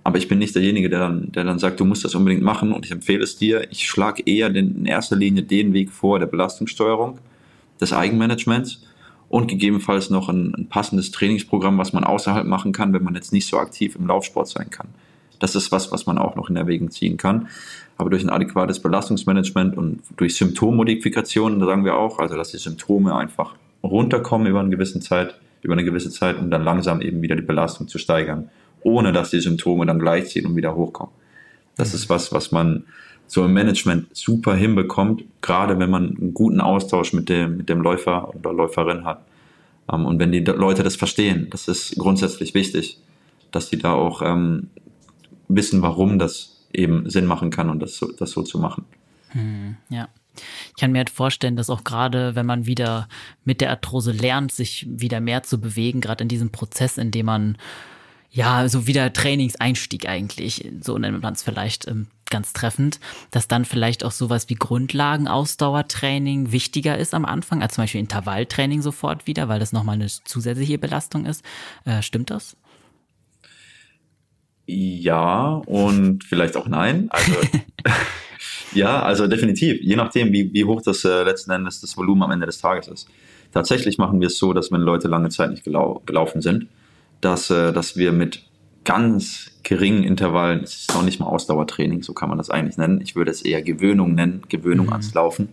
Aber 0.03 0.19
ich 0.19 0.27
bin 0.27 0.38
nicht 0.38 0.53
derjenige, 0.53 0.88
der 0.89 0.99
dann, 0.99 1.31
der 1.31 1.43
dann 1.43 1.58
sagt, 1.58 1.79
du 1.79 1.86
musst 1.86 2.05
das 2.05 2.13
unbedingt 2.13 2.43
machen 2.43 2.71
und 2.71 2.86
ich 2.86 2.91
empfehle 2.91 3.23
es 3.23 3.38
dir. 3.38 3.67
Ich 3.71 3.88
schlage 3.88 4.21
eher 4.25 4.51
den, 4.51 4.75
in 4.75 4.86
erster 4.86 5.15
Linie 5.15 5.41
den 5.41 5.73
Weg 5.73 5.89
vor 5.89 6.19
der 6.19 6.27
Belastungssteuerung, 6.27 7.17
des 7.81 7.91
Eigenmanagements 7.91 8.84
und 9.29 9.47
gegebenenfalls 9.47 10.12
noch 10.12 10.29
ein, 10.29 10.53
ein, 10.55 10.67
passendes 10.67 11.12
Trainingsprogramm, 11.12 11.77
was 11.77 11.91
man 11.91 12.03
außerhalb 12.03 12.45
machen 12.45 12.71
kann, 12.71 12.93
wenn 12.93 13.03
man 13.03 13.15
jetzt 13.15 13.34
nicht 13.34 13.47
so 13.47 13.58
aktiv 13.58 13.95
im 13.95 14.08
Laufsport 14.08 14.47
sein 14.47 14.69
kann. 14.69 14.88
Das 15.39 15.55
ist 15.55 15.71
was, 15.71 15.91
was 15.91 16.05
man 16.05 16.17
auch 16.17 16.36
noch 16.36 16.49
in 16.49 16.55
Erwägung 16.55 16.91
ziehen 16.91 17.17
kann. 17.17 17.47
Aber 17.97 18.10
durch 18.10 18.23
ein 18.23 18.29
adäquates 18.29 18.79
Belastungsmanagement 18.79 19.75
und 19.75 20.01
durch 20.17 20.36
Symptommodifikationen, 20.36 21.60
sagen 21.60 21.84
wir 21.84 21.95
auch, 21.95 22.19
also 22.19 22.36
dass 22.36 22.51
die 22.51 22.58
Symptome 22.58 23.15
einfach 23.15 23.55
runterkommen 23.86 24.48
über 24.48 24.60
eine 24.60 24.69
gewisse 24.69 25.00
Zeit, 25.00 25.36
über 25.62 25.74
eine 25.74 25.84
gewisse 25.84 26.10
Zeit 26.10 26.38
und 26.38 26.52
dann 26.52 26.63
langsam 26.63 27.02
eben 27.02 27.21
wieder 27.21 27.36
die 27.36 27.41
Belastung 27.41 27.88
zu 27.88 27.98
steigern, 27.98 28.50
ohne 28.82 29.12
dass 29.12 29.32
die 29.32 29.39
Symptome 29.39 29.86
dann 29.86 30.00
gleichziehen 30.00 30.45
und 30.45 30.56
wieder 30.56 30.76
hochkommen. 30.76 31.13
Das 31.78 31.93
ist 31.93 32.10
was, 32.10 32.32
was 32.32 32.52
man 32.52 32.86
so 33.28 33.43
im 33.45 33.54
Management 33.54 34.15
super 34.15 34.56
hinbekommt, 34.56 35.24
gerade 35.41 35.80
wenn 35.80 35.89
man 35.89 36.17
einen 36.17 36.34
guten 36.34 36.62
Austausch 36.62 37.13
mit 37.13 37.30
dem, 37.30 37.58
mit 37.58 37.69
dem 37.69 37.82
Läufer 37.82 38.34
oder 38.36 38.54
Läuferin 38.54 39.04
hat. 39.04 39.26
Ähm, 39.91 40.06
und 40.06 40.19
wenn 40.19 40.32
die 40.32 40.39
Leute 40.39 40.84
das 40.84 40.95
verstehen, 40.95 41.48
das 41.50 41.67
ist 41.67 41.95
grundsätzlich 41.98 42.54
wichtig, 42.54 43.00
dass 43.52 43.69
die 43.69 43.80
da 43.80 43.93
auch 43.93 44.21
ähm, 44.21 44.69
wissen, 45.48 45.82
warum 45.82 46.19
das 46.19 46.65
eben 46.74 47.10
Sinn 47.10 47.26
machen 47.26 47.50
kann 47.50 47.69
und 47.69 47.80
das 47.82 47.98
so, 47.98 48.12
das 48.12 48.32
so 48.32 48.43
zu 48.43 48.60
machen. 48.60 48.86
Hm, 49.30 49.78
ja. 49.89 50.08
Ich 50.69 50.76
kann 50.80 50.91
mir 50.91 51.00
halt 51.00 51.10
vorstellen, 51.10 51.56
dass 51.56 51.69
auch 51.69 51.84
gerade, 51.84 52.36
wenn 52.36 52.45
man 52.45 52.65
wieder 52.65 53.08
mit 53.43 53.62
der 53.62 53.69
Arthrose 53.69 54.12
lernt, 54.12 54.52
sich 54.52 54.86
wieder 54.89 55.19
mehr 55.19 55.43
zu 55.43 55.60
bewegen, 55.60 56.02
gerade 56.02 56.24
in 56.24 56.30
diesem 56.30 56.52
Prozess, 56.52 56.98
in 56.98 57.12
dem 57.12 57.26
man 57.26 57.58
ja, 58.36 58.67
so 58.67 58.86
wieder 58.86 59.13
Trainingseinstieg 59.13 60.10
eigentlich, 60.10 60.69
so 60.82 60.98
nennt 60.98 61.24
man 61.24 61.34
es 61.34 61.41
vielleicht 61.41 61.88
ähm, 61.88 62.08
ganz 62.30 62.52
treffend, 62.52 63.00
dass 63.32 63.48
dann 63.48 63.63
vielleicht 63.63 64.04
auch 64.04 64.12
sowas 64.12 64.50
wie 64.50 64.56
Grundlagen-Ausdauertraining 64.56 66.52
wichtiger 66.52 66.98
ist 66.98 67.13
am 67.13 67.24
Anfang, 67.24 67.62
als 67.62 67.76
zum 67.76 67.86
Beispiel 67.86 68.02
Intervalltraining 68.02 68.82
sofort 68.82 69.26
wieder, 69.26 69.48
weil 69.48 69.60
das 69.60 69.71
nochmal 69.71 69.95
eine 69.95 70.08
zusätzliche 70.08 70.78
Belastung 70.78 71.26
ist. 71.26 71.45
Äh, 71.86 72.02
stimmt 72.02 72.30
das? 72.30 72.58
Ja 74.65 75.62
und 75.65 76.26
vielleicht 76.26 76.58
auch 76.58 76.67
nein. 76.67 77.08
Also 77.12 77.36
ja, 78.75 79.01
also 79.01 79.27
definitiv, 79.27 79.81
je 79.81 79.95
nachdem, 79.95 80.31
wie, 80.31 80.53
wie 80.53 80.65
hoch 80.65 80.81
das 80.81 81.03
äh, 81.05 81.23
letzten 81.23 81.51
Endes 81.51 81.81
das 81.81 81.97
Volumen 81.97 82.23
am 82.23 82.31
Ende 82.31 82.45
des 82.45 82.59
Tages 82.59 82.88
ist. 82.88 83.07
Tatsächlich 83.51 83.97
machen 83.97 84.19
wir 84.19 84.27
es 84.27 84.38
so, 84.38 84.53
dass 84.53 84.71
wenn 84.71 84.81
Leute 84.81 85.07
lange 85.07 85.29
Zeit 85.29 85.51
nicht 85.51 85.63
gelau 85.63 86.01
gelaufen 86.05 86.41
sind, 86.41 86.67
dass, 87.21 87.49
äh, 87.49 87.71
dass 87.73 87.97
wir 87.97 88.11
mit 88.11 88.43
ganz 88.83 89.51
geringen 89.63 90.03
Intervallen, 90.03 90.63
es 90.63 90.81
ist 90.81 90.93
noch 90.93 91.03
nicht 91.03 91.19
mal 91.19 91.25
Ausdauertraining, 91.25 92.03
so 92.03 92.13
kann 92.13 92.29
man 92.29 92.38
das 92.38 92.49
eigentlich 92.49 92.77
nennen. 92.77 93.01
Ich 93.01 93.15
würde 93.15 93.31
es 93.31 93.41
eher 93.41 93.61
Gewöhnung 93.61 94.13
nennen, 94.13 94.43
Gewöhnung 94.47 94.88
mhm. 94.88 94.91
ans 94.93 95.13
Laufen, 95.13 95.49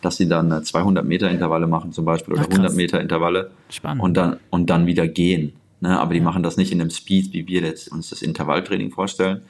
dass 0.00 0.16
sie 0.16 0.28
dann 0.28 0.64
200 0.64 1.04
äh, 1.04 1.08
Meter 1.08 1.30
Intervalle 1.30 1.66
machen 1.66 1.92
zum 1.92 2.04
Beispiel 2.04 2.34
oder 2.34 2.44
Ach, 2.44 2.50
100 2.50 2.74
Meter 2.74 3.00
Intervalle 3.00 3.52
Spannend. 3.70 4.02
und 4.02 4.16
dann, 4.16 4.38
und 4.50 4.68
dann 4.68 4.86
wieder 4.86 5.06
gehen. 5.06 5.52
Ne? 5.80 5.98
Aber 5.98 6.12
die 6.14 6.20
machen 6.20 6.42
das 6.42 6.56
nicht 6.56 6.72
in 6.72 6.80
dem 6.80 6.90
Speed, 6.90 7.32
wie 7.32 7.46
wir 7.46 7.62
jetzt 7.62 7.90
uns 7.90 8.10
das 8.10 8.22
Intervalltraining 8.22 8.90
vorstellen, 8.90 9.42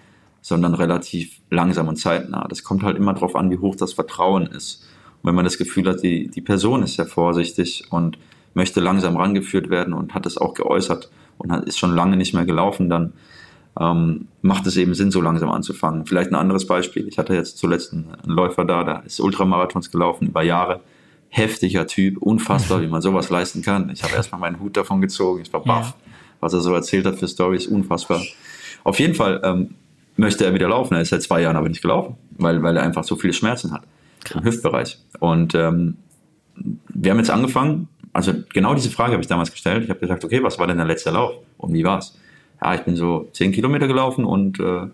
sondern 0.43 0.75
relativ 0.75 1.41
langsam 1.49 1.89
und 1.89 1.97
zeitnah. 1.97 2.47
Das 2.49 2.63
kommt 2.65 2.83
halt 2.83 2.99
immer 2.99 3.15
darauf 3.15 3.35
an, 3.37 3.51
wie 3.51 3.59
hoch 3.59 3.77
das 3.77 3.95
Vertrauen 3.95 4.47
ist. 4.47 4.85
Und 5.23 5.29
wenn 5.29 5.35
man 5.35 5.45
das 5.45 5.57
Gefühl 5.57 5.89
hat, 5.89 6.03
die, 6.03 6.29
die 6.29 6.41
Person 6.41 6.83
ist 6.83 6.97
sehr 6.97 7.07
vorsichtig 7.07 7.85
und 7.91 8.19
möchte 8.55 8.81
langsam 8.81 9.17
rangeführt 9.17 9.71
werden 9.71 9.95
und 9.95 10.15
hat 10.15 10.27
es 10.27 10.37
auch 10.37 10.53
geäußert, 10.53 11.11
und 11.39 11.51
ist 11.67 11.79
schon 11.79 11.95
lange 11.95 12.17
nicht 12.17 12.35
mehr 12.35 12.45
gelaufen, 12.45 12.89
dann 12.89 13.13
ähm, 13.81 14.29
macht 14.43 14.67
es 14.67 14.77
eben 14.77 14.95
Sinn, 14.95 15.11
so 15.11 15.21
langsam 15.21 15.51
anzufangen. 15.51 16.07
Vielleicht 16.07 16.31
ein 16.31 16.37
anderes 16.37 16.67
Beispiel. 16.67 17.09
Ich 17.09 17.19
hatte 17.19 17.35
jetzt 17.35 17.59
zuletzt 17.59 17.93
einen 17.93 18.15
Läufer 18.25 18.65
da, 18.65 18.85
der 18.85 19.03
ist 19.05 19.21
Ultramarathons 19.21 19.91
gelaufen 19.91 20.29
über 20.29 20.43
Jahre. 20.43 20.81
Heftiger 21.29 21.87
Typ, 21.87 22.19
unfassbar, 22.19 22.83
wie 22.83 22.87
man 22.89 23.01
sowas 23.01 23.31
leisten 23.31 23.63
kann. 23.63 23.89
Ich 23.91 24.03
habe 24.03 24.15
erstmal 24.15 24.41
meinen 24.41 24.61
Hut 24.61 24.77
davon 24.77 25.01
gezogen, 25.01 25.41
ich 25.41 25.53
war 25.53 25.65
baff, 25.65 25.95
ja. 26.07 26.13
was 26.41 26.53
er 26.53 26.61
so 26.61 26.75
erzählt 26.75 27.07
hat 27.07 27.19
für 27.19 27.27
Stories, 27.27 27.67
unfassbar. 27.67 28.21
Auf 28.85 29.01
jeden 29.01 29.15
Fall 29.15 29.41
ähm, 29.43 29.75
möchte 30.17 30.45
er 30.45 30.55
wieder 30.55 30.69
laufen. 30.69 30.95
Er 30.95 31.03
ist 31.03 31.11
seit 31.11 31.23
zwei 31.23 31.41
Jahren 31.43 31.57
aber 31.57 31.69
nicht 31.69 31.83
gelaufen, 31.83 32.17
weil, 32.39 32.63
weil 32.63 32.77
er 32.77 32.83
einfach 32.83 33.05
so 33.05 33.17
viele 33.17 33.33
Schmerzen 33.33 33.73
hat 33.73 33.83
Krass. 34.25 34.41
im 34.41 34.45
Hüftbereich. 34.45 34.99
Und 35.21 35.55
ähm, 35.55 35.97
wir 36.89 37.11
haben 37.11 37.19
jetzt 37.19 37.31
angefangen, 37.31 37.89
also 38.13 38.33
genau 38.53 38.75
diese 38.75 38.91
Frage 38.91 39.13
habe 39.13 39.23
ich 39.23 39.29
damals 39.29 39.51
gestellt. 39.51 39.85
Ich 39.85 39.91
habe 39.91 40.01
gesagt, 40.01 40.25
okay, 40.25 40.43
was 40.43 40.59
war 40.59 40.67
denn 40.67 40.77
der 40.77 40.87
letzte 40.87 41.11
Lauf 41.11 41.35
und 41.57 41.73
wie 41.73 41.85
war's? 41.85 42.17
Ja, 42.63 42.75
ich 42.75 42.83
bin 42.83 42.97
so 42.97 43.29
10 43.33 43.53
Kilometer 43.53 43.89
gelaufen 43.89 44.25
und 44.25 44.61
äh, 44.61 44.87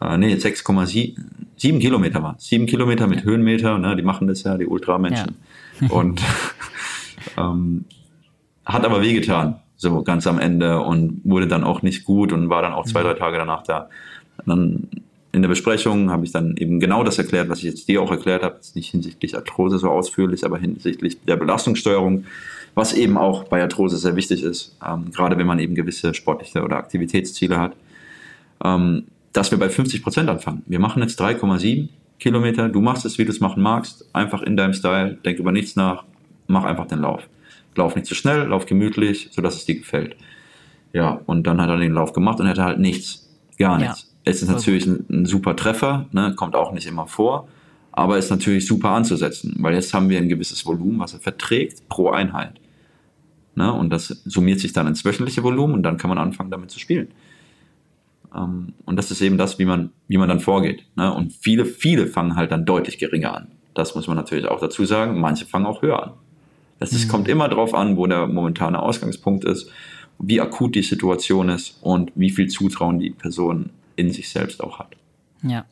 äh, 0.00 0.16
nee, 0.16 0.34
6,7 0.34 1.80
Kilometer 1.80 2.22
war 2.22 2.36
7 2.38 2.66
Kilometer 2.66 3.06
mit 3.06 3.24
Höhenmeter, 3.24 3.78
ne, 3.78 3.96
die 3.96 4.02
machen 4.02 4.28
das 4.28 4.44
ja, 4.44 4.56
die 4.56 4.66
Ultramenschen. 4.66 5.36
Ja. 5.80 5.88
und 5.88 6.22
ähm, 7.36 7.84
hat 8.64 8.84
aber 8.84 9.02
wehgetan, 9.02 9.60
so 9.76 10.02
ganz 10.02 10.26
am 10.26 10.38
Ende 10.38 10.80
und 10.80 11.20
wurde 11.24 11.46
dann 11.46 11.64
auch 11.64 11.82
nicht 11.82 12.04
gut 12.04 12.32
und 12.32 12.48
war 12.50 12.62
dann 12.62 12.72
auch 12.72 12.84
zwei, 12.84 13.02
drei 13.02 13.14
Tage 13.14 13.38
danach 13.38 13.62
da. 13.62 13.88
Und 14.38 14.48
dann 14.48 14.88
in 15.32 15.42
der 15.42 15.48
Besprechung 15.48 16.10
habe 16.10 16.24
ich 16.24 16.32
dann 16.32 16.56
eben 16.56 16.80
genau 16.80 17.04
das 17.04 17.18
erklärt, 17.18 17.48
was 17.48 17.58
ich 17.58 17.64
jetzt 17.64 17.88
dir 17.88 18.02
auch 18.02 18.10
erklärt 18.10 18.42
habe, 18.42 18.56
jetzt 18.56 18.74
nicht 18.74 18.90
hinsichtlich 18.90 19.36
Arthrose 19.36 19.78
so 19.78 19.90
ausführlich, 19.90 20.44
aber 20.44 20.58
hinsichtlich 20.58 21.18
der 21.24 21.36
Belastungssteuerung, 21.36 22.24
was 22.74 22.92
eben 22.94 23.18
auch 23.18 23.44
bei 23.44 23.60
Arthrose 23.60 23.98
sehr 23.98 24.16
wichtig 24.16 24.42
ist, 24.42 24.76
ähm, 24.86 25.10
gerade 25.12 25.36
wenn 25.36 25.46
man 25.46 25.58
eben 25.58 25.74
gewisse 25.74 26.14
sportliche 26.14 26.62
oder 26.62 26.76
Aktivitätsziele 26.76 27.58
hat, 27.58 27.76
ähm, 28.64 29.04
dass 29.32 29.50
wir 29.50 29.58
bei 29.58 29.68
50 29.68 30.02
Prozent 30.02 30.28
anfangen. 30.28 30.62
Wir 30.66 30.78
machen 30.78 31.02
jetzt 31.02 31.20
3,7 31.20 31.88
Kilometer, 32.18 32.68
du 32.68 32.80
machst 32.80 33.04
es, 33.04 33.18
wie 33.18 33.24
du 33.24 33.30
es 33.30 33.40
machen 33.40 33.62
magst, 33.62 34.08
einfach 34.12 34.42
in 34.42 34.56
deinem 34.56 34.72
Style, 34.72 35.18
denk 35.24 35.38
über 35.38 35.52
nichts 35.52 35.76
nach, 35.76 36.04
mach 36.46 36.64
einfach 36.64 36.86
den 36.86 37.00
Lauf. 37.00 37.28
Lauf 37.76 37.94
nicht 37.94 38.06
zu 38.06 38.14
schnell, 38.14 38.48
lauf 38.48 38.66
gemütlich, 38.66 39.28
sodass 39.30 39.54
es 39.54 39.66
dir 39.66 39.76
gefällt. 39.76 40.16
Ja, 40.92 41.20
und 41.26 41.46
dann 41.46 41.60
hat 41.60 41.68
er 41.68 41.76
den 41.76 41.92
Lauf 41.92 42.12
gemacht 42.12 42.40
und 42.40 42.48
hatte 42.48 42.64
halt 42.64 42.80
nichts, 42.80 43.28
gar 43.58 43.78
nichts. 43.78 44.02
Ja. 44.02 44.07
Es 44.24 44.42
ist 44.42 44.48
natürlich 44.48 44.86
ein, 44.86 45.06
ein, 45.10 45.26
super 45.26 45.56
Treffer, 45.56 46.06
ne? 46.12 46.34
kommt 46.34 46.54
auch 46.54 46.72
nicht 46.72 46.86
immer 46.86 47.06
vor, 47.06 47.48
aber 47.92 48.18
ist 48.18 48.30
natürlich 48.30 48.66
super 48.66 48.90
anzusetzen, 48.90 49.56
weil 49.58 49.74
jetzt 49.74 49.94
haben 49.94 50.08
wir 50.08 50.18
ein 50.18 50.28
gewisses 50.28 50.66
Volumen, 50.66 50.98
was 50.98 51.14
er 51.14 51.20
verträgt 51.20 51.88
pro 51.88 52.10
Einheit. 52.10 52.60
Ne? 53.54 53.72
Und 53.72 53.90
das 53.90 54.08
summiert 54.24 54.60
sich 54.60 54.72
dann 54.72 54.86
ins 54.86 55.04
wöchentliche 55.04 55.42
Volumen 55.42 55.74
und 55.74 55.82
dann 55.82 55.96
kann 55.96 56.08
man 56.08 56.18
anfangen, 56.18 56.50
damit 56.50 56.70
zu 56.70 56.78
spielen. 56.78 57.08
Ähm, 58.34 58.74
und 58.84 58.96
das 58.96 59.10
ist 59.10 59.20
eben 59.22 59.38
das, 59.38 59.58
wie 59.58 59.64
man, 59.64 59.90
wie 60.08 60.18
man 60.18 60.28
dann 60.28 60.40
vorgeht. 60.40 60.84
Ne? 60.94 61.12
Und 61.12 61.32
viele, 61.32 61.64
viele 61.64 62.06
fangen 62.06 62.36
halt 62.36 62.52
dann 62.52 62.66
deutlich 62.66 62.98
geringer 62.98 63.34
an. 63.34 63.48
Das 63.74 63.94
muss 63.94 64.06
man 64.08 64.16
natürlich 64.16 64.46
auch 64.46 64.60
dazu 64.60 64.84
sagen. 64.84 65.20
Manche 65.20 65.46
fangen 65.46 65.66
auch 65.66 65.82
höher 65.82 66.02
an. 66.02 66.12
Das 66.78 66.92
ist, 66.92 67.06
mhm. 67.06 67.10
kommt 67.10 67.28
immer 67.28 67.48
darauf 67.48 67.74
an, 67.74 67.96
wo 67.96 68.06
der 68.06 68.26
momentane 68.26 68.80
Ausgangspunkt 68.80 69.44
ist 69.44 69.70
wie 70.18 70.40
akut 70.40 70.74
die 70.74 70.82
Situation 70.82 71.48
ist 71.48 71.78
und 71.80 72.12
wie 72.14 72.30
viel 72.30 72.48
Zutrauen 72.48 72.98
die 72.98 73.10
Person 73.10 73.70
in 73.98 74.12
sich 74.12 74.28
selbst 74.28 74.62
auch 74.62 74.78
hat. 74.78 74.96
Ja. 75.42 75.64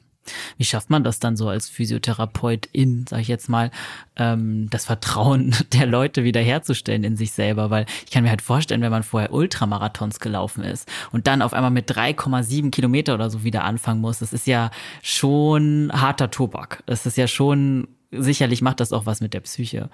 Wie 0.56 0.64
schafft 0.64 0.90
man 0.90 1.04
das 1.04 1.20
dann 1.20 1.36
so 1.36 1.48
als 1.48 1.68
Physiotherapeutin, 1.68 3.06
sag 3.08 3.20
ich 3.20 3.28
jetzt 3.28 3.48
mal, 3.48 3.70
ähm, 4.16 4.68
das 4.70 4.86
Vertrauen 4.86 5.54
der 5.72 5.86
Leute 5.86 6.24
wiederherzustellen 6.24 7.04
in 7.04 7.16
sich 7.16 7.30
selber? 7.32 7.70
Weil 7.70 7.86
ich 8.04 8.10
kann 8.10 8.24
mir 8.24 8.30
halt 8.30 8.42
vorstellen, 8.42 8.80
wenn 8.80 8.90
man 8.90 9.04
vorher 9.04 9.32
Ultramarathons 9.32 10.18
gelaufen 10.18 10.64
ist 10.64 10.88
und 11.12 11.28
dann 11.28 11.42
auf 11.42 11.52
einmal 11.52 11.70
mit 11.70 11.88
3,7 11.88 12.72
Kilometer 12.72 13.14
oder 13.14 13.30
so 13.30 13.44
wieder 13.44 13.62
anfangen 13.62 14.00
muss, 14.00 14.18
das 14.18 14.32
ist 14.32 14.48
ja 14.48 14.70
schon 15.00 15.92
harter 15.92 16.30
Tobak. 16.30 16.82
Das 16.86 17.06
ist 17.06 17.16
ja 17.16 17.28
schon 17.28 17.86
sicherlich 18.10 18.62
macht 18.62 18.80
das 18.80 18.92
auch 18.92 19.06
was 19.06 19.20
mit 19.20 19.34
der 19.34 19.40
Psyche. 19.40 19.90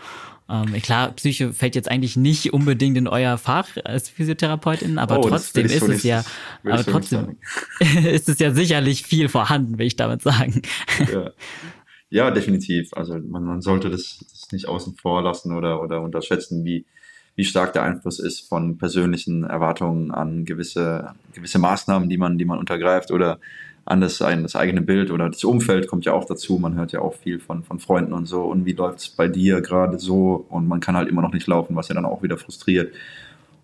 Ähm, 0.48 0.72
klar, 0.82 1.12
Psyche 1.12 1.52
fällt 1.52 1.74
jetzt 1.74 1.90
eigentlich 1.90 2.16
nicht 2.16 2.52
unbedingt 2.52 2.96
in 2.96 3.08
euer 3.08 3.38
Fach 3.38 3.68
als 3.84 4.08
Physiotherapeutin, 4.08 4.98
aber 4.98 5.18
oh, 5.18 5.28
trotzdem 5.28 5.66
ist 5.66 5.82
es 5.82 6.02
ja, 6.02 6.24
aber 6.64 6.84
trotzdem 6.84 7.36
ist 8.04 8.28
es 8.28 8.38
ja 8.38 8.52
sicherlich 8.52 9.04
viel 9.04 9.28
vorhanden, 9.28 9.78
will 9.78 9.86
ich 9.86 9.96
damit 9.96 10.22
sagen. 10.22 10.62
Ja, 11.12 11.30
ja 12.10 12.30
definitiv. 12.30 12.92
Also 12.92 13.18
man, 13.18 13.44
man 13.44 13.62
sollte 13.62 13.90
das, 13.90 14.24
das, 14.30 14.52
nicht 14.52 14.68
außen 14.68 14.96
vor 14.96 15.22
lassen 15.22 15.52
oder, 15.52 15.82
oder 15.82 16.02
unterschätzen, 16.02 16.64
wie, 16.64 16.84
wie 17.34 17.44
stark 17.44 17.72
der 17.72 17.82
Einfluss 17.82 18.18
ist 18.18 18.48
von 18.48 18.76
persönlichen 18.76 19.44
Erwartungen 19.44 20.10
an 20.10 20.44
gewisse, 20.44 21.14
gewisse 21.32 21.58
Maßnahmen, 21.58 22.08
die 22.08 22.18
man, 22.18 22.36
die 22.36 22.44
man 22.44 22.58
untergreift 22.58 23.10
oder 23.10 23.38
an 23.84 24.00
das, 24.00 24.18
das 24.18 24.56
eigene 24.56 24.80
Bild 24.80 25.10
oder 25.10 25.28
das 25.28 25.42
Umfeld 25.42 25.88
kommt 25.88 26.04
ja 26.04 26.12
auch 26.12 26.24
dazu. 26.24 26.58
Man 26.58 26.74
hört 26.74 26.92
ja 26.92 27.00
auch 27.00 27.14
viel 27.14 27.40
von, 27.40 27.64
von 27.64 27.80
Freunden 27.80 28.12
und 28.12 28.26
so. 28.26 28.42
Und 28.42 28.64
wie 28.64 28.72
läuft 28.72 29.00
es 29.00 29.08
bei 29.08 29.28
dir 29.28 29.60
gerade 29.60 29.98
so? 29.98 30.46
Und 30.48 30.68
man 30.68 30.80
kann 30.80 30.96
halt 30.96 31.08
immer 31.08 31.22
noch 31.22 31.32
nicht 31.32 31.46
laufen, 31.46 31.74
was 31.74 31.88
ja 31.88 31.94
dann 31.94 32.04
auch 32.04 32.22
wieder 32.22 32.36
frustriert. 32.36 32.94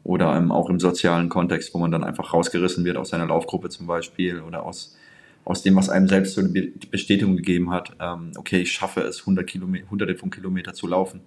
Oder 0.02 0.36
ähm, 0.36 0.50
auch 0.50 0.70
im 0.70 0.80
sozialen 0.80 1.28
Kontext, 1.28 1.72
wo 1.72 1.78
man 1.78 1.92
dann 1.92 2.02
einfach 2.02 2.32
rausgerissen 2.32 2.84
wird 2.84 2.96
aus 2.96 3.10
seiner 3.10 3.26
Laufgruppe 3.26 3.68
zum 3.68 3.86
Beispiel 3.86 4.40
oder 4.40 4.64
aus, 4.64 4.96
aus 5.44 5.62
dem, 5.62 5.76
was 5.76 5.88
einem 5.88 6.08
selbst 6.08 6.34
so 6.34 6.40
eine 6.40 6.50
Bestätigung 6.90 7.36
gegeben 7.36 7.70
hat. 7.70 7.92
Ähm, 8.00 8.32
okay, 8.36 8.62
ich 8.62 8.72
schaffe 8.72 9.02
es, 9.02 9.20
100 9.20 9.46
Kilometer, 9.46 9.88
hunderte 9.90 10.16
von 10.16 10.30
Kilometern 10.30 10.74
zu 10.74 10.88
laufen. 10.88 11.20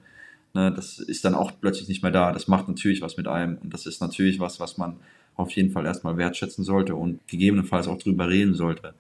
Ne, 0.54 0.74
das 0.76 1.00
ist 1.00 1.24
dann 1.24 1.34
auch 1.34 1.52
plötzlich 1.62 1.88
nicht 1.88 2.04
mehr 2.04 2.12
da. 2.12 2.34
Das 2.34 2.50
macht 2.50 2.68
natürlich 2.68 3.02
was 3.02 3.16
mit 3.16 3.28
einem. 3.28 3.58
Und 3.58 3.74
das 3.74 3.86
ist 3.86 4.02
natürlich 4.02 4.40
was, 4.40 4.60
was 4.60 4.78
man 4.78 4.98
auf 5.36 5.52
jeden 5.52 5.72
Fall 5.72 5.86
erstmal 5.86 6.18
wertschätzen 6.18 6.64
sollte 6.64 6.96
und 6.96 7.26
gegebenenfalls 7.28 7.88
auch 7.88 7.98
drüber 7.98 8.30
reden 8.30 8.54
sollte. 8.54 8.94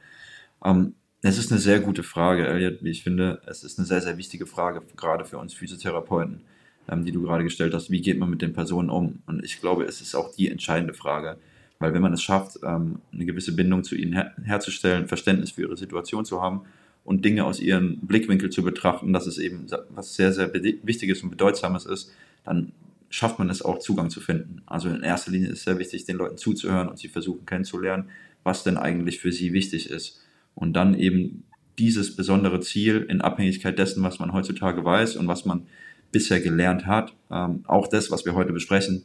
Ähm, 0.64 0.96
es 1.22 1.38
ist 1.38 1.52
eine 1.52 1.62
sehr 1.62 1.80
gute 1.80 2.04
Frage, 2.04 2.48
Elliot. 2.48 2.82
Ich 2.82 3.04
finde, 3.04 3.42
es 3.46 3.64
ist 3.64 3.78
eine 3.78 3.86
sehr, 3.86 4.02
sehr 4.02 4.18
wichtige 4.18 4.48
Frage, 4.48 4.82
gerade 4.98 5.24
für 5.24 5.38
uns 5.38 5.54
Physiotherapeuten, 5.54 6.42
ähm, 6.90 7.06
die 7.06 7.12
du 7.12 7.22
gerade 7.22 7.44
gestellt 7.44 7.74
hast. 7.74 7.92
Wie 7.92 8.02
geht 8.02 8.18
man 8.18 8.30
mit 8.30 8.42
den 8.42 8.54
Personen 8.54 8.90
um? 8.90 9.22
Und 9.28 9.44
ich 9.44 9.60
glaube, 9.60 9.84
es 9.84 10.02
ist 10.02 10.16
auch 10.16 10.34
die 10.34 10.50
entscheidende 10.50 10.94
Frage. 10.94 11.38
Weil 11.78 11.94
wenn 11.94 12.02
man 12.02 12.14
es 12.14 12.22
schafft, 12.22 12.60
ähm, 12.64 13.00
eine 13.12 13.26
gewisse 13.26 13.56
Bindung 13.56 13.84
zu 13.84 13.96
ihnen 13.96 14.14
her 14.14 14.34
herzustellen, 14.44 15.08
Verständnis 15.08 15.52
für 15.52 15.62
ihre 15.62 15.78
Situation 15.78 16.26
zu 16.26 16.42
haben 16.42 16.62
und 17.04 17.26
Dinge 17.26 17.46
aus 17.46 17.60
ihrem 17.60 17.98
Blickwinkel 18.02 18.50
zu 18.50 18.64
betrachten, 18.64 19.14
dass 19.14 19.26
es 19.26 19.38
eben 19.38 19.66
was 19.90 20.16
sehr, 20.16 20.32
sehr 20.32 20.54
Wichtiges 20.54 21.24
und 21.24 21.32
Bedeutsames 21.32 21.86
ist, 21.86 22.12
dann 22.44 22.72
schafft 23.12 23.38
man 23.38 23.50
es 23.50 23.62
auch, 23.62 23.78
Zugang 23.78 24.10
zu 24.10 24.22
finden. 24.22 24.62
Also 24.66 24.90
in 24.90 25.04
erster 25.04 25.32
Linie 25.32 25.50
ist 25.50 25.60
es 25.60 25.64
sehr 25.66 25.78
wichtig, 25.78 26.06
den 26.06 26.16
Leuten 26.16 26.38
zuzuhören 26.38 26.88
und 26.88 26.98
sie 26.98 27.10
versuchen 27.10 27.46
kennenzulernen, 27.46 28.10
was 28.44 28.64
denn 28.64 28.78
eigentlich 28.78 29.20
für 29.20 29.32
sie 29.32 29.54
wichtig 29.54 29.90
ist. 29.90 30.22
Und 30.56 30.74
dann 30.74 30.96
eben 30.96 31.44
dieses 31.78 32.16
besondere 32.16 32.62
Ziel 32.62 33.06
in 33.10 33.22
Abhängigkeit 33.22 33.78
dessen, 33.78 34.02
was 34.02 34.20
man 34.20 34.34
heutzutage 34.34 34.84
weiß 34.84 35.18
und 35.18 35.28
was 35.28 35.46
man 35.46 35.68
bisher 36.12 36.40
gelernt 36.40 36.88
hat, 36.88 37.14
ähm, 37.30 37.64
auch 37.68 37.88
das, 37.88 38.12
was 38.12 38.26
wir 38.26 38.34
heute 38.34 38.54
besprechen, 38.54 39.04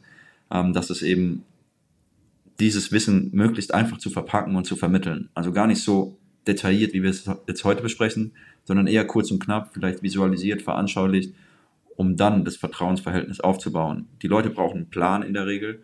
ähm, 0.51 0.73
dass 0.73 0.89
es 0.89 1.01
eben 1.01 1.43
dieses 2.59 2.91
Wissen 2.91 3.29
möglichst 3.33 3.73
einfach 3.73 3.97
zu 3.97 4.09
verpacken 4.09 4.55
und 4.55 4.65
zu 4.65 4.75
vermitteln. 4.75 5.29
Also 5.33 5.51
gar 5.51 5.67
nicht 5.67 5.81
so 5.81 6.17
detailliert, 6.47 6.93
wie 6.93 7.03
wir 7.03 7.09
es 7.09 7.29
jetzt 7.47 7.63
heute 7.65 7.81
besprechen, 7.81 8.31
sondern 8.63 8.87
eher 8.87 9.05
kurz 9.05 9.31
und 9.31 9.39
knapp, 9.39 9.73
vielleicht 9.73 10.01
visualisiert, 10.01 10.61
veranschaulicht 10.61 11.33
um 11.97 12.15
dann 12.15 12.45
das 12.45 12.55
Vertrauensverhältnis 12.55 13.41
aufzubauen. 13.41 14.07
Die 14.21 14.27
Leute 14.27 14.51
brauchen 14.51 14.77
einen 14.77 14.89
Plan 14.89 15.23
in 15.23 15.33
der 15.33 15.47
Regel. 15.47 15.81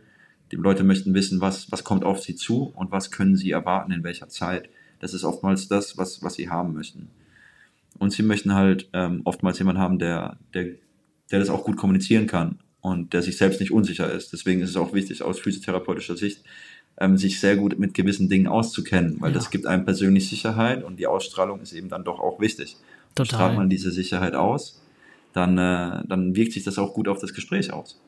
Die 0.51 0.55
Leute 0.55 0.84
möchten 0.84 1.16
wissen, 1.16 1.41
was, 1.41 1.72
was 1.72 1.84
kommt 1.84 2.05
auf 2.05 2.22
sie 2.22 2.36
zu 2.36 2.72
und 2.76 2.91
was 2.91 3.09
können 3.09 3.36
sie 3.36 3.49
erwarten, 3.49 3.91
in 3.91 4.03
welcher 4.03 4.30
Zeit. 4.30 4.70
Das 4.99 5.16
ist 5.16 5.24
oftmals 5.24 5.68
das, 5.68 5.97
was, 5.97 6.22
was 6.22 6.36
sie 6.36 6.49
haben 6.49 6.74
möchten. 6.74 7.09
Und 7.97 8.14
sie 8.14 8.22
möchten 8.22 8.53
halt 8.53 8.89
ähm, 8.93 9.22
oftmals 9.24 9.57
jemanden 9.57 9.82
haben, 9.82 9.97
der, 9.97 10.38
der, 10.53 10.76
der 11.32 11.39
das 11.39 11.49
auch 11.49 11.64
gut 11.64 11.78
kommunizieren 11.78 12.28
kann 12.28 12.59
und 12.80 13.14
der 13.14 13.24
sich 13.24 13.38
selbst 13.38 13.59
nicht 13.59 13.72
unsicher 13.72 14.11
ist. 14.11 14.34
Deswegen 14.34 14.61
ist 14.61 14.70
es 14.70 14.78
auch 14.78 14.93
wichtig, 14.93 15.24
aus 15.24 15.39
physiotherapeutischer 15.39 16.16
Sicht, 16.16 16.43
ähm, 16.99 17.18
sich 17.18 17.39
sehr 17.39 17.55
gut 17.55 17.80
mit 17.80 17.95
gewissen 17.95 18.30
Dingen 18.30 18.47
auszukennen, 18.47 19.16
weil 19.20 19.32
ja. 19.32 19.36
das 19.36 19.49
gibt 19.49 19.66
einem 19.66 19.84
persönlich 19.84 20.30
Sicherheit 20.30 20.84
und 20.84 20.97
die 20.97 21.07
Ausstrahlung 21.07 21.61
ist 21.61 21.74
eben 21.74 21.89
dann 21.89 22.03
doch 22.03 22.20
auch 22.20 22.39
wichtig. 22.39 22.78
Total. 23.16 23.26
Strahlt 23.26 23.57
man 23.57 23.70
diese 23.70 23.91
Sicherheit 23.91 24.36
aus, 24.36 24.83
dann, 25.34 25.58
äh, 25.58 26.04
dann 26.08 26.36
wirkt 26.36 26.54
sich 26.54 26.64
das 26.64 26.78
auch 26.78 26.94
gut 26.94 27.08
auf 27.08 27.20
das 27.20 27.34
Gespräch 27.34 27.74
aus. 27.74 28.00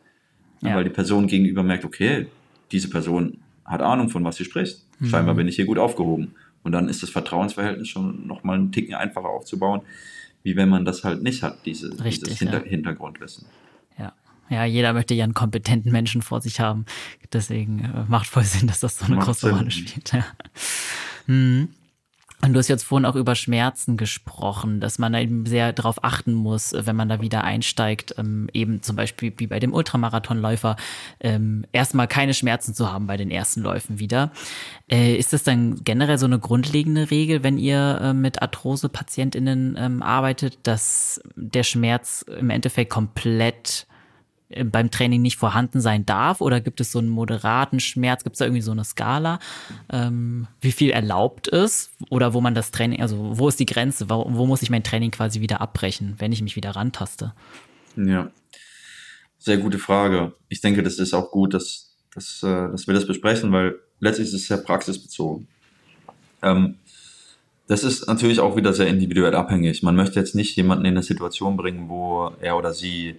Ja. 0.61 0.75
Weil 0.75 0.83
die 0.85 0.89
Person 0.89 1.27
gegenüber 1.27 1.63
merkt, 1.63 1.85
okay, 1.85 2.27
diese 2.71 2.89
Person 2.89 3.39
hat 3.65 3.81
Ahnung 3.81 4.09
von 4.09 4.23
was 4.23 4.37
sie 4.37 4.45
spricht. 4.45 4.83
Mhm. 4.99 5.07
Scheinbar 5.07 5.35
bin 5.35 5.47
ich 5.47 5.55
hier 5.55 5.65
gut 5.65 5.77
aufgehoben. 5.77 6.35
Und 6.63 6.71
dann 6.71 6.89
ist 6.89 7.03
das 7.03 7.09
Vertrauensverhältnis 7.09 7.87
schon 7.87 8.25
nochmal 8.25 8.57
einen 8.57 8.71
Ticken 8.71 8.95
einfacher 8.95 9.27
aufzubauen, 9.27 9.81
wie 10.43 10.55
wenn 10.55 10.69
man 10.69 10.85
das 10.85 11.03
halt 11.03 11.21
nicht 11.21 11.43
hat, 11.43 11.65
diese, 11.65 11.91
Richtig, 12.03 12.23
dieses 12.23 12.39
Hinter 12.39 12.63
ja. 12.63 12.69
Hintergrundwissen. 12.69 13.45
Ja. 13.99 14.13
Ja, 14.49 14.65
jeder 14.65 14.93
möchte 14.93 15.13
ja 15.13 15.23
einen 15.23 15.33
kompetenten 15.33 15.91
Menschen 15.91 16.21
vor 16.21 16.41
sich 16.41 16.59
haben. 16.59 16.85
Deswegen 17.33 17.79
äh, 17.79 18.05
macht 18.07 18.27
voll 18.27 18.43
Sinn, 18.43 18.67
dass 18.67 18.79
das 18.79 18.97
so 18.97 19.05
eine 19.05 19.15
macht 19.15 19.27
große 19.27 19.51
Rolle 19.51 19.71
spielt. 19.71 20.13
Ja. 20.13 20.25
Mhm. 21.27 21.69
Und 22.41 22.53
du 22.53 22.59
hast 22.59 22.67
jetzt 22.67 22.83
vorhin 22.83 23.05
auch 23.05 23.15
über 23.15 23.33
Schmerzen 23.33 23.97
gesprochen, 23.97 24.79
dass 24.79 24.99
man 24.99 25.13
eben 25.13 25.45
sehr 25.45 25.73
darauf 25.73 26.03
achten 26.03 26.33
muss, 26.33 26.75
wenn 26.77 26.95
man 26.95 27.09
da 27.09 27.21
wieder 27.21 27.43
einsteigt, 27.43 28.15
ähm, 28.17 28.49
eben 28.53 28.81
zum 28.83 28.95
Beispiel 28.95 29.33
wie 29.37 29.47
bei 29.47 29.59
dem 29.59 29.73
Ultramarathonläufer, 29.73 30.75
ähm, 31.21 31.65
erstmal 31.71 32.07
keine 32.07 32.33
Schmerzen 32.33 32.73
zu 32.73 32.91
haben 32.91 33.07
bei 33.07 33.17
den 33.17 33.31
ersten 33.31 33.61
Läufen 33.61 33.99
wieder. 33.99 34.31
Äh, 34.91 35.15
ist 35.15 35.33
das 35.33 35.43
dann 35.43 35.83
generell 35.83 36.17
so 36.17 36.25
eine 36.25 36.37
grundlegende 36.37 37.09
Regel, 37.09 37.43
wenn 37.43 37.57
ihr 37.57 37.99
äh, 38.01 38.13
mit 38.13 38.41
Arthrose-PatientInnen 38.41 39.75
ähm, 39.79 40.03
arbeitet, 40.03 40.59
dass 40.63 41.21
der 41.35 41.63
Schmerz 41.63 42.25
im 42.39 42.49
Endeffekt 42.49 42.91
komplett 42.91 43.87
beim 44.63 44.91
Training 44.91 45.21
nicht 45.21 45.37
vorhanden 45.37 45.81
sein 45.81 46.05
darf? 46.05 46.41
Oder 46.41 46.61
gibt 46.61 46.79
es 46.79 46.91
so 46.91 46.99
einen 46.99 47.09
moderaten 47.09 47.79
Schmerz? 47.79 48.23
Gibt 48.23 48.35
es 48.35 48.39
da 48.39 48.45
irgendwie 48.45 48.61
so 48.61 48.71
eine 48.71 48.83
Skala? 48.83 49.39
Ähm, 49.91 50.47
wie 50.61 50.71
viel 50.71 50.91
erlaubt 50.91 51.47
ist? 51.47 51.91
Oder 52.09 52.33
wo 52.33 52.41
man 52.41 52.55
das 52.55 52.71
Training, 52.71 53.01
also 53.01 53.37
wo 53.37 53.47
ist 53.47 53.59
die 53.59 53.65
Grenze? 53.65 54.09
Wo, 54.09 54.25
wo, 54.29 54.45
muss 54.45 54.61
ich 54.61 54.69
mein 54.69 54.83
Training 54.83 55.11
quasi 55.11 55.41
wieder 55.41 55.61
abbrechen, 55.61 56.15
wenn 56.19 56.31
ich 56.31 56.41
mich 56.41 56.55
wieder 56.55 56.71
rantaste? 56.71 57.33
Ja, 57.95 58.29
sehr 59.39 59.57
gute 59.57 59.79
Frage. 59.79 60.33
Ich 60.49 60.61
denke, 60.61 60.83
das 60.83 60.99
ist 60.99 61.13
auch 61.13 61.31
gut, 61.31 61.53
dass, 61.53 61.95
dass, 62.13 62.41
äh, 62.43 62.71
dass 62.71 62.87
wir 62.87 62.93
das 62.93 63.07
besprechen, 63.07 63.51
weil 63.51 63.75
letztlich 63.99 64.27
ist 64.29 64.33
es 64.33 64.47
sehr 64.47 64.57
praxisbezogen. 64.57 65.47
Ähm, 66.41 66.75
das 67.67 67.83
ist 67.83 68.07
natürlich 68.07 68.39
auch 68.39 68.55
wieder 68.55 68.73
sehr 68.73 68.87
individuell 68.87 69.33
abhängig. 69.33 69.81
Man 69.81 69.95
möchte 69.95 70.19
jetzt 70.19 70.35
nicht 70.35 70.55
jemanden 70.55 70.85
in 70.85 70.91
eine 70.91 71.03
Situation 71.03 71.57
bringen, 71.57 71.89
wo 71.89 72.31
er 72.39 72.57
oder 72.57 72.73
sie 72.73 73.15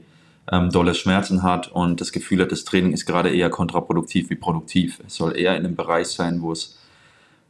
ähm, 0.50 0.70
dolle 0.70 0.94
Schmerzen 0.94 1.42
hat 1.42 1.68
und 1.68 2.00
das 2.00 2.12
Gefühl 2.12 2.40
hat, 2.42 2.52
das 2.52 2.64
Training 2.64 2.92
ist 2.92 3.06
gerade 3.06 3.34
eher 3.34 3.50
kontraproduktiv 3.50 4.30
wie 4.30 4.36
produktiv. 4.36 5.02
Es 5.06 5.16
soll 5.16 5.36
eher 5.36 5.56
in 5.56 5.64
einem 5.64 5.76
Bereich 5.76 6.08
sein, 6.08 6.40
wo 6.42 6.52
es, 6.52 6.78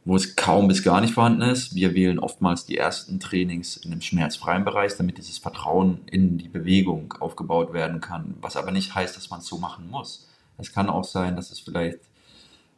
wo 0.05 0.15
es 0.15 0.35
kaum 0.35 0.67
bis 0.67 0.83
gar 0.83 1.01
nicht 1.01 1.13
vorhanden 1.13 1.43
ist. 1.43 1.75
Wir 1.75 1.93
wählen 1.93 2.17
oftmals 2.17 2.65
die 2.65 2.77
ersten 2.77 3.19
Trainings 3.19 3.77
in 3.77 3.91
einem 3.91 4.01
schmerzfreien 4.01 4.65
Bereich, 4.65 4.95
damit 4.97 5.17
dieses 5.17 5.37
Vertrauen 5.37 5.99
in 6.07 6.37
die 6.37 6.49
Bewegung 6.49 7.13
aufgebaut 7.19 7.73
werden 7.73 8.01
kann. 8.01 8.35
Was 8.41 8.55
aber 8.55 8.71
nicht 8.71 8.95
heißt, 8.95 9.15
dass 9.15 9.29
man 9.29 9.41
es 9.41 9.45
so 9.45 9.57
machen 9.57 9.89
muss. 9.91 10.27
Es 10.57 10.73
kann 10.73 10.89
auch 10.89 11.03
sein, 11.03 11.35
dass 11.35 11.51
es 11.51 11.59
vielleicht 11.59 11.99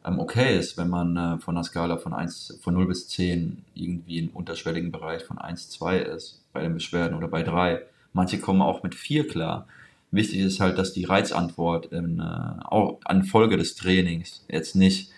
ähm, 0.04 0.18
okay 0.18 0.58
ist, 0.58 0.76
wenn 0.76 0.88
man 0.88 1.16
äh, 1.16 1.38
von 1.38 1.56
einer 1.56 1.64
Skala 1.64 1.96
von, 1.96 2.12
1, 2.12 2.58
von 2.62 2.74
0 2.74 2.86
bis 2.86 3.08
10 3.08 3.64
irgendwie 3.74 4.18
im 4.18 4.28
unterschwelligen 4.30 4.92
Bereich 4.92 5.24
von 5.24 5.38
1, 5.38 5.70
2 5.70 5.98
ist, 5.98 6.42
bei 6.52 6.60
den 6.60 6.74
Beschwerden 6.74 7.16
oder 7.16 7.28
bei 7.28 7.42
3. 7.42 7.82
Manche 8.12 8.38
kommen 8.38 8.60
auch 8.60 8.82
mit 8.82 8.94
4 8.94 9.28
klar. 9.28 9.66
Wichtig 10.12 10.40
ist 10.40 10.60
halt, 10.60 10.78
dass 10.78 10.92
die 10.92 11.04
Reizantwort 11.04 11.86
in, 11.86 12.18
äh, 12.18 12.64
auch 12.64 12.98
an 13.04 13.24
Folge 13.24 13.56
des 13.56 13.76
Trainings 13.76 14.44
jetzt 14.48 14.74
nicht 14.74 15.10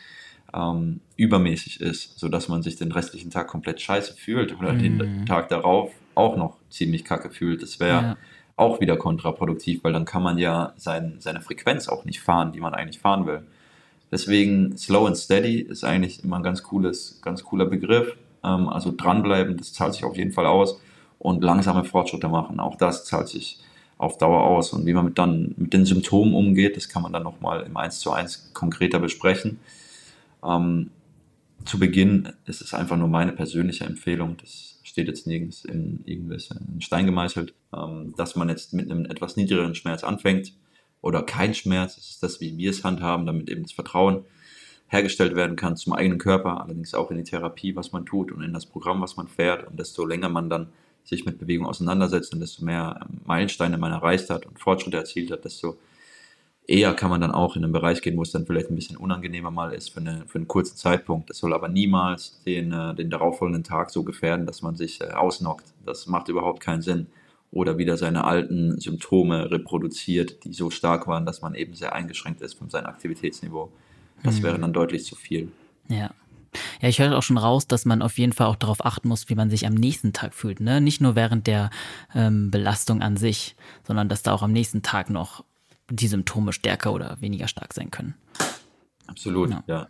ähm, 0.55 1.01
übermäßig 1.16 1.80
ist, 1.80 2.18
sodass 2.18 2.49
man 2.49 2.62
sich 2.62 2.76
den 2.76 2.93
restlichen 2.93 3.30
Tag 3.30 3.49
komplett 3.49 3.80
scheiße 3.80 4.14
fühlt 4.14 4.59
oder 4.59 4.74
mhm. 4.74 4.99
den 4.99 5.26
Tag 5.26 5.49
darauf 5.49 5.93
auch 6.14 6.36
noch 6.36 6.59
ziemlich 6.68 7.05
kacke 7.05 7.30
fühlt. 7.30 7.62
Das 7.62 7.80
wäre 7.80 8.03
ja. 8.03 8.16
auch 8.57 8.80
wieder 8.80 8.97
kontraproduktiv, 8.97 9.82
weil 9.82 9.95
dann 9.95 10.05
kann 10.05 10.22
man 10.22 10.36
ja 10.36 10.74
sein, 10.76 11.16
seine 11.20 11.40
Frequenz 11.40 11.88
auch 11.88 12.05
nicht 12.05 12.20
fahren, 12.20 12.53
die 12.53 12.61
man 12.61 12.74
eigentlich 12.74 12.99
fahren 12.99 13.26
will. 13.26 13.45
Deswegen 14.11 14.76
Slow 14.76 15.07
and 15.07 15.16
Steady 15.16 15.61
ist 15.61 15.84
eigentlich 15.84 16.22
immer 16.22 16.36
ein 16.36 16.43
ganz 16.43 16.62
cooles, 16.62 17.18
ganz 17.22 17.45
cooler 17.45 17.64
Begriff. 17.64 18.14
Ähm, 18.45 18.68
also 18.68 18.93
dranbleiben, 18.95 19.57
das 19.57 19.72
zahlt 19.72 19.95
sich 19.95 20.05
auf 20.05 20.18
jeden 20.18 20.32
Fall 20.32 20.45
aus 20.45 20.78
und 21.18 21.43
langsame 21.43 21.84
Fortschritte 21.84 22.28
machen, 22.28 22.61
auch 22.61 22.76
das 22.76 23.05
zahlt 23.05 23.28
sich 23.28 23.59
auf 24.03 24.19
Dauer 24.19 24.43
aus. 24.43 24.73
Und 24.73 24.85
wie 24.87 24.93
man 24.93 25.05
mit 25.05 25.19
dann 25.19 25.55
mit 25.57 25.73
den 25.73 25.85
Symptomen 25.85 26.35
umgeht, 26.35 26.77
das 26.77 26.89
kann 26.89 27.03
man 27.03 27.13
dann 27.13 27.23
nochmal 27.23 27.63
im 27.63 27.77
1 27.77 28.01
zu 28.01 28.11
1 28.11 28.51
konkreter 28.53 28.99
besprechen. 28.99 29.61
Ähm, 30.45 30.91
zu 31.65 31.79
Beginn 31.79 32.33
ist 32.45 32.61
es 32.61 32.75
einfach 32.75 32.97
nur 32.97 33.07
meine 33.07 33.33
persönliche 33.33 33.85
Empfehlung, 33.85 34.37
das 34.39 34.81
steht 34.83 35.07
jetzt 35.07 35.29
nirgends 35.29 35.65
in 35.65 36.01
irgendwelchen 36.05 36.81
Stein 36.81 37.07
gemeißelt, 37.07 37.55
ähm, 37.73 38.13
dass 38.17 38.35
man 38.35 38.49
jetzt 38.49 38.73
mit 38.75 38.91
einem 38.91 39.05
etwas 39.05 39.37
niedrigeren 39.37 39.77
Schmerz 39.77 40.03
anfängt 40.03 40.53
oder 41.01 41.23
kein 41.23 41.55
Schmerz, 41.55 41.95
das 41.95 42.11
ist 42.11 42.23
das, 42.25 42.41
wie 42.41 42.57
wir 42.59 42.71
es 42.71 42.83
handhaben, 42.83 43.25
damit 43.25 43.49
eben 43.49 43.63
das 43.63 43.73
Vertrauen 43.73 44.25
hergestellt 44.89 45.37
werden 45.37 45.55
kann 45.55 45.77
zum 45.77 45.93
eigenen 45.93 46.19
Körper, 46.19 46.61
allerdings 46.61 46.93
auch 46.93 47.11
in 47.13 47.19
die 47.19 47.25
Therapie, 47.25 47.77
was 47.77 47.93
man 47.93 48.05
tut 48.05 48.33
und 48.33 48.43
in 48.43 48.53
das 48.53 48.67
Programm, 48.67 49.01
was 49.01 49.17
man 49.17 49.29
fährt. 49.29 49.67
Und 49.67 49.79
desto 49.79 50.05
länger 50.05 50.29
man 50.29 50.51
dann 50.51 50.69
sich 51.05 51.25
mit 51.25 51.39
Bewegung 51.39 51.67
auseinandersetzt 51.67 52.33
und 52.33 52.41
desto 52.41 52.65
mehr 52.65 53.01
ähm, 53.03 53.21
Meilensteine 53.25 53.79
man 53.79 53.93
erreicht 53.93 54.31
hat 54.31 54.47
und 54.47 54.59
Fortschritte 54.59 54.97
erzielt 54.97 55.31
hat, 55.31 55.45
desto 55.45 55.77
eher 56.67 56.95
kann 56.95 57.11
man 57.11 57.21
dann 57.21 57.33
auch 57.33 57.57
in 57.57 57.65
einen 57.65 57.73
Bereich 57.73 58.03
gehen, 58.03 58.17
wo 58.17 58.23
es 58.23 58.31
dann 58.31 58.47
vielleicht 58.47 58.71
ein 58.71 58.77
bisschen 58.77 58.97
unangenehmer 58.97 59.51
mal 59.51 59.73
ist 59.73 59.91
für, 59.91 60.01
eine, 60.01 60.25
für 60.27 60.39
einen 60.39 60.49
kurzen 60.49 60.77
Zeitpunkt. 60.77 61.29
Das 61.29 61.39
soll 61.39 61.53
aber 61.53 61.69
niemals 61.69 62.41
den, 62.45 62.73
äh, 62.73 62.95
den 62.95 63.11
darauffolgenden 63.11 63.65
Tag 63.65 63.91
so 63.91 64.05
gefährden, 64.05 64.47
dass 64.47 64.63
man 64.63 64.77
sich 64.77 65.01
äh, 65.01 65.11
ausnockt. 65.11 65.75
Das 65.85 66.07
macht 66.07 66.29
überhaupt 66.29 66.61
keinen 66.61 66.83
Sinn. 66.83 67.07
Oder 67.51 67.77
wieder 67.77 67.99
seine 67.99 68.25
alten 68.25 68.81
Symptome 68.81 69.51
reproduziert, 69.51 70.43
die 70.45 70.55
so 70.55 70.71
stark 70.71 71.07
waren, 71.07 71.27
dass 71.27 71.43
man 71.43 71.55
eben 71.55 71.75
sehr 71.75 71.95
eingeschränkt 71.95 72.41
ist 72.41 72.55
von 72.55 72.71
seinem 72.71 72.87
Aktivitätsniveau. 72.87 73.71
Das 74.23 74.39
mhm. 74.39 74.43
wäre 74.45 74.59
dann 74.59 74.73
deutlich 74.73 75.05
zu 75.05 75.17
viel. 75.17 75.53
Ja. 75.89 76.13
Ja, 76.83 76.89
ich 76.89 76.99
höre 76.99 77.16
auch 77.16 77.22
schon 77.22 77.39
raus, 77.39 77.68
dass 77.68 77.85
man 77.85 78.03
auf 78.03 78.18
jeden 78.18 78.33
Fall 78.33 78.49
auch 78.49 78.57
darauf 78.57 78.85
achten 78.85 79.07
muss, 79.07 79.28
wie 79.28 79.37
man 79.37 79.49
sich 79.49 79.66
am 79.66 79.74
nächsten 79.74 80.12
Tag 80.12 80.35
fühlt. 80.35 80.59
Ne? 80.59 80.80
Nicht 80.80 81.01
nur 81.01 81.14
während 81.14 81.47
der 81.47 81.70
ähm, 82.12 82.51
Belastung 82.51 83.03
an 83.03 83.16
sich, 83.16 83.55
sondern 83.87 84.09
dass 84.09 84.24
da 84.24 84.33
auch 84.33 84.43
am 84.43 84.51
nächsten 84.53 84.83
Tag 84.83 85.09
noch 85.09 85.45
die 85.89 86.09
Symptome 86.09 86.53
stärker 86.53 86.93
oder 86.93 87.20
weniger 87.20 87.47
stark 87.47 87.72
sein 87.72 87.93
können. 87.93 88.14
Absolut, 89.07 89.51
ja. 89.51 89.62
ja. 89.68 89.89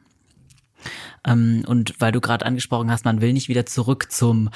Ähm, 1.25 1.65
und 1.67 1.95
weil 1.99 2.13
du 2.13 2.21
gerade 2.21 2.45
angesprochen 2.45 2.91
hast, 2.91 3.07
man 3.07 3.23
will 3.23 3.33
nicht 3.33 3.49
wieder 3.49 3.65
zurück 3.65 4.13
zum 4.13 4.51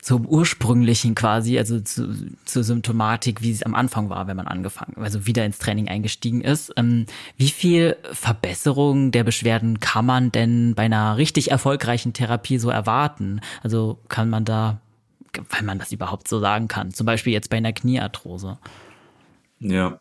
zum 0.00 0.26
ursprünglichen 0.26 1.14
quasi, 1.14 1.58
also 1.58 1.80
zu, 1.80 2.14
zur 2.44 2.64
Symptomatik, 2.64 3.42
wie 3.42 3.50
es 3.50 3.62
am 3.62 3.74
Anfang 3.74 4.10
war, 4.10 4.26
wenn 4.26 4.36
man 4.36 4.46
angefangen, 4.46 4.96
also 4.96 5.26
wieder 5.26 5.44
ins 5.44 5.58
Training 5.58 5.88
eingestiegen 5.88 6.40
ist. 6.40 6.72
Ähm, 6.76 7.06
wie 7.36 7.48
viel 7.48 7.96
Verbesserung 8.12 9.10
der 9.10 9.24
Beschwerden 9.24 9.80
kann 9.80 10.06
man 10.06 10.32
denn 10.32 10.74
bei 10.74 10.84
einer 10.84 11.16
richtig 11.16 11.50
erfolgreichen 11.50 12.12
Therapie 12.12 12.58
so 12.58 12.70
erwarten? 12.70 13.40
Also 13.62 13.98
kann 14.08 14.30
man 14.30 14.44
da, 14.44 14.80
wenn 15.50 15.66
man 15.66 15.78
das 15.78 15.92
überhaupt 15.92 16.28
so 16.28 16.40
sagen 16.40 16.68
kann, 16.68 16.92
zum 16.92 17.06
Beispiel 17.06 17.32
jetzt 17.32 17.50
bei 17.50 17.56
einer 17.56 17.72
Kniearthrose? 17.72 18.58
Ja, 19.60 20.00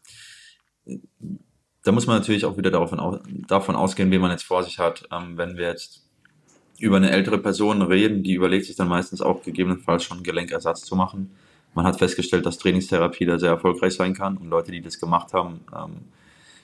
da 1.84 1.92
muss 1.94 2.06
man 2.06 2.18
natürlich 2.18 2.46
auch 2.46 2.58
wieder 2.58 2.70
davon, 2.70 3.22
davon 3.48 3.76
ausgehen, 3.76 4.12
wie 4.12 4.20
man 4.20 4.32
jetzt 4.32 4.44
vor 4.44 4.64
sich 4.64 4.78
hat. 4.78 5.08
Ähm, 5.12 5.38
wenn 5.38 5.58
wir 5.58 5.68
jetzt 5.68 6.07
über 6.80 6.98
eine 6.98 7.12
ältere 7.12 7.40
Person 7.40 7.82
reden, 7.82 8.24
die 8.24 8.34
überlegt 8.34 8.66
sich 8.66 8.76
dann 8.76 8.88
meistens 8.88 9.22
auch 9.22 9.44
gegebenenfalls 9.44 10.04
schon 10.04 10.24
Gelenkersatz 10.24 10.84
zu 10.84 10.96
machen. 10.96 11.32
Man 11.74 11.86
hat 11.86 11.98
festgestellt, 11.98 12.46
dass 12.46 12.58
Trainingstherapie 12.58 13.26
da 13.26 13.40
sehr 13.40 13.52
erfolgreich 13.52 13.94
sein 13.94 14.14
kann 14.14 14.38
und 14.38 14.50
Leute, 14.50 14.72
die 14.72 14.82
das 14.82 15.00
gemacht 15.00 15.34
haben, 15.34 15.62
ähm, 15.76 15.98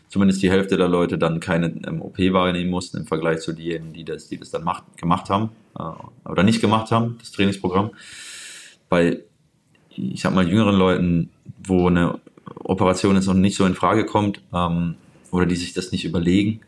zumindest 0.09 0.43
die 0.43 0.51
Hälfte 0.51 0.78
der 0.78 0.88
Leute 0.88 1.18
dann 1.18 1.39
keine 1.39 1.68
ähm, 1.88 2.01
OP 2.01 2.18
wahrnehmen 2.20 2.70
mussten 2.70 2.97
im 2.97 3.05
Vergleich 3.05 3.39
zu 3.39 3.53
denen, 3.53 3.93
die 3.93 4.05
das, 4.05 4.28
die 4.28 4.38
das 4.38 4.51
dann 4.51 4.64
macht, 4.64 4.84
gemacht 4.97 5.30
haben 5.30 5.49
äh, 5.78 6.30
oder 6.30 6.43
nicht 6.43 6.61
gemacht 6.61 6.91
haben, 6.91 7.18
das 7.20 7.32
Trainingsprogramm. 7.32 7.91
Bei, 8.89 9.22
ich 9.89 10.22
sag 10.22 10.34
mal, 10.34 10.47
jüngeren 10.47 10.76
Leuten, 10.76 11.30
wo 11.64 11.88
eine 11.88 12.20
Operation 12.64 13.16
jetzt 13.16 13.26
noch 13.26 13.34
nicht 13.34 13.55
so 13.55 13.66
in 13.66 13.74
Frage 13.74 14.05
kommt 14.05 14.41
ähm, 14.53 14.95
oder 15.32 15.47
die 15.47 15.55
sich 15.55 15.74
das 15.74 15.91
nicht 15.91 16.05
überlegen, 16.05 16.61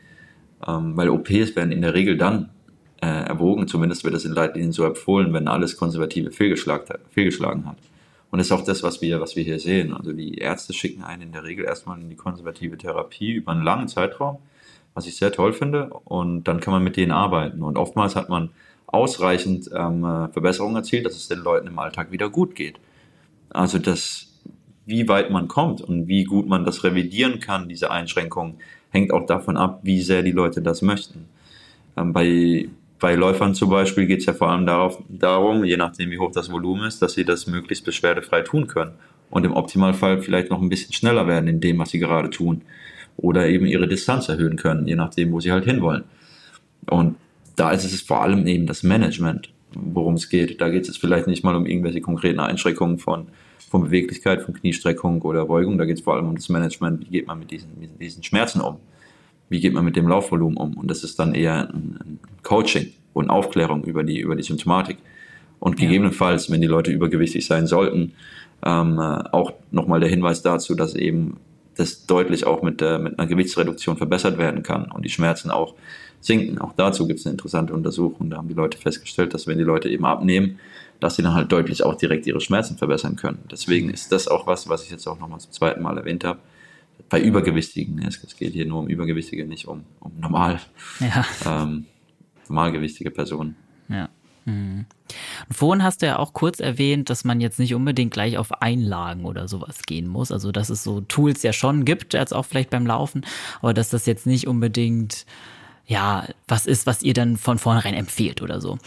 ähm, 0.67 0.97
weil 0.97 1.09
OPs 1.09 1.55
werden 1.55 1.71
in 1.71 1.81
der 1.81 1.93
Regel 1.93 2.17
dann 2.17 2.49
äh, 3.05 3.27
erwogen, 3.27 3.67
zumindest 3.67 4.03
wird 4.03 4.15
das 4.15 4.25
in 4.25 4.31
Leitlinien 4.31 4.71
so 4.71 4.83
empfohlen, 4.83 5.31
wenn 5.31 5.47
alles 5.47 5.77
Konservative 5.77 6.31
fehlgeschlagen, 6.31 7.65
hat. 7.67 7.77
Und 8.31 8.39
das 8.39 8.47
ist 8.47 8.51
auch 8.51 8.63
das, 8.63 8.81
was 8.81 8.99
wir, 9.01 9.21
was 9.21 9.35
wir 9.35 9.43
hier 9.43 9.59
sehen. 9.59 9.93
Also 9.93 10.11
die 10.11 10.39
Ärzte 10.39 10.73
schicken 10.73 11.03
einen 11.03 11.21
in 11.21 11.31
der 11.31 11.43
Regel 11.43 11.65
erstmal 11.65 11.99
in 12.01 12.09
die 12.09 12.15
konservative 12.15 12.77
Therapie 12.77 13.33
über 13.33 13.51
einen 13.51 13.63
langen 13.63 13.87
Zeitraum, 13.87 14.39
was 14.95 15.05
ich 15.05 15.17
sehr 15.17 15.31
toll 15.31 15.53
finde. 15.53 15.89
Und 16.05 16.45
dann 16.45 16.59
kann 16.59 16.73
man 16.73 16.83
mit 16.83 16.97
denen 16.97 17.11
arbeiten. 17.11 17.61
Und 17.61 17.77
oftmals 17.77 18.15
hat 18.15 18.27
man 18.27 18.49
ausreichend 18.87 19.69
ähm, 19.73 20.03
äh, 20.03 20.27
Verbesserungen 20.29 20.77
erzielt, 20.77 21.05
dass 21.05 21.15
es 21.15 21.27
den 21.27 21.39
Leuten 21.39 21.67
im 21.67 21.77
Alltag 21.77 22.11
wieder 22.11 22.29
gut 22.29 22.55
geht. 22.55 22.79
Also 23.49 23.77
das, 23.77 24.33
wie 24.87 25.07
weit 25.07 25.29
man 25.29 25.47
kommt 25.47 25.81
und 25.81 26.07
wie 26.07 26.23
gut 26.23 26.47
man 26.47 26.65
das 26.65 26.83
revidieren 26.83 27.39
kann, 27.39 27.69
diese 27.69 27.91
Einschränkungen, 27.91 28.55
hängt 28.89 29.13
auch 29.13 29.27
davon 29.27 29.57
ab, 29.57 29.81
wie 29.83 30.01
sehr 30.01 30.23
die 30.23 30.31
Leute 30.31 30.63
das 30.63 30.81
möchten. 30.81 31.27
Ähm, 31.95 32.11
bei 32.11 32.67
bei 32.99 33.15
Läufern 33.15 33.53
zum 33.55 33.69
Beispiel 33.69 34.05
geht 34.05 34.19
es 34.19 34.25
ja 34.25 34.33
vor 34.33 34.49
allem 34.49 34.65
darauf, 34.65 35.01
darum, 35.09 35.63
je 35.65 35.77
nachdem 35.77 36.11
wie 36.11 36.19
hoch 36.19 36.31
das 36.31 36.51
Volumen 36.51 36.87
ist, 36.87 37.01
dass 37.01 37.13
sie 37.13 37.25
das 37.25 37.47
möglichst 37.47 37.83
beschwerdefrei 37.83 38.41
tun 38.41 38.67
können 38.67 38.93
und 39.29 39.45
im 39.45 39.53
Optimalfall 39.53 40.21
vielleicht 40.21 40.49
noch 40.49 40.61
ein 40.61 40.69
bisschen 40.69 40.93
schneller 40.93 41.27
werden 41.27 41.47
in 41.47 41.59
dem, 41.59 41.77
was 41.79 41.89
sie 41.89 41.99
gerade 41.99 42.29
tun 42.29 42.61
oder 43.17 43.47
eben 43.47 43.65
ihre 43.65 43.87
Distanz 43.87 44.29
erhöhen 44.29 44.55
können, 44.55 44.87
je 44.87 44.95
nachdem, 44.95 45.31
wo 45.31 45.39
sie 45.39 45.51
halt 45.51 45.65
hinwollen. 45.65 46.03
Und 46.87 47.15
da 47.55 47.71
ist 47.71 47.83
es 47.83 48.01
vor 48.01 48.21
allem 48.21 48.47
eben 48.47 48.65
das 48.67 48.83
Management, 48.83 49.49
worum 49.73 50.15
es 50.15 50.29
geht. 50.29 50.59
Da 50.61 50.69
geht 50.69 50.87
es 50.87 50.97
vielleicht 50.97 51.27
nicht 51.27 51.43
mal 51.43 51.55
um 51.55 51.65
irgendwelche 51.65 52.01
konkreten 52.01 52.39
Einschränkungen 52.39 52.99
von, 52.99 53.27
von 53.69 53.83
Beweglichkeit, 53.83 54.41
von 54.41 54.53
Kniestreckung 54.53 55.21
oder 55.21 55.45
Beugung. 55.45 55.77
Da 55.77 55.85
geht 55.85 55.97
es 55.97 56.03
vor 56.03 56.15
allem 56.15 56.27
um 56.27 56.35
das 56.35 56.49
Management, 56.49 57.05
wie 57.05 57.11
geht 57.11 57.27
man 57.27 57.39
mit 57.39 57.51
diesen, 57.51 57.69
mit 57.79 57.99
diesen 58.01 58.23
Schmerzen 58.23 58.61
um 58.61 58.77
wie 59.49 59.59
geht 59.59 59.73
man 59.73 59.85
mit 59.85 59.95
dem 59.95 60.07
Laufvolumen 60.07 60.57
um? 60.57 60.73
Und 60.75 60.89
das 60.89 61.03
ist 61.03 61.19
dann 61.19 61.33
eher 61.33 61.69
ein, 61.69 62.19
Coaching 62.43 62.93
und 63.13 63.29
Aufklärung 63.29 63.83
über 63.85 64.03
die, 64.03 64.19
über 64.19 64.35
die 64.35 64.43
Symptomatik. 64.43 64.97
Und 65.59 65.77
gegebenenfalls, 65.77 66.51
wenn 66.51 66.61
die 66.61 66.67
Leute 66.67 66.91
übergewichtig 66.91 67.45
sein 67.45 67.65
sollten, 67.65 68.13
ähm, 68.63 68.99
äh, 68.99 69.23
auch 69.31 69.53
nochmal 69.71 69.99
der 69.99 70.09
Hinweis 70.09 70.41
dazu, 70.41 70.75
dass 70.75 70.93
eben 70.93 71.37
das 71.75 72.05
deutlich 72.05 72.45
auch 72.45 72.61
mit, 72.61 72.81
der, 72.81 72.99
mit 72.99 73.17
einer 73.17 73.27
Gewichtsreduktion 73.27 73.97
verbessert 73.97 74.37
werden 74.37 74.63
kann 74.63 74.91
und 74.91 75.03
die 75.03 75.09
Schmerzen 75.09 75.49
auch 75.49 75.73
sinken. 76.21 76.59
Auch 76.59 76.73
dazu 76.75 77.07
gibt 77.07 77.19
es 77.19 77.25
eine 77.25 77.33
interessante 77.33 77.73
Untersuchung. 77.73 78.29
Da 78.29 78.37
haben 78.37 78.47
die 78.47 78.53
Leute 78.53 78.77
festgestellt, 78.77 79.33
dass 79.33 79.47
wenn 79.47 79.57
die 79.57 79.63
Leute 79.63 79.89
eben 79.89 80.05
abnehmen, 80.05 80.59
dass 80.99 81.15
sie 81.15 81.23
dann 81.23 81.33
halt 81.33 81.51
deutlich 81.51 81.83
auch 81.83 81.95
direkt 81.95 82.25
ihre 82.27 82.41
Schmerzen 82.41 82.77
verbessern 82.77 83.15
können. 83.15 83.39
Deswegen 83.51 83.89
ist 83.89 84.11
das 84.11 84.27
auch 84.27 84.47
was, 84.47 84.69
was 84.69 84.83
ich 84.83 84.91
jetzt 84.91 85.07
auch 85.07 85.19
nochmal 85.19 85.39
zum 85.39 85.51
zweiten 85.51 85.81
Mal 85.81 85.97
erwähnt 85.97 86.23
habe 86.23 86.39
bei 87.09 87.21
Übergewichtigen. 87.21 88.01
Es, 88.01 88.23
es, 88.23 88.35
geht 88.35 88.53
hier 88.53 88.65
nur 88.65 88.79
um 88.79 88.87
Übergewichtige, 88.87 89.45
nicht 89.45 89.67
um, 89.67 89.83
um 89.99 90.11
normal, 90.19 90.59
ja. 90.99 91.25
ähm, 91.45 91.85
normalgewichtige 92.47 93.11
Personen. 93.11 93.55
Ja. 93.89 94.09
Mhm. 94.45 94.85
Und 95.49 95.55
vorhin 95.55 95.83
hast 95.83 96.01
du 96.01 96.05
ja 96.05 96.19
auch 96.19 96.33
kurz 96.33 96.59
erwähnt, 96.59 97.09
dass 97.09 97.23
man 97.23 97.41
jetzt 97.41 97.59
nicht 97.59 97.73
unbedingt 97.73 98.13
gleich 98.13 98.37
auf 98.37 98.61
Einlagen 98.61 99.25
oder 99.25 99.47
sowas 99.47 99.83
gehen 99.83 100.07
muss. 100.07 100.31
Also, 100.31 100.51
dass 100.51 100.69
es 100.69 100.83
so 100.83 101.01
Tools 101.01 101.43
ja 101.43 101.51
schon 101.51 101.83
gibt, 101.85 102.15
als 102.15 102.31
auch 102.31 102.45
vielleicht 102.45 102.69
beim 102.69 102.85
Laufen, 102.85 103.25
aber 103.61 103.73
dass 103.73 103.89
das 103.89 104.05
jetzt 104.05 104.27
nicht 104.27 104.47
unbedingt, 104.47 105.25
ja, 105.87 106.27
was 106.47 106.65
ist, 106.67 106.85
was 106.85 107.01
ihr 107.01 107.13
dann 107.13 107.37
von 107.37 107.57
vornherein 107.57 107.95
empfehlt 107.95 108.41
oder 108.41 108.61
so. 108.61 108.77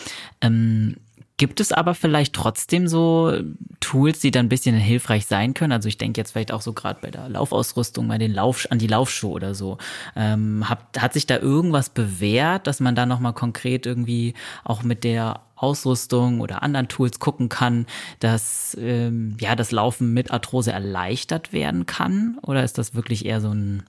Ähm, 0.40 0.96
Gibt 1.38 1.60
es 1.60 1.70
aber 1.70 1.94
vielleicht 1.94 2.34
trotzdem 2.34 2.88
so 2.88 3.32
Tools, 3.78 4.18
die 4.18 4.32
dann 4.32 4.46
ein 4.46 4.48
bisschen 4.48 4.74
hilfreich 4.74 5.24
sein 5.26 5.54
können? 5.54 5.70
Also 5.70 5.88
ich 5.88 5.96
denke 5.96 6.20
jetzt 6.20 6.32
vielleicht 6.32 6.50
auch 6.50 6.62
so 6.62 6.72
gerade 6.72 6.98
bei 7.00 7.12
der 7.12 7.28
Laufausrüstung, 7.28 8.08
bei 8.08 8.18
den 8.18 8.34
Lauf 8.34 8.66
an 8.70 8.80
die 8.80 8.88
Laufschuhe 8.88 9.30
oder 9.30 9.54
so. 9.54 9.78
Ähm, 10.16 10.68
hat, 10.68 10.80
hat 10.98 11.12
sich 11.12 11.26
da 11.26 11.38
irgendwas 11.38 11.90
bewährt, 11.90 12.66
dass 12.66 12.80
man 12.80 12.96
da 12.96 13.06
nochmal 13.06 13.34
konkret 13.34 13.86
irgendwie 13.86 14.34
auch 14.64 14.82
mit 14.82 15.04
der 15.04 15.42
Ausrüstung 15.54 16.40
oder 16.40 16.64
anderen 16.64 16.88
Tools 16.88 17.20
gucken 17.20 17.48
kann, 17.48 17.86
dass 18.18 18.76
ähm, 18.80 19.36
ja 19.40 19.54
das 19.54 19.70
Laufen 19.70 20.12
mit 20.12 20.32
Arthrose 20.32 20.72
erleichtert 20.72 21.52
werden 21.52 21.86
kann? 21.86 22.38
Oder 22.42 22.64
ist 22.64 22.78
das 22.78 22.96
wirklich 22.96 23.24
eher 23.24 23.40
so 23.40 23.52
ein, 23.52 23.84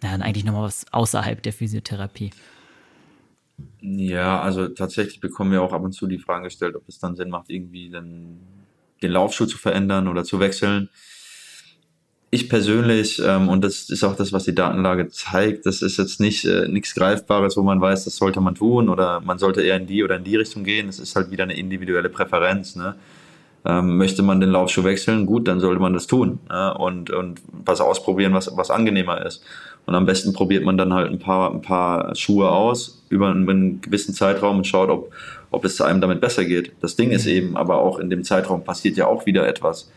na, 0.00 0.12
eigentlich 0.12 0.44
nochmal 0.44 0.62
was 0.62 0.86
außerhalb 0.92 1.42
der 1.42 1.52
Physiotherapie? 1.52 2.30
Ja, 3.80 4.40
also 4.40 4.68
tatsächlich 4.68 5.20
bekommen 5.20 5.52
wir 5.52 5.62
auch 5.62 5.72
ab 5.72 5.82
und 5.82 5.92
zu 5.92 6.06
die 6.06 6.18
Frage 6.18 6.44
gestellt, 6.44 6.74
ob 6.74 6.88
es 6.88 6.98
dann 6.98 7.16
Sinn 7.16 7.30
macht, 7.30 7.50
irgendwie 7.50 7.90
den, 7.90 8.40
den 9.02 9.10
Laufschuh 9.10 9.46
zu 9.46 9.58
verändern 9.58 10.08
oder 10.08 10.24
zu 10.24 10.40
wechseln. 10.40 10.88
Ich 12.30 12.48
persönlich, 12.48 13.22
ähm, 13.24 13.48
und 13.48 13.62
das 13.62 13.90
ist 13.90 14.02
auch 14.02 14.16
das, 14.16 14.32
was 14.32 14.44
die 14.44 14.54
Datenlage 14.56 15.08
zeigt, 15.08 15.66
das 15.66 15.82
ist 15.82 15.98
jetzt 15.98 16.18
nicht 16.18 16.44
äh, 16.44 16.66
nichts 16.66 16.94
Greifbares, 16.94 17.56
wo 17.56 17.62
man 17.62 17.80
weiß, 17.80 18.04
das 18.04 18.16
sollte 18.16 18.40
man 18.40 18.56
tun 18.56 18.88
oder 18.88 19.20
man 19.20 19.38
sollte 19.38 19.62
eher 19.62 19.76
in 19.76 19.86
die 19.86 20.02
oder 20.02 20.16
in 20.16 20.24
die 20.24 20.34
Richtung 20.34 20.64
gehen. 20.64 20.88
Es 20.88 20.98
ist 20.98 21.14
halt 21.14 21.30
wieder 21.30 21.44
eine 21.44 21.56
individuelle 21.56 22.08
Präferenz. 22.08 22.74
Ne? 22.74 22.96
Ähm, 23.64 23.98
möchte 23.98 24.22
man 24.22 24.40
den 24.40 24.50
Laufschuh 24.50 24.82
wechseln, 24.82 25.26
gut, 25.26 25.46
dann 25.46 25.60
sollte 25.60 25.80
man 25.80 25.92
das 25.92 26.08
tun 26.08 26.40
ne? 26.48 26.74
und, 26.74 27.10
und 27.10 27.40
was 27.52 27.80
ausprobieren, 27.80 28.34
was, 28.34 28.50
was 28.56 28.70
angenehmer 28.70 29.24
ist. 29.24 29.44
Und 29.86 29.94
am 29.94 30.06
besten 30.06 30.32
probiert 30.32 30.64
man 30.64 30.78
dann 30.78 30.94
halt 30.94 31.10
ein 31.10 31.18
paar, 31.18 31.50
ein 31.50 31.60
paar 31.60 32.14
Schuhe 32.14 32.50
aus 32.50 33.02
über 33.10 33.30
einen 33.30 33.80
gewissen 33.80 34.14
Zeitraum 34.14 34.58
und 34.58 34.66
schaut, 34.66 34.88
ob, 34.88 35.12
ob 35.50 35.64
es 35.64 35.80
einem 35.80 36.00
damit 36.00 36.20
besser 36.20 36.44
geht. 36.44 36.72
Das 36.80 36.96
Ding 36.96 37.10
ist 37.10 37.26
eben, 37.26 37.56
aber 37.56 37.78
auch 37.78 37.98
in 37.98 38.08
dem 38.08 38.24
Zeitraum 38.24 38.64
passiert 38.64 38.96
ja 38.96 39.06
auch 39.06 39.26
wieder 39.26 39.46
etwas. 39.46 39.90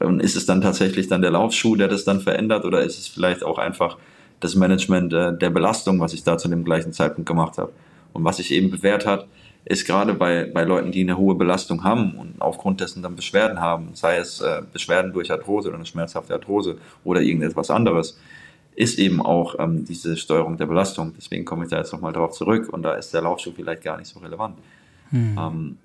Und 0.00 0.20
ist 0.20 0.36
es 0.36 0.46
dann 0.46 0.62
tatsächlich 0.62 1.08
dann 1.08 1.22
der 1.22 1.30
Laufschuh, 1.30 1.76
der 1.76 1.88
das 1.88 2.04
dann 2.04 2.20
verändert 2.20 2.64
oder 2.64 2.80
ist 2.82 2.98
es 2.98 3.08
vielleicht 3.08 3.44
auch 3.44 3.58
einfach 3.58 3.98
das 4.40 4.54
Management 4.54 5.12
äh, 5.12 5.36
der 5.36 5.50
Belastung, 5.50 6.00
was 6.00 6.12
ich 6.12 6.22
da 6.24 6.38
zu 6.38 6.48
dem 6.48 6.64
gleichen 6.64 6.92
Zeitpunkt 6.92 7.28
gemacht 7.28 7.58
habe? 7.58 7.72
Und 8.12 8.24
was 8.24 8.38
sich 8.38 8.50
eben 8.52 8.70
bewährt 8.70 9.06
hat, 9.06 9.26
ist 9.64 9.86
gerade 9.86 10.14
bei, 10.14 10.44
bei 10.52 10.62
Leuten, 10.62 10.92
die 10.92 11.00
eine 11.00 11.18
hohe 11.18 11.34
Belastung 11.34 11.82
haben 11.82 12.12
und 12.12 12.40
aufgrund 12.40 12.80
dessen 12.80 13.02
dann 13.02 13.16
Beschwerden 13.16 13.60
haben, 13.60 13.90
sei 13.94 14.16
es 14.16 14.40
äh, 14.40 14.62
Beschwerden 14.72 15.12
durch 15.12 15.30
Arthrose 15.30 15.68
oder 15.68 15.76
eine 15.76 15.86
schmerzhafte 15.86 16.34
Arthrose 16.34 16.78
oder 17.04 17.20
irgendetwas 17.20 17.70
anderes, 17.70 18.18
ist 18.76 18.98
eben 18.98 19.20
auch 19.22 19.56
ähm, 19.58 19.84
diese 19.84 20.16
Steuerung 20.16 20.58
der 20.58 20.66
Belastung. 20.66 21.14
Deswegen 21.16 21.44
komme 21.44 21.64
ich 21.64 21.70
da 21.70 21.78
jetzt 21.78 21.92
nochmal 21.92 22.12
drauf 22.12 22.32
zurück 22.32 22.68
und 22.68 22.82
da 22.82 22.94
ist 22.94 23.12
der 23.12 23.22
Laufschuh 23.22 23.52
vielleicht 23.52 23.82
gar 23.82 23.96
nicht 23.96 24.08
so 24.08 24.20
relevant. 24.20 24.56
Hm. 25.10 25.38
Ähm, 25.38 25.78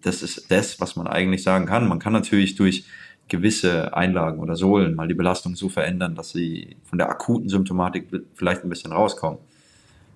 das 0.00 0.22
ist 0.22 0.50
das, 0.50 0.80
was 0.80 0.94
man 0.94 1.08
eigentlich 1.08 1.42
sagen 1.42 1.66
kann. 1.66 1.88
Man 1.88 1.98
kann 1.98 2.12
natürlich 2.12 2.54
durch 2.54 2.84
gewisse 3.26 3.94
Einlagen 3.96 4.38
oder 4.38 4.54
Sohlen 4.54 4.94
mal 4.94 5.08
die 5.08 5.14
Belastung 5.14 5.56
so 5.56 5.68
verändern, 5.68 6.14
dass 6.14 6.30
sie 6.30 6.76
von 6.84 6.98
der 6.98 7.10
akuten 7.10 7.48
Symptomatik 7.48 8.08
vielleicht 8.34 8.62
ein 8.62 8.70
bisschen 8.70 8.92
rauskommen. 8.92 9.40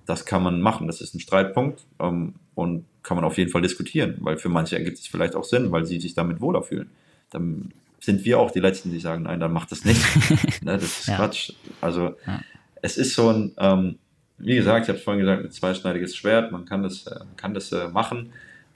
Das 0.05 0.25
kann 0.25 0.41
man 0.41 0.61
machen, 0.61 0.87
das 0.87 1.01
ist 1.01 1.13
ein 1.13 1.19
Streitpunkt 1.19 1.85
ähm, 1.99 2.33
und 2.55 2.85
kann 3.03 3.15
man 3.15 3.25
auf 3.25 3.37
jeden 3.37 3.51
Fall 3.51 3.61
diskutieren, 3.61 4.17
weil 4.21 4.37
für 4.37 4.49
manche 4.49 4.77
ergibt 4.77 4.99
es 4.99 5.07
vielleicht 5.07 5.35
auch 5.35 5.43
Sinn, 5.43 5.71
weil 5.71 5.85
sie 5.85 5.99
sich 5.99 6.13
damit 6.13 6.39
wohler 6.39 6.63
fühlen. 6.63 6.89
Dann 7.29 7.73
sind 8.03 8.25
wir 8.25 8.39
auch 8.39 8.51
die 8.51 8.59
Letzten, 8.59 8.91
die 8.91 8.99
sagen, 8.99 9.23
nein, 9.23 9.39
dann 9.39 9.53
macht 9.53 9.71
das 9.71 9.85
nicht. 9.85 10.01
ne, 10.63 10.73
das 10.73 10.83
ist 10.83 11.07
ja. 11.07 11.15
Quatsch. 11.15 11.53
Also 11.81 12.15
ja. 12.25 12.41
es 12.81 12.97
ist 12.97 13.15
so 13.15 13.29
ein, 13.29 13.53
ähm, 13.57 13.99
wie 14.37 14.55
gesagt, 14.55 14.85
ich 14.85 14.89
habe 14.89 14.99
vorhin 14.99 15.21
gesagt, 15.21 15.43
ein 15.43 15.51
zweischneidiges 15.51 16.15
Schwert, 16.15 16.51
man 16.51 16.65
kann 16.65 16.83
das, 16.83 17.07
äh, 17.07 17.19
kann 17.37 17.53
das 17.53 17.71
äh, 17.71 17.87
machen 17.89 18.31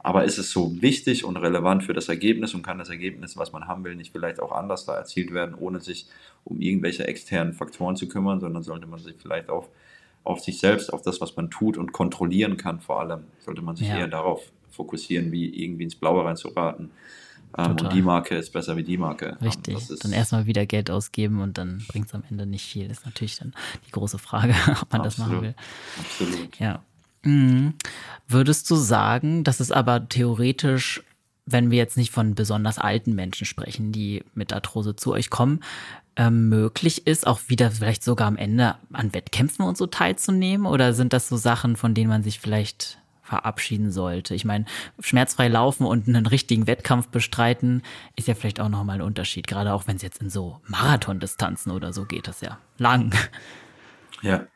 aber 0.07 0.23
ist 0.23 0.38
es 0.38 0.51
so 0.51 0.82
wichtig 0.82 1.25
und 1.25 1.36
relevant 1.36 1.84
für 1.84 1.91
das 1.91 2.07
Ergebnis 2.07 2.53
und 2.53 2.63
kann 2.63 2.78
das 2.78 2.88
Ergebnis, 2.88 3.36
was 3.36 3.51
man 3.51 3.67
haben 3.67 3.84
will, 3.84 3.93
nicht 3.93 4.13
vielleicht 4.13 4.39
auch 4.39 4.53
anders 4.53 4.86
da 4.86 4.95
erzielt 4.95 5.34
werden, 5.34 5.53
ohne 5.53 5.82
sich 5.82 6.07
um 6.45 6.61
irgendwelche 6.61 7.05
externen 7.05 7.51
Faktoren 7.53 7.97
zu 7.97 8.07
kümmern, 8.07 8.39
sondern 8.39 8.63
sollte 8.63 8.88
man 8.88 8.99
sich 8.99 9.15
vielleicht 9.21 9.49
auf, 9.49 9.67
auf 10.23 10.39
sich 10.39 10.59
selbst, 10.59 10.93
auf 10.93 11.01
das, 11.01 11.19
was 11.19 11.36
man 11.36 11.49
tut 11.49 11.78
und 11.78 11.91
kontrollieren 11.91 12.55
kann 12.55 12.80
vor 12.80 13.01
allem, 13.01 13.25
sollte 13.39 13.61
man 13.61 13.75
sich 13.75 13.89
ja. 13.89 13.97
eher 13.97 14.07
darauf 14.07 14.49
fokussieren, 14.69 15.34
wie 15.34 15.49
irgendwie 15.61 15.84
ins 15.84 15.95
Blaue 15.95 16.23
reinzuraten. 16.23 16.91
Ähm, 17.57 17.71
und 17.71 17.93
die 17.93 18.01
Marke 18.01 18.35
ist 18.35 18.53
besser 18.53 18.77
wie 18.77 18.83
die 18.83 18.97
Marke. 18.97 19.37
Ähm, 19.41 19.47
Richtig. 19.47 19.77
dann 20.01 20.13
erstmal 20.13 20.45
wieder 20.45 20.65
Geld 20.65 20.89
ausgeben 20.89 21.41
und 21.41 21.57
dann 21.57 21.83
bringt 21.87 22.07
es 22.07 22.13
am 22.13 22.23
Ende 22.29 22.45
nicht 22.45 22.65
viel. 22.65 22.87
Das 22.87 22.99
ist 22.99 23.05
natürlich 23.05 23.37
dann 23.37 23.53
die 23.87 23.91
große 23.91 24.17
Frage, 24.17 24.53
ob 24.81 24.91
man 24.91 25.01
Absolut. 25.01 25.05
das 25.05 25.17
machen 25.17 25.41
will. 25.41 25.55
Absolut. 25.99 26.59
Ja. 26.59 26.83
Mhm. 27.23 27.73
Würdest 28.27 28.69
du 28.69 28.75
sagen, 28.75 29.43
dass 29.43 29.59
es 29.59 29.71
aber 29.71 30.07
theoretisch, 30.07 31.03
wenn 31.45 31.71
wir 31.71 31.77
jetzt 31.77 31.97
nicht 31.97 32.11
von 32.11 32.35
besonders 32.35 32.77
alten 32.77 33.15
Menschen 33.15 33.45
sprechen, 33.45 33.91
die 33.91 34.23
mit 34.33 34.53
Arthrose 34.53 34.95
zu 34.95 35.13
euch 35.13 35.29
kommen, 35.29 35.61
äh, 36.15 36.29
möglich 36.29 37.07
ist, 37.07 37.27
auch 37.27 37.41
wieder 37.47 37.71
vielleicht 37.71 38.03
sogar 38.03 38.27
am 38.27 38.37
Ende 38.37 38.75
an 38.91 39.13
Wettkämpfen 39.13 39.65
und 39.65 39.77
so 39.77 39.87
teilzunehmen? 39.87 40.65
Oder 40.65 40.93
sind 40.93 41.13
das 41.13 41.29
so 41.29 41.37
Sachen, 41.37 41.75
von 41.75 41.93
denen 41.93 42.09
man 42.09 42.23
sich 42.23 42.39
vielleicht 42.39 42.99
verabschieden 43.28 43.91
sollte. 43.91 44.34
Ich 44.34 44.45
meine, 44.45 44.65
schmerzfrei 44.99 45.47
laufen 45.47 45.86
und 45.86 46.07
einen 46.07 46.25
richtigen 46.25 46.67
Wettkampf 46.67 47.09
bestreiten 47.09 47.84
ist 48.15 48.28
ja 48.28 48.34
vielleicht 48.34 48.59
auch 48.59 48.69
nochmal 48.69 48.95
ein 48.95 49.01
Unterschied, 49.01 49.47
gerade 49.47 49.73
auch 49.73 49.88
wenn 49.88 49.97
es 49.97 50.01
jetzt 50.01 50.21
in 50.21 50.30
so 50.30 50.59
Marathondistanzen 50.67 51.71
oder 51.71 51.93
so 51.93 52.05
geht, 52.05 52.28
das 52.28 52.41
ja 52.41 52.57
lang. 52.78 53.13
Ja, 54.21 54.47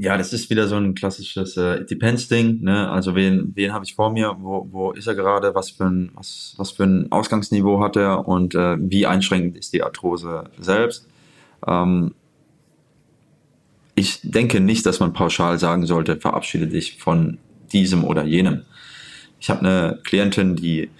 ja, 0.00 0.16
das 0.16 0.32
ist 0.32 0.48
wieder 0.48 0.66
so 0.66 0.76
ein 0.76 0.94
klassisches 0.94 1.58
äh, 1.58 1.84
Depends-Ding. 1.84 2.62
Ne? 2.62 2.90
Also 2.90 3.14
wen, 3.14 3.52
wen 3.54 3.74
habe 3.74 3.84
ich 3.84 3.94
vor 3.94 4.10
mir? 4.10 4.34
Wo, 4.38 4.66
wo 4.70 4.92
ist 4.92 5.06
er 5.06 5.14
gerade? 5.14 5.54
Was 5.54 5.72
für 5.72 5.84
ein, 5.84 6.10
was, 6.14 6.54
was 6.56 6.70
für 6.70 6.84
ein 6.84 7.12
Ausgangsniveau 7.12 7.82
hat 7.82 7.96
er? 7.96 8.26
Und 8.26 8.54
äh, 8.54 8.76
wie 8.78 9.06
einschränkend 9.06 9.58
ist 9.58 9.74
die 9.74 9.82
Arthrose 9.82 10.44
selbst? 10.58 11.06
Ähm, 11.66 12.14
ich 14.00 14.20
denke 14.22 14.60
nicht, 14.60 14.86
dass 14.86 14.98
man 14.98 15.12
pauschal 15.12 15.58
sagen 15.58 15.86
sollte, 15.86 16.16
verabschiede 16.16 16.66
dich 16.66 16.96
von 16.98 17.38
diesem 17.72 18.02
oder 18.04 18.24
jenem. 18.24 18.62
Ich 19.38 19.50
habe 19.50 19.60
eine 19.60 20.00
Klientin, 20.04 20.56
die 20.56 20.90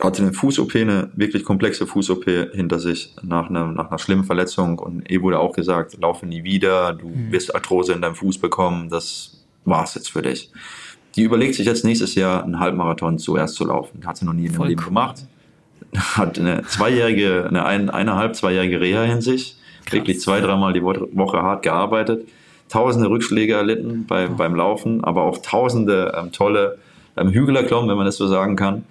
hatte 0.00 0.22
eine 0.22 0.32
Fuß-OP, 0.32 0.74
eine 0.74 1.10
wirklich 1.14 1.44
komplexe 1.44 1.86
Fuß-OP 1.86 2.24
hinter 2.52 2.80
sich 2.80 3.14
nach 3.22 3.48
einer, 3.48 3.66
nach 3.66 3.90
einer 3.90 3.98
schlimmen 3.98 4.24
Verletzung 4.24 4.78
und 4.78 5.08
ihr 5.10 5.22
wurde 5.22 5.38
auch 5.38 5.52
gesagt, 5.52 5.96
laufe 6.00 6.26
nie 6.26 6.42
wieder, 6.42 6.94
du 6.94 7.08
mhm. 7.08 7.30
wirst 7.30 7.54
Arthrose 7.54 7.92
in 7.92 8.02
deinem 8.02 8.14
Fuß 8.14 8.38
bekommen, 8.38 8.88
das 8.88 9.44
war's 9.64 9.94
jetzt 9.94 10.10
für 10.10 10.22
dich. 10.22 10.50
Die 11.16 11.22
überlegt 11.22 11.54
sich 11.54 11.66
jetzt 11.66 11.84
nächstes 11.84 12.16
Jahr 12.16 12.42
einen 12.42 12.58
Halbmarathon 12.58 13.18
zuerst 13.18 13.54
zu 13.54 13.64
laufen. 13.64 14.04
Hat 14.04 14.16
sie 14.16 14.24
noch 14.24 14.32
nie 14.32 14.46
in 14.46 14.52
ihrem 14.52 14.66
Leben 14.66 14.84
gemacht. 14.84 15.26
Hat 15.96 16.40
eine 16.40 16.62
zweijährige, 16.64 17.46
eine 17.46 17.64
ein, 17.64 17.88
eineinhalb, 17.88 18.34
zweijährige 18.34 18.80
Reha 18.80 19.04
in 19.04 19.20
sich. 19.20 19.56
Wirklich 19.90 20.20
zwei, 20.20 20.40
dreimal 20.40 20.72
die 20.72 20.82
Woche 20.82 21.42
hart 21.42 21.62
gearbeitet. 21.62 22.26
Tausende 22.68 23.08
Rückschläge 23.08 23.54
erlitten 23.54 24.06
bei, 24.06 24.28
oh. 24.28 24.34
beim 24.34 24.54
Laufen, 24.54 25.04
aber 25.04 25.22
auch 25.22 25.38
tausende 25.38 26.14
ähm, 26.18 26.32
tolle 26.32 26.78
ähm, 27.16 27.30
Hügel 27.30 27.56
erklommen, 27.56 27.88
wenn 27.88 27.96
man 27.96 28.06
das 28.06 28.16
so 28.16 28.26
sagen 28.26 28.56
kann 28.56 28.84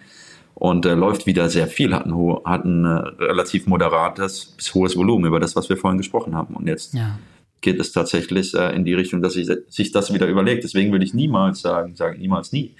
und 0.55 0.85
äh, 0.85 0.93
läuft 0.93 1.25
wieder 1.25 1.49
sehr 1.49 1.67
viel, 1.67 1.93
hat 1.93 2.05
ein, 2.05 2.15
hat 2.45 2.65
ein 2.65 2.85
äh, 2.85 3.23
relativ 3.23 3.67
moderates 3.67 4.53
bis 4.57 4.73
hohes 4.73 4.95
Volumen 4.95 5.25
über 5.25 5.39
das, 5.39 5.55
was 5.55 5.69
wir 5.69 5.77
vorhin 5.77 5.97
gesprochen 5.97 6.35
haben. 6.35 6.55
Und 6.55 6.67
jetzt 6.67 6.93
ja. 6.93 7.17
geht 7.61 7.79
es 7.79 7.91
tatsächlich 7.91 8.53
äh, 8.53 8.75
in 8.75 8.85
die 8.85 8.93
Richtung, 8.93 9.21
dass 9.21 9.33
sich, 9.33 9.49
sich 9.69 9.91
das 9.91 10.13
wieder 10.13 10.27
überlegt. 10.27 10.63
Deswegen 10.63 10.91
würde 10.91 11.05
ich 11.05 11.13
niemals 11.13 11.61
sagen, 11.61 11.95
sagen 11.95 12.19
niemals 12.19 12.51
nie. 12.51 12.75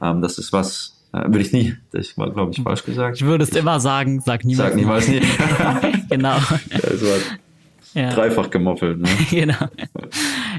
Ähm, 0.00 0.20
das 0.20 0.38
ist 0.38 0.52
was, 0.52 1.00
äh, 1.12 1.24
würde 1.24 1.40
ich 1.40 1.52
nie. 1.52 1.74
Das 1.92 2.18
war, 2.18 2.30
glaube 2.30 2.52
ich, 2.52 2.60
falsch 2.60 2.84
gesagt. 2.84 3.16
Ich 3.16 3.24
würde 3.24 3.44
es 3.44 3.50
immer 3.50 3.78
sagen, 3.78 4.20
sag 4.20 4.44
niemals. 4.44 4.70
Sag 4.70 4.76
niemals 4.76 5.08
nie. 5.08 5.22
genau. 6.10 6.36
Das 6.70 7.02
war 7.02 7.18
ja. 7.94 8.10
dreifach 8.10 8.50
gemoffelt. 8.50 9.00
Ne? 9.00 9.08
genau. 9.30 9.68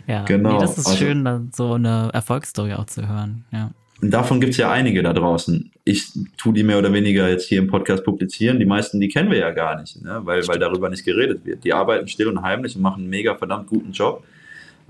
Ja, 0.08 0.24
genau. 0.26 0.54
Nee, 0.54 0.60
das 0.60 0.78
ist 0.78 0.88
also, 0.88 0.98
schön, 0.98 1.26
dann 1.26 1.52
so 1.56 1.74
eine 1.74 2.10
Erfolgsstory 2.14 2.74
auch 2.74 2.86
zu 2.86 3.08
hören. 3.08 3.46
Ja. 3.52 3.72
Und 4.02 4.12
davon 4.12 4.42
gibt 4.42 4.52
es 4.52 4.58
ja 4.58 4.70
einige 4.70 5.02
da 5.02 5.14
draußen. 5.14 5.72
Ich 5.86 6.12
tue 6.38 6.54
die 6.54 6.64
mehr 6.64 6.78
oder 6.78 6.92
weniger 6.92 7.30
jetzt 7.30 7.48
hier 7.48 7.60
im 7.60 7.68
Podcast 7.68 8.04
publizieren. 8.04 8.60
Die 8.60 8.66
meisten, 8.66 9.00
die 9.00 9.08
kennen 9.08 9.32
wir 9.32 9.38
ja 9.38 9.52
gar 9.52 9.80
nicht, 9.80 10.02
ne? 10.04 10.20
weil, 10.24 10.46
weil 10.48 10.60
darüber 10.60 10.90
nicht 10.90 11.06
geredet 11.06 11.46
wird. 11.46 11.64
Die 11.64 11.72
arbeiten 11.72 12.08
still 12.10 12.28
und 12.28 12.42
heimlich 12.42 12.76
und 12.76 12.82
machen 12.82 13.04
einen 13.04 13.10
mega 13.10 13.36
verdammt 13.36 13.68
guten 13.68 13.94
Job. 13.94 14.24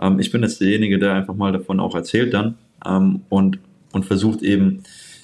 Ähm, 0.02 0.20
ich 0.20 0.32
bin 0.32 0.41
jetzt 0.41 0.60
derjenige, 0.62 0.98
der 0.98 1.14
einfach 1.14 1.36
mal 1.36 1.52
davon 1.52 1.80
auch 1.80 1.94
erzählt 1.94 2.34
dann 2.34 2.56
ähm, 2.86 3.22
und, 3.30 3.60
und 3.91 4.06
versucht 4.06 4.41
eben 4.41 4.82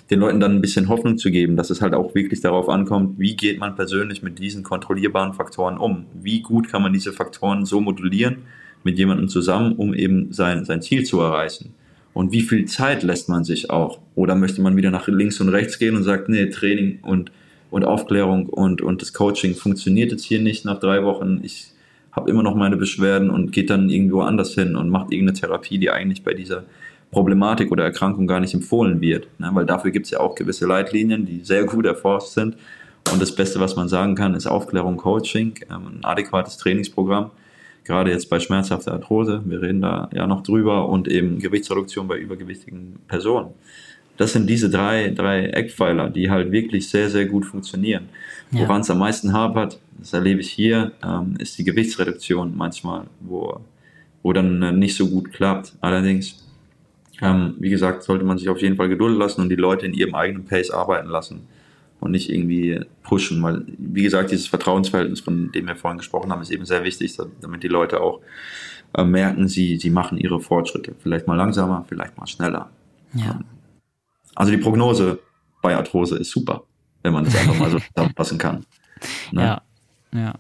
den 0.10 0.20
Leuten 0.20 0.39
dann 0.39 0.55
ein 0.55 0.62
bisschen 0.62 0.89
Hoffnung 0.89 1.18
zu 1.18 1.30
geben, 1.30 1.55
dass 1.55 1.70
es 1.70 1.82
halt 1.82 1.93
auch 1.93 2.16
wirklich 2.16 2.41
darauf 2.41 2.68
ankommt, 2.68 3.20
wie 3.20 3.36
geht 3.36 3.60
man 3.60 3.76
persönlich 3.76 4.24
mit 4.24 4.39
diesen 4.39 4.64
kontrollierbaren 4.64 5.34
Faktoren 5.34 5.78
um? 5.78 6.05
Wie 6.14 6.41
gut 6.41 6.70
kann 6.70 6.82
man 6.82 6.93
diese 6.93 7.14
Faktoren 7.14 7.66
so 7.66 7.80
modulieren 7.80 8.39
mit 8.84 8.97
jemandem 8.97 9.30
zusammen, 9.30 9.74
um 9.74 9.93
eben 9.93 10.34
sein, 10.34 10.66
sein 10.66 10.82
Ziel 10.82 11.03
zu 11.03 11.20
erreichen? 11.20 11.74
Und 12.14 12.32
wie 12.32 12.41
viel 12.41 12.66
Zeit 12.66 13.03
lässt 13.03 13.30
man 13.30 13.43
sich 13.43 13.70
auch? 13.70 13.99
Oder 14.16 14.36
möchte 14.36 14.62
man 14.62 14.76
wieder 14.76 14.89
nach 14.89 15.07
links 15.07 15.39
und 15.41 15.49
rechts 15.49 15.78
gehen 15.78 15.95
und 15.95 16.03
sagt, 16.03 16.28
nee, 16.28 16.47
Training 16.47 16.99
und, 17.03 17.32
und 17.70 17.86
Aufklärung 17.86 18.47
und, 18.47 18.82
und 18.82 19.03
das 19.03 19.14
Coaching 19.14 19.53
funktioniert 19.53 20.12
jetzt 20.12 20.24
hier 20.24 20.41
nicht 20.41 20.66
nach 20.66 20.80
drei 20.80 21.03
Wochen. 21.03 21.39
Ich 21.43 21.68
habe 22.12 22.32
immer 22.32 22.41
noch 22.41 22.55
meine 22.55 22.78
Beschwerden 22.78 23.30
und 23.30 23.51
geht 23.51 23.70
dann 23.70 23.89
irgendwo 23.91 24.22
anders 24.22 24.55
hin 24.55 24.76
und 24.76 24.89
macht 24.89 25.12
irgendeine 25.12 25.39
Therapie, 25.39 25.78
die 25.78 25.91
eigentlich 25.91 26.24
bei 26.24 26.34
dieser 26.34 26.64
Problematik 27.12 27.72
oder 27.72 27.84
Erkrankung 27.84 28.28
gar 28.28 28.39
nicht 28.39 28.53
empfohlen 28.53 29.01
wird. 29.01 29.28
Ne? 29.39 29.49
Weil 29.53 29.66
dafür 29.66 29.91
gibt 29.91 30.05
es 30.05 30.12
ja 30.12 30.20
auch 30.20 30.36
gewisse 30.36 30.68
Leitlinien, 30.68 31.26
die 31.26 31.41
sehr 31.43 31.64
gut 31.64 31.86
erforscht 31.86 32.30
sind. 32.30 32.55
Und 33.12 33.22
das 33.22 33.34
Beste, 33.34 33.60
was 33.60 33.76
man 33.76 33.89
sagen 33.89 34.16
kann, 34.16 34.36
ist 34.36 34.45
Aufklärung, 34.45 34.97
Coaching, 34.97 35.55
ähm, 35.70 35.99
ein 35.99 36.05
adäquates 36.05 36.57
Trainingsprogramm 36.57 37.32
gerade 37.89 38.12
jetzt 38.12 38.30
bei 38.30 38.39
schmerzhafter 38.39 38.93
Arthrose, 38.93 39.41
wir 39.45 39.64
reden 39.64 39.82
da 39.82 40.10
ja 40.14 40.28
noch 40.28 40.43
drüber, 40.43 40.88
und 40.89 41.07
eben 41.07 41.39
Gewichtsreduktion 41.39 42.07
bei 42.07 42.20
übergewichtigen 42.20 42.99
Personen. 43.07 43.49
Das 44.16 44.34
sind 44.34 44.47
diese 44.47 44.70
drei, 44.70 45.10
drei 45.10 45.45
Eckpfeiler, 45.45 46.12
die 46.12 46.30
halt 46.30 46.51
wirklich 46.51 46.88
sehr, 46.88 47.10
sehr 47.10 47.26
gut 47.26 47.47
funktionieren. 47.47 48.10
Ja. 48.51 48.62
Woran 48.62 48.82
es 48.82 48.91
am 48.91 48.99
meisten 48.99 49.34
hapert, 49.34 49.80
das 49.97 50.14
erlebe 50.14 50.41
ich 50.41 50.51
hier, 50.51 50.91
ähm, 51.03 51.36
ist 51.39 51.57
die 51.57 51.64
Gewichtsreduktion 51.64 52.55
manchmal, 52.55 53.05
wo, 53.22 53.60
wo 54.22 54.34
dann 54.34 54.78
nicht 54.78 54.95
so 54.95 55.07
gut 55.07 55.34
klappt. 55.34 55.74
Allerdings, 55.82 56.38
ähm, 57.22 57.55
wie 57.59 57.70
gesagt, 57.70 58.03
sollte 58.03 58.26
man 58.26 58.38
sich 58.38 58.49
auf 58.49 58.61
jeden 58.61 58.76
Fall 58.76 58.89
Geduld 58.89 59.17
lassen 59.17 59.41
und 59.41 59.49
die 59.49 59.55
Leute 59.55 59.86
in 59.86 59.93
ihrem 59.93 60.15
eigenen 60.15 60.45
Pace 60.45 60.72
arbeiten 60.72 61.09
lassen 61.09 61.47
und 61.99 62.11
nicht 62.11 62.30
irgendwie 62.30 62.80
pushen, 63.03 63.41
weil, 63.43 63.65
wie 63.78 64.03
gesagt, 64.03 64.32
dieses 64.32 64.47
Vertrauensverhältnis, 64.47 65.20
von 65.20 65.51
dem 65.51 65.67
wir 65.67 65.76
vorhin 65.76 65.97
gesprochen 65.97 66.32
haben, 66.32 66.41
ist 66.41 66.51
eben 66.51 66.65
sehr 66.65 66.84
wichtig, 66.84 67.17
damit 67.41 67.63
die 67.63 67.67
Leute 67.67 68.01
auch 68.01 68.22
äh, 68.93 69.03
merken, 69.03 69.47
sie, 69.47 69.78
sie 69.78 69.89
machen 69.89 70.17
ihre 70.17 70.39
Fortschritte. 70.39 70.95
Vielleicht 70.99 71.28
mal 71.28 71.36
langsamer, 71.36 71.86
vielleicht 71.88 72.17
mal 72.17 72.28
schneller. 72.28 72.70
Ja. 73.13 73.32
Ähm, 73.32 73.45
also 74.36 74.51
die 74.51 74.57
Prognose 74.57 75.20
bei 75.61 75.76
Arthrose 75.76 76.17
ist 76.17 76.32
super, 76.32 76.63
wenn 77.03 77.13
man 77.13 77.26
das 77.26 77.36
einfach 77.36 77.59
mal 77.59 77.70
so 77.70 77.80
zusammenfassen 77.93 78.38
kann. 78.38 78.65
Ne? 79.32 79.41
Ja, 79.41 79.61
ja. 80.13 80.34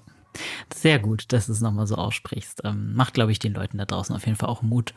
Sehr 0.73 0.99
gut, 0.99 1.33
dass 1.33 1.47
du 1.47 1.51
es 1.51 1.61
nochmal 1.61 1.87
so 1.87 1.95
aussprichst. 1.95 2.61
Ähm, 2.63 2.93
macht, 2.95 3.13
glaube 3.13 3.31
ich, 3.31 3.39
den 3.39 3.53
Leuten 3.53 3.77
da 3.77 3.85
draußen 3.85 4.15
auf 4.15 4.25
jeden 4.25 4.37
Fall 4.37 4.49
auch 4.49 4.61
Mut. 4.61 4.93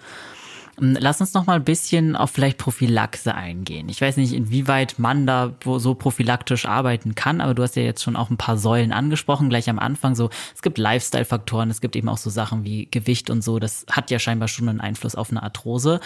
Ähm, 0.80 0.96
lass 0.98 1.20
uns 1.20 1.34
noch 1.34 1.46
mal 1.46 1.56
ein 1.56 1.64
bisschen 1.64 2.16
auf 2.16 2.30
vielleicht 2.30 2.58
Prophylaxe 2.58 3.34
eingehen. 3.34 3.88
Ich 3.88 4.00
weiß 4.00 4.16
nicht, 4.16 4.32
inwieweit 4.32 4.98
man 4.98 5.26
da 5.26 5.52
so 5.64 5.94
prophylaktisch 5.94 6.66
arbeiten 6.66 7.14
kann, 7.14 7.40
aber 7.40 7.54
du 7.54 7.62
hast 7.62 7.76
ja 7.76 7.82
jetzt 7.82 8.02
schon 8.02 8.16
auch 8.16 8.30
ein 8.30 8.36
paar 8.36 8.56
Säulen 8.56 8.92
angesprochen, 8.92 9.48
gleich 9.48 9.68
am 9.68 9.78
Anfang 9.78 10.14
so, 10.14 10.30
es 10.54 10.62
gibt 10.62 10.78
Lifestyle-Faktoren, 10.78 11.70
es 11.70 11.80
gibt 11.80 11.96
eben 11.96 12.08
auch 12.08 12.18
so 12.18 12.30
Sachen 12.30 12.64
wie 12.64 12.88
Gewicht 12.90 13.30
und 13.30 13.42
so, 13.42 13.58
das 13.58 13.86
hat 13.90 14.10
ja 14.10 14.18
scheinbar 14.18 14.48
schon 14.48 14.68
einen 14.68 14.80
Einfluss 14.80 15.14
auf 15.14 15.30
eine 15.30 15.42
Arthrose. 15.42 16.00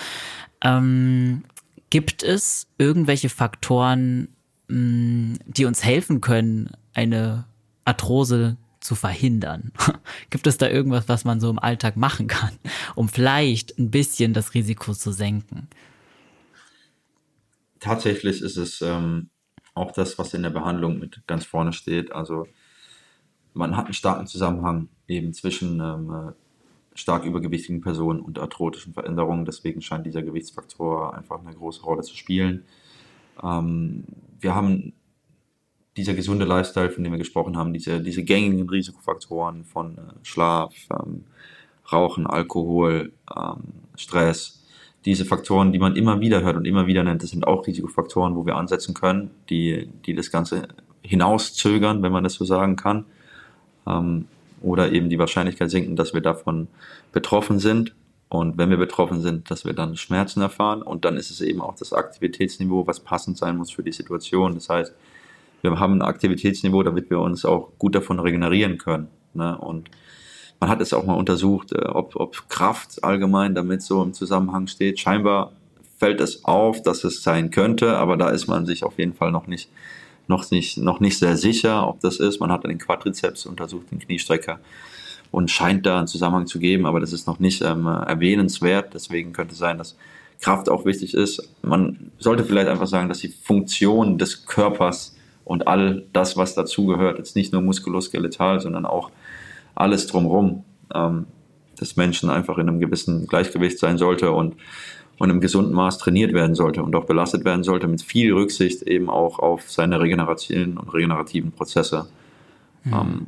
Ähm, 0.62 1.44
gibt 1.90 2.22
es 2.22 2.68
irgendwelche 2.78 3.28
Faktoren, 3.28 4.28
mh, 4.68 4.76
mm, 4.78 5.38
die 5.46 5.64
uns 5.64 5.84
helfen 5.84 6.20
können, 6.20 6.70
eine 6.94 7.44
Arthrose 7.84 8.56
zu 8.86 8.94
verhindern? 8.94 9.72
Gibt 10.30 10.46
es 10.46 10.56
da 10.58 10.68
irgendwas, 10.68 11.08
was 11.08 11.24
man 11.24 11.40
so 11.40 11.50
im 11.50 11.58
Alltag 11.58 11.96
machen 11.96 12.28
kann, 12.28 12.52
um 12.94 13.08
vielleicht 13.08 13.78
ein 13.78 13.90
bisschen 13.90 14.32
das 14.32 14.54
Risiko 14.54 14.94
zu 14.94 15.12
senken? 15.12 15.68
Tatsächlich 17.80 18.40
ist 18.40 18.56
es 18.56 18.80
ähm, 18.80 19.28
auch 19.74 19.92
das, 19.92 20.18
was 20.18 20.32
in 20.34 20.42
der 20.42 20.50
Behandlung 20.50 20.98
mit 20.98 21.26
ganz 21.26 21.44
vorne 21.44 21.72
steht. 21.72 22.12
Also 22.12 22.46
man 23.52 23.76
hat 23.76 23.86
einen 23.86 23.94
starken 23.94 24.26
Zusammenhang 24.26 24.88
eben 25.08 25.32
zwischen 25.34 25.80
ähm, 25.80 26.10
äh, 26.10 26.32
stark 26.98 27.24
übergewichtigen 27.24 27.80
Personen 27.80 28.20
und 28.20 28.38
arthrotischen 28.38 28.94
Veränderungen. 28.94 29.44
Deswegen 29.44 29.82
scheint 29.82 30.06
dieser 30.06 30.22
Gewichtsfaktor 30.22 31.14
einfach 31.14 31.40
eine 31.40 31.54
große 31.54 31.82
Rolle 31.82 32.02
zu 32.02 32.16
spielen. 32.16 32.64
Ähm, 33.42 34.04
wir 34.40 34.54
haben 34.54 34.94
dieser 35.96 36.14
gesunde 36.14 36.44
Lifestyle, 36.44 36.90
von 36.90 37.02
dem 37.04 37.12
wir 37.12 37.18
gesprochen 37.18 37.56
haben, 37.56 37.72
diese, 37.72 38.00
diese 38.00 38.22
gängigen 38.22 38.68
Risikofaktoren 38.68 39.64
von 39.64 39.96
äh, 39.96 40.00
Schlaf, 40.22 40.74
ähm, 40.90 41.24
Rauchen, 41.90 42.26
Alkohol, 42.26 43.12
ähm, 43.34 43.62
Stress, 43.96 44.62
diese 45.04 45.24
Faktoren, 45.24 45.72
die 45.72 45.78
man 45.78 45.94
immer 45.96 46.20
wieder 46.20 46.42
hört 46.42 46.56
und 46.56 46.64
immer 46.64 46.86
wieder 46.86 47.04
nennt, 47.04 47.22
das 47.22 47.30
sind 47.30 47.46
auch 47.46 47.66
Risikofaktoren, 47.66 48.34
wo 48.34 48.44
wir 48.44 48.56
ansetzen 48.56 48.92
können, 48.92 49.30
die, 49.48 49.88
die 50.04 50.14
das 50.14 50.30
Ganze 50.30 50.68
hinauszögern, 51.02 52.02
wenn 52.02 52.12
man 52.12 52.24
das 52.24 52.34
so 52.34 52.44
sagen 52.44 52.76
kann. 52.76 53.06
Ähm, 53.86 54.26
oder 54.62 54.90
eben 54.92 55.08
die 55.08 55.18
Wahrscheinlichkeit 55.18 55.70
sinken, 55.70 55.96
dass 55.96 56.12
wir 56.12 56.20
davon 56.20 56.66
betroffen 57.12 57.60
sind. 57.60 57.94
Und 58.28 58.58
wenn 58.58 58.70
wir 58.70 58.76
betroffen 58.76 59.20
sind, 59.20 59.50
dass 59.50 59.64
wir 59.64 59.74
dann 59.74 59.96
Schmerzen 59.96 60.40
erfahren. 60.40 60.82
Und 60.82 61.04
dann 61.04 61.16
ist 61.16 61.30
es 61.30 61.40
eben 61.40 61.60
auch 61.60 61.76
das 61.76 61.92
Aktivitätsniveau, 61.92 62.86
was 62.86 62.98
passend 62.98 63.38
sein 63.38 63.56
muss 63.56 63.70
für 63.70 63.84
die 63.84 63.92
Situation. 63.92 64.54
Das 64.54 64.68
heißt, 64.68 64.92
wir 65.70 65.80
haben 65.80 65.94
ein 65.94 66.02
Aktivitätsniveau, 66.02 66.82
damit 66.82 67.10
wir 67.10 67.20
uns 67.20 67.44
auch 67.44 67.70
gut 67.78 67.94
davon 67.94 68.20
regenerieren 68.20 68.78
können. 68.78 69.08
Ne? 69.34 69.56
Und 69.58 69.90
man 70.60 70.70
hat 70.70 70.80
es 70.80 70.92
auch 70.92 71.04
mal 71.04 71.14
untersucht, 71.14 71.72
äh, 71.72 71.86
ob, 71.86 72.16
ob 72.16 72.48
Kraft 72.48 73.02
allgemein 73.04 73.54
damit 73.54 73.82
so 73.82 74.02
im 74.02 74.12
Zusammenhang 74.12 74.66
steht. 74.66 75.00
Scheinbar 75.00 75.52
fällt 75.98 76.20
es 76.20 76.44
auf, 76.44 76.82
dass 76.82 77.04
es 77.04 77.22
sein 77.22 77.50
könnte, 77.50 77.96
aber 77.96 78.16
da 78.16 78.30
ist 78.30 78.46
man 78.46 78.66
sich 78.66 78.84
auf 78.84 78.98
jeden 78.98 79.14
Fall 79.14 79.32
noch 79.32 79.46
nicht, 79.46 79.70
noch 80.28 80.50
nicht, 80.50 80.78
noch 80.78 81.00
nicht 81.00 81.18
sehr 81.18 81.36
sicher, 81.36 81.88
ob 81.88 82.00
das 82.00 82.18
ist. 82.18 82.40
Man 82.40 82.52
hat 82.52 82.64
den 82.64 82.78
Quadrizeps 82.78 83.46
untersucht, 83.46 83.90
den 83.90 83.98
Kniestrecker 83.98 84.60
und 85.30 85.50
scheint 85.50 85.86
da 85.86 85.98
einen 85.98 86.06
Zusammenhang 86.06 86.46
zu 86.46 86.58
geben, 86.58 86.86
aber 86.86 87.00
das 87.00 87.12
ist 87.12 87.26
noch 87.26 87.38
nicht 87.38 87.62
ähm, 87.62 87.86
erwähnenswert. 87.86 88.94
Deswegen 88.94 89.32
könnte 89.32 89.52
es 89.52 89.58
sein, 89.58 89.78
dass 89.78 89.96
Kraft 90.40 90.68
auch 90.68 90.84
wichtig 90.84 91.14
ist. 91.14 91.48
Man 91.62 92.12
sollte 92.18 92.44
vielleicht 92.44 92.68
einfach 92.68 92.86
sagen, 92.86 93.08
dass 93.08 93.18
die 93.18 93.28
Funktion 93.28 94.18
des 94.18 94.46
Körpers 94.46 95.15
und 95.46 95.68
all 95.68 96.02
das, 96.12 96.36
was 96.36 96.56
dazugehört, 96.56 97.18
jetzt 97.18 97.36
nicht 97.36 97.52
nur 97.52 97.62
muskuloskeletal, 97.62 98.60
sondern 98.60 98.84
auch 98.84 99.12
alles 99.76 100.08
drumherum, 100.08 100.64
ähm, 100.92 101.26
des 101.80 101.94
Menschen 101.94 102.30
einfach 102.30 102.58
in 102.58 102.68
einem 102.68 102.80
gewissen 102.80 103.28
Gleichgewicht 103.28 103.78
sein 103.78 103.96
sollte 103.96 104.32
und, 104.32 104.56
und 105.18 105.30
im 105.30 105.40
gesunden 105.40 105.72
Maß 105.72 105.98
trainiert 105.98 106.32
werden 106.32 106.56
sollte 106.56 106.82
und 106.82 106.96
auch 106.96 107.04
belastet 107.04 107.44
werden 107.44 107.62
sollte, 107.62 107.86
mit 107.86 108.02
viel 108.02 108.32
Rücksicht 108.32 108.82
eben 108.82 109.08
auch 109.08 109.38
auf 109.38 109.70
seine 109.70 110.00
regenerativen 110.00 110.78
und 110.78 110.92
regenerativen 110.92 111.52
Prozesse. 111.52 112.08
Mhm. 112.82 112.92
Ähm, 112.92 113.26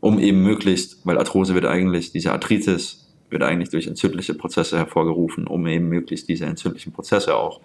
um 0.00 0.18
eben 0.18 0.42
möglichst, 0.42 1.06
weil 1.06 1.16
Arthrose 1.16 1.54
wird 1.54 1.66
eigentlich, 1.66 2.10
diese 2.10 2.32
Arthritis 2.32 3.06
wird 3.30 3.44
eigentlich 3.44 3.70
durch 3.70 3.86
entzündliche 3.86 4.34
Prozesse 4.34 4.78
hervorgerufen, 4.78 5.46
um 5.46 5.64
eben 5.68 5.88
möglichst 5.88 6.28
diese 6.28 6.46
entzündlichen 6.46 6.92
Prozesse 6.92 7.36
auch 7.36 7.60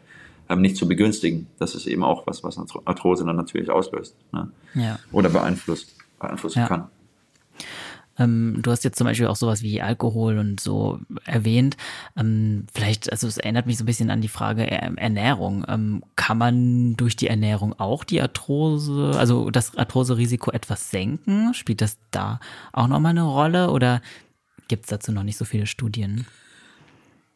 ähm, 0.50 0.62
nicht 0.62 0.78
zu 0.78 0.88
begünstigen. 0.88 1.48
Das 1.60 1.76
ist 1.76 1.88
eben 1.88 2.04
auch 2.04 2.28
was, 2.28 2.44
was 2.44 2.58
Arthrose 2.86 3.26
dann 3.26 3.36
natürlich 3.36 3.70
auslöst 3.70 4.16
ne? 4.32 4.52
ja. 4.74 5.00
oder 5.12 5.30
beeinflusst, 5.30 5.96
beeinflussen 6.20 6.60
ja. 6.60 6.68
kann. 6.68 6.88
Ähm, 8.20 8.60
du 8.62 8.72
hast 8.72 8.84
jetzt 8.84 8.98
zum 8.98 9.06
Beispiel 9.06 9.28
auch 9.28 9.36
sowas 9.36 9.62
wie 9.62 9.82
Alkohol 9.82 10.38
und 10.38 10.60
so 10.60 11.00
erwähnt. 11.26 11.78
Ähm, 12.16 12.66
vielleicht, 12.74 13.12
also 13.12 13.28
es 13.28 13.38
erinnert 13.38 13.68
mich 13.68 13.78
so 13.78 13.84
ein 13.84 13.86
bisschen 13.86 14.10
an 14.10 14.22
die 14.22 14.28
Frage 14.28 14.70
Ernährung. 14.70 15.66
Ähm, 15.68 16.04
kann 16.16 16.38
man 16.38 16.96
durch 16.96 17.16
die 17.16 17.28
Ernährung 17.28 17.74
auch 17.80 18.04
die 18.04 18.22
Arthrose, 18.22 19.12
also 19.16 19.52
das 19.52 19.78
Arthrose-Risiko 19.78 20.52
etwas 20.52 20.90
senken? 20.90 21.54
Spielt 21.54 21.82
das 21.82 21.98
da 22.12 22.40
auch 22.74 22.88
nochmal 22.88 23.12
eine 23.12 23.24
Rolle 23.24 23.70
oder 23.70 24.02
gibt 24.68 24.86
es 24.86 24.90
dazu 24.90 25.12
noch 25.12 25.24
nicht 25.24 25.38
so 25.38 25.46
viele 25.46 25.68
Studien? 25.68 26.26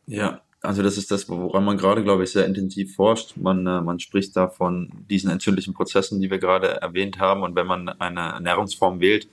Ja, 0.07 0.41
also 0.61 0.83
das 0.83 0.97
ist 0.97 1.11
das, 1.11 1.27
woran 1.27 1.65
man 1.65 1.77
gerade, 1.77 2.03
glaube 2.03 2.23
ich, 2.23 2.31
sehr 2.31 2.45
intensiv 2.45 2.95
forscht. 2.95 3.35
Man, 3.37 3.65
äh, 3.65 3.81
man 3.81 3.99
spricht 3.99 4.35
da 4.35 4.47
von 4.47 4.91
diesen 5.09 5.31
entzündlichen 5.31 5.73
Prozessen, 5.73 6.21
die 6.21 6.29
wir 6.29 6.37
gerade 6.37 6.81
erwähnt 6.81 7.19
haben. 7.19 7.41
Und 7.41 7.55
wenn 7.55 7.67
man 7.67 7.89
eine 7.89 8.19
Ernährungsform 8.19 8.99
wählt, 8.99 9.27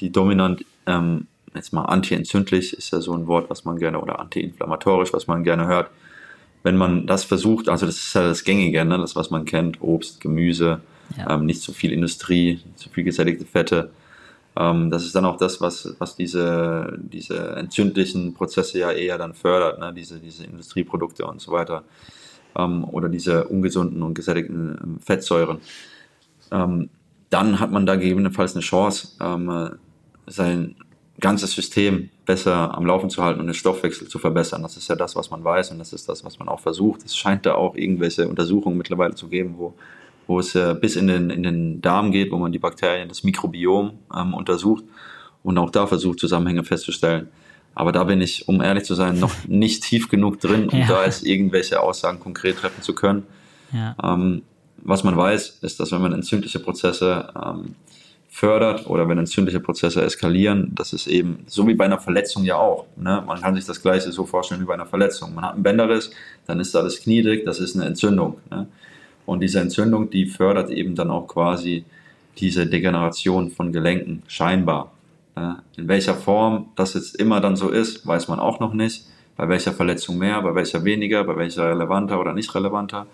die 0.00 0.10
dominant, 0.10 0.64
ähm, 0.86 1.28
jetzt 1.54 1.72
mal 1.72 1.84
antientzündlich 1.84 2.72
ist 2.72 2.90
ja 2.90 3.00
so 3.00 3.14
ein 3.14 3.28
Wort, 3.28 3.50
was 3.50 3.64
man 3.64 3.78
gerne, 3.78 4.00
oder 4.00 4.18
antiinflammatorisch, 4.18 5.12
was 5.12 5.28
man 5.28 5.44
gerne 5.44 5.68
hört. 5.68 5.90
Wenn 6.64 6.76
man 6.76 7.06
das 7.06 7.22
versucht, 7.24 7.68
also 7.68 7.86
das 7.86 7.96
ist 7.96 8.14
ja 8.14 8.22
das 8.22 8.42
Gängige, 8.42 8.84
ne? 8.84 8.98
das, 8.98 9.14
was 9.14 9.30
man 9.30 9.44
kennt, 9.44 9.80
Obst, 9.80 10.20
Gemüse, 10.20 10.80
ja. 11.16 11.30
ähm, 11.30 11.46
nicht 11.46 11.60
zu 11.60 11.72
viel 11.72 11.92
Industrie, 11.92 12.60
zu 12.74 12.88
viel 12.88 13.04
gesättigte 13.04 13.44
Fette, 13.44 13.90
ähm, 14.56 14.90
das 14.90 15.04
ist 15.04 15.14
dann 15.14 15.24
auch 15.24 15.36
das, 15.36 15.60
was, 15.60 15.94
was 15.98 16.16
diese, 16.16 16.96
diese 16.98 17.56
entzündlichen 17.56 18.34
Prozesse 18.34 18.78
ja 18.78 18.92
eher 18.92 19.18
dann 19.18 19.34
fördert, 19.34 19.80
ne? 19.80 19.92
diese, 19.92 20.20
diese 20.20 20.44
Industrieprodukte 20.44 21.26
und 21.26 21.40
so 21.40 21.52
weiter. 21.52 21.84
Ähm, 22.56 22.84
oder 22.84 23.08
diese 23.08 23.44
ungesunden 23.48 24.02
und 24.02 24.14
gesättigten 24.14 24.78
ähm, 24.82 25.00
Fettsäuren. 25.00 25.58
Ähm, 26.52 26.88
dann 27.30 27.58
hat 27.58 27.72
man 27.72 27.84
da 27.84 27.96
gegebenenfalls 27.96 28.54
eine 28.54 28.62
Chance, 28.62 29.08
ähm, 29.20 29.70
sein 30.26 30.76
ganzes 31.20 31.52
System 31.52 32.10
besser 32.26 32.76
am 32.76 32.86
Laufen 32.86 33.10
zu 33.10 33.22
halten 33.22 33.40
und 33.40 33.46
den 33.46 33.54
Stoffwechsel 33.54 34.08
zu 34.08 34.18
verbessern. 34.18 34.62
Das 34.62 34.76
ist 34.76 34.88
ja 34.88 34.96
das, 34.96 35.16
was 35.16 35.30
man 35.30 35.42
weiß 35.42 35.70
und 35.72 35.78
das 35.78 35.92
ist 35.92 36.08
das, 36.08 36.24
was 36.24 36.38
man 36.38 36.48
auch 36.48 36.60
versucht. 36.60 37.04
Es 37.04 37.16
scheint 37.16 37.46
da 37.46 37.54
auch 37.54 37.76
irgendwelche 37.76 38.28
Untersuchungen 38.28 38.76
mittlerweile 38.76 39.14
zu 39.14 39.28
geben, 39.28 39.54
wo 39.58 39.74
wo 40.26 40.38
es 40.38 40.54
äh, 40.54 40.74
bis 40.78 40.96
in 40.96 41.06
den, 41.06 41.30
in 41.30 41.42
den 41.42 41.80
Darm 41.80 42.12
geht, 42.12 42.30
wo 42.30 42.38
man 42.38 42.52
die 42.52 42.58
Bakterien, 42.58 43.08
das 43.08 43.24
Mikrobiom 43.24 43.92
ähm, 44.16 44.34
untersucht 44.34 44.84
und 45.42 45.58
auch 45.58 45.70
da 45.70 45.86
versucht, 45.86 46.18
Zusammenhänge 46.18 46.64
festzustellen. 46.64 47.28
Aber 47.74 47.92
da 47.92 48.04
bin 48.04 48.20
ich, 48.20 48.48
um 48.48 48.62
ehrlich 48.62 48.84
zu 48.84 48.94
sein, 48.94 49.18
noch 49.18 49.32
nicht 49.48 49.82
tief 49.82 50.08
genug 50.08 50.40
drin, 50.40 50.68
um 50.68 50.78
ja. 50.78 50.86
da 50.86 51.04
jetzt 51.04 51.26
irgendwelche 51.26 51.80
Aussagen 51.80 52.20
konkret 52.20 52.58
treffen 52.58 52.82
zu 52.82 52.94
können. 52.94 53.24
Ja. 53.72 53.96
Ähm, 54.02 54.42
was 54.78 55.02
man 55.02 55.16
weiß, 55.16 55.58
ist, 55.62 55.80
dass 55.80 55.92
wenn 55.92 56.02
man 56.02 56.12
entzündliche 56.12 56.58
Prozesse 56.58 57.32
ähm, 57.34 57.74
fördert 58.28 58.86
oder 58.88 59.08
wenn 59.08 59.16
entzündliche 59.18 59.60
Prozesse 59.60 60.02
eskalieren, 60.02 60.72
das 60.74 60.92
ist 60.92 61.06
eben 61.06 61.44
so 61.46 61.66
wie 61.68 61.74
bei 61.74 61.84
einer 61.84 61.98
Verletzung 61.98 62.44
ja 62.44 62.56
auch. 62.56 62.84
Ne? 62.96 63.22
Man 63.26 63.40
kann 63.40 63.54
sich 63.54 63.64
das 63.64 63.80
Gleiche 63.80 64.12
so 64.12 64.26
vorstellen 64.26 64.60
wie 64.60 64.66
bei 64.66 64.74
einer 64.74 64.86
Verletzung. 64.86 65.34
Man 65.34 65.44
hat 65.44 65.54
einen 65.54 65.62
Bänderriss, 65.62 66.10
dann 66.46 66.60
ist 66.60 66.74
da 66.74 66.82
das 66.82 67.00
Knie 67.00 67.22
dick, 67.22 67.46
das 67.46 67.60
ist 67.60 67.76
eine 67.76 67.86
Entzündung. 67.86 68.38
Ne? 68.50 68.66
Und 69.26 69.40
diese 69.40 69.60
Entzündung, 69.60 70.10
die 70.10 70.26
fördert 70.26 70.70
eben 70.70 70.94
dann 70.94 71.10
auch 71.10 71.26
quasi 71.26 71.84
diese 72.38 72.66
Degeneration 72.66 73.50
von 73.50 73.72
Gelenken, 73.72 74.22
scheinbar. 74.26 74.92
In 75.76 75.88
welcher 75.88 76.14
Form 76.14 76.66
das 76.76 76.94
jetzt 76.94 77.16
immer 77.16 77.40
dann 77.40 77.56
so 77.56 77.70
ist, 77.70 78.06
weiß 78.06 78.28
man 78.28 78.38
auch 78.38 78.60
noch 78.60 78.74
nicht. 78.74 79.06
Bei 79.36 79.48
welcher 79.48 79.72
Verletzung 79.72 80.18
mehr, 80.18 80.40
bei 80.42 80.54
welcher 80.54 80.84
weniger, 80.84 81.24
bei 81.24 81.36
welcher 81.36 81.70
relevanter 81.70 82.20
oder 82.20 82.32
nicht 82.32 82.54
relevanter. 82.54 83.06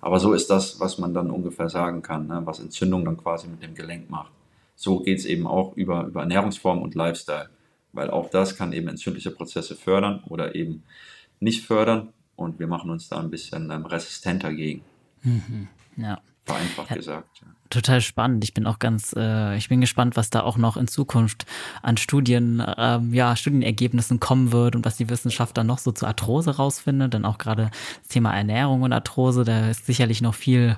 Aber 0.00 0.18
so 0.20 0.32
ist 0.32 0.48
das, 0.48 0.80
was 0.80 0.98
man 0.98 1.12
dann 1.12 1.30
ungefähr 1.30 1.68
sagen 1.68 2.00
kann, 2.00 2.28
ne, 2.28 2.40
was 2.44 2.60
Entzündung 2.60 3.04
dann 3.04 3.16
quasi 3.16 3.48
mit 3.48 3.62
dem 3.62 3.74
Gelenk 3.74 4.08
macht. 4.08 4.30
So 4.74 5.00
geht 5.00 5.18
es 5.18 5.24
eben 5.24 5.46
auch 5.46 5.76
über, 5.76 6.06
über 6.06 6.20
Ernährungsform 6.20 6.80
und 6.80 6.94
Lifestyle, 6.94 7.48
weil 7.92 8.10
auch 8.10 8.30
das 8.30 8.56
kann 8.56 8.72
eben 8.72 8.88
entzündliche 8.88 9.30
Prozesse 9.30 9.74
fördern 9.74 10.22
oder 10.28 10.54
eben 10.54 10.82
nicht 11.40 11.64
fördern 11.64 12.08
und 12.36 12.58
wir 12.58 12.66
machen 12.66 12.90
uns 12.90 13.08
da 13.08 13.18
ein 13.18 13.30
bisschen 13.30 13.70
ähm, 13.70 13.86
resistenter 13.86 14.52
gegen. 14.52 14.82
Mhm. 15.26 15.68
Ja. 15.96 16.20
Vereinfacht 16.44 16.90
ja, 16.90 16.96
gesagt. 16.96 17.40
Ja. 17.40 17.48
Total 17.70 18.00
spannend. 18.00 18.44
Ich 18.44 18.54
bin 18.54 18.66
auch 18.66 18.78
ganz, 18.78 19.12
äh, 19.16 19.56
ich 19.56 19.68
bin 19.68 19.80
gespannt, 19.80 20.16
was 20.16 20.30
da 20.30 20.42
auch 20.42 20.56
noch 20.56 20.76
in 20.76 20.86
Zukunft 20.86 21.44
an 21.82 21.96
Studien, 21.96 22.62
ähm, 22.76 23.12
ja, 23.12 23.34
Studienergebnissen 23.34 24.20
kommen 24.20 24.52
wird 24.52 24.76
und 24.76 24.84
was 24.84 24.96
die 24.96 25.10
Wissenschaft 25.10 25.56
dann 25.58 25.66
noch 25.66 25.78
so 25.78 25.90
zu 25.90 26.06
Arthrose 26.06 26.56
rausfindet. 26.56 27.14
Denn 27.14 27.24
auch 27.24 27.38
gerade 27.38 27.70
das 28.02 28.08
Thema 28.08 28.32
Ernährung 28.32 28.82
und 28.82 28.92
Arthrose, 28.92 29.42
da 29.42 29.68
ist 29.68 29.86
sicherlich 29.86 30.22
noch 30.22 30.34
viel 30.34 30.76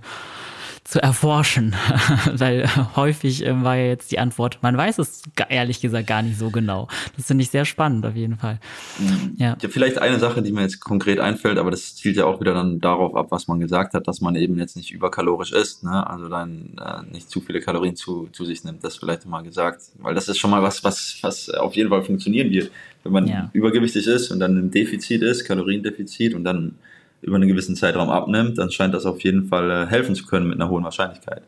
zu 0.89 1.03
erforschen, 1.03 1.77
weil 2.33 2.67
häufig 2.97 3.45
äh, 3.45 3.63
war 3.63 3.77
ja 3.77 3.89
jetzt 3.89 4.11
die 4.11 4.19
Antwort, 4.19 4.59
man 4.63 4.75
weiß 4.75 4.99
es 4.99 5.23
ehrlich 5.51 5.83
gesagt 5.83 6.07
gar 6.07 6.23
nicht 6.23 6.39
so 6.39 6.49
genau. 6.51 6.89
Das 7.15 7.27
finde 7.27 7.43
ich 7.43 7.51
sehr 7.51 7.67
spannend 7.67 8.07
auf 8.07 8.17
jeden 8.17 8.39
Fall. 8.39 8.59
Mhm. 8.99 9.35
Ja. 9.37 9.59
ja, 9.61 9.69
vielleicht 9.69 9.99
eine 9.99 10.19
Sache, 10.19 10.41
die 10.41 10.51
mir 10.51 10.63
jetzt 10.63 10.81
konkret 10.81 11.21
einfällt, 11.21 11.59
aber 11.59 11.71
das 11.71 11.95
zielt 11.95 12.17
ja 12.17 12.25
auch 12.25 12.41
wieder 12.41 12.55
dann 12.55 12.81
darauf 12.81 13.15
ab, 13.17 13.27
was 13.29 13.49
man 13.49 13.61
gesagt 13.61 13.93
hat, 13.93 14.09
dass 14.09 14.23
man 14.23 14.35
eben 14.35 14.57
jetzt 14.57 14.77
nicht 14.77 14.91
überkalorisch 14.91 15.53
isst, 15.53 15.85
ne? 15.85 16.09
also 16.09 16.31
dann 16.31 16.79
äh, 16.83 17.13
nicht 17.13 17.29
zu 17.29 17.43
viele 17.43 17.61
Kalorien 17.61 17.95
zu, 17.95 18.31
zu 18.33 18.47
sich 18.47 18.65
nimmt, 18.65 18.83
das 18.83 18.97
vielleicht 18.97 19.27
mal 19.27 19.43
gesagt, 19.43 19.83
weil 19.99 20.15
das 20.15 20.27
ist 20.29 20.39
schon 20.39 20.51
mal 20.51 20.63
was, 20.63 20.85
was, 20.85 21.19
was 21.21 21.51
auf 21.51 21.77
jeden 21.77 21.91
Fall 21.91 22.03
funktionieren 22.03 22.51
wird. 22.51 22.71
Wenn 23.05 23.13
man 23.13 23.27
ja. 23.27 23.51
übergewichtig 23.53 24.07
ist 24.07 24.31
und 24.31 24.41
dann 24.41 24.57
im 24.57 24.71
Defizit 24.71 25.21
ist, 25.21 25.45
Kaloriendefizit 25.45 26.35
und 26.35 26.45
dann 26.45 26.77
über 27.21 27.37
einen 27.37 27.49
gewissen 27.49 27.77
Zeitraum 27.77 28.11
abnimmt, 28.11 28.59
dann 28.59 28.71
scheint 28.71 28.95
das 28.95 29.07
auf 29.07 29.21
jeden 29.21 29.49
Fall 29.49 29.71
äh, 29.71 29.87
helfen 29.87 30.15
zu 30.15 30.27
können 30.27 30.49
mit 30.49 30.61
einer 30.61 30.71
hohen 30.71 30.85
Wahrscheinlichkeit. 30.85 31.43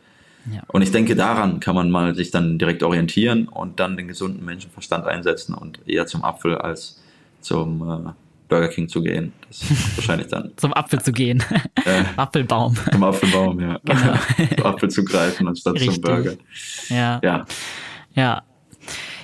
Ja. 0.53 0.63
Und 0.69 0.83
ich 0.83 0.91
denke, 0.91 1.15
daran 1.15 1.61
kann 1.61 1.75
man 1.75 1.91
mal 1.91 2.15
sich 2.15 2.31
dann 2.31 2.59
direkt 2.59 2.83
orientieren 2.83 3.47
und 3.47 3.79
dann 3.79 3.97
den 3.97 4.09
gesunden 4.09 4.45
Menschenverstand 4.45 5.07
einsetzen 5.07 5.55
und 5.55 5.81
eher 5.87 6.07
zum 6.07 6.25
Apfel 6.25 6.57
als 6.57 7.01
zum 7.41 7.83
äh, 7.83 8.11
Burger 8.49 8.69
King 8.69 8.89
zu 8.89 9.03
gehen. 9.03 9.33
Das 9.49 9.63
ist 9.63 9.97
wahrscheinlich 9.99 10.29
dann. 10.29 10.53
zum 10.57 10.73
Apfel 10.75 11.01
zu 11.01 11.13
gehen. 11.13 11.43
Äh, 11.85 12.05
Apfelbaum. 12.17 12.75
Zum 12.91 13.05
Apfelbaum, 13.05 13.61
ja. 13.61 13.79
Genau. 13.85 14.15
zum 14.57 14.67
Apfel 14.67 14.91
zu 14.91 15.05
greifen 15.05 15.47
anstatt 15.49 15.75
Richtig. 15.75 15.95
zum 15.95 16.03
Burger. 16.03 16.35
Ja. 16.89 17.21
Ja. 17.23 17.47
Ja, 18.13 18.43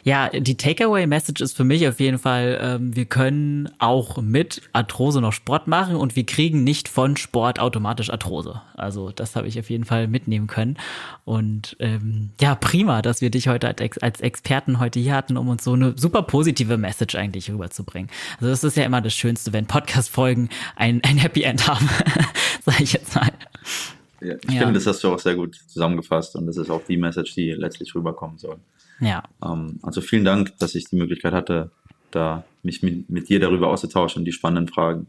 ja, 0.06 0.28
die 0.28 0.56
Takeaway-Message 0.56 1.40
ist 1.40 1.56
für 1.56 1.64
mich 1.64 1.88
auf 1.88 1.98
jeden 1.98 2.20
Fall, 2.20 2.60
ähm, 2.62 2.94
wir 2.94 3.06
können 3.06 3.68
auch 3.80 4.22
mit 4.22 4.62
Arthrose 4.72 5.20
noch 5.20 5.32
Sport 5.32 5.66
machen 5.66 5.96
und 5.96 6.14
wir 6.14 6.24
kriegen 6.24 6.62
nicht 6.62 6.88
von 6.88 7.16
Sport 7.16 7.58
automatisch 7.58 8.10
Arthrose. 8.10 8.62
Also 8.76 9.10
das 9.10 9.34
habe 9.34 9.48
ich 9.48 9.58
auf 9.58 9.68
jeden 9.68 9.82
Fall 9.82 10.06
mitnehmen 10.06 10.46
können. 10.46 10.78
Und 11.24 11.76
ähm, 11.80 12.30
ja, 12.40 12.54
prima, 12.54 13.02
dass 13.02 13.20
wir 13.20 13.30
dich 13.30 13.48
heute 13.48 13.66
als, 13.66 13.98
als 13.98 14.20
Experten 14.20 14.78
heute 14.78 15.00
hier 15.00 15.12
hatten, 15.12 15.36
um 15.36 15.48
uns 15.48 15.64
so 15.64 15.72
eine 15.72 15.94
super 15.98 16.22
positive 16.22 16.76
Message 16.76 17.16
eigentlich 17.16 17.50
rüberzubringen. 17.50 18.08
Also 18.36 18.46
das 18.50 18.62
ist 18.62 18.76
ja 18.76 18.84
immer 18.84 19.00
das 19.00 19.12
Schönste, 19.12 19.52
wenn 19.52 19.66
Podcast-Folgen 19.66 20.50
ein, 20.76 21.02
ein 21.02 21.16
Happy 21.16 21.42
End 21.42 21.66
haben, 21.66 21.90
sage 22.64 22.84
ich 22.84 22.92
jetzt 22.92 23.12
mal. 23.16 23.32
Ja, 24.20 24.36
ich 24.36 24.54
ja. 24.54 24.60
finde, 24.60 24.74
das 24.74 24.86
hast 24.86 25.02
du 25.02 25.12
auch 25.12 25.18
sehr 25.18 25.34
gut 25.34 25.56
zusammengefasst 25.66 26.36
und 26.36 26.46
das 26.46 26.58
ist 26.58 26.70
auch 26.70 26.82
die 26.88 26.96
Message, 26.96 27.34
die 27.34 27.50
letztlich 27.50 27.92
rüberkommen 27.92 28.38
soll. 28.38 28.58
Ja. 29.00 29.22
Ähm, 29.44 29.78
also 29.82 30.00
vielen 30.00 30.24
Dank, 30.24 30.58
dass 30.58 30.74
ich 30.74 30.88
die 30.88 30.96
Möglichkeit 30.96 31.32
hatte, 31.32 31.70
da 32.10 32.44
mich 32.62 32.82
mit, 32.82 33.08
mit 33.10 33.28
dir 33.28 33.40
darüber 33.40 33.68
auszutauschen 33.68 34.20
und 34.20 34.24
die 34.24 34.32
spannenden 34.32 34.68
Fragen. 34.72 35.06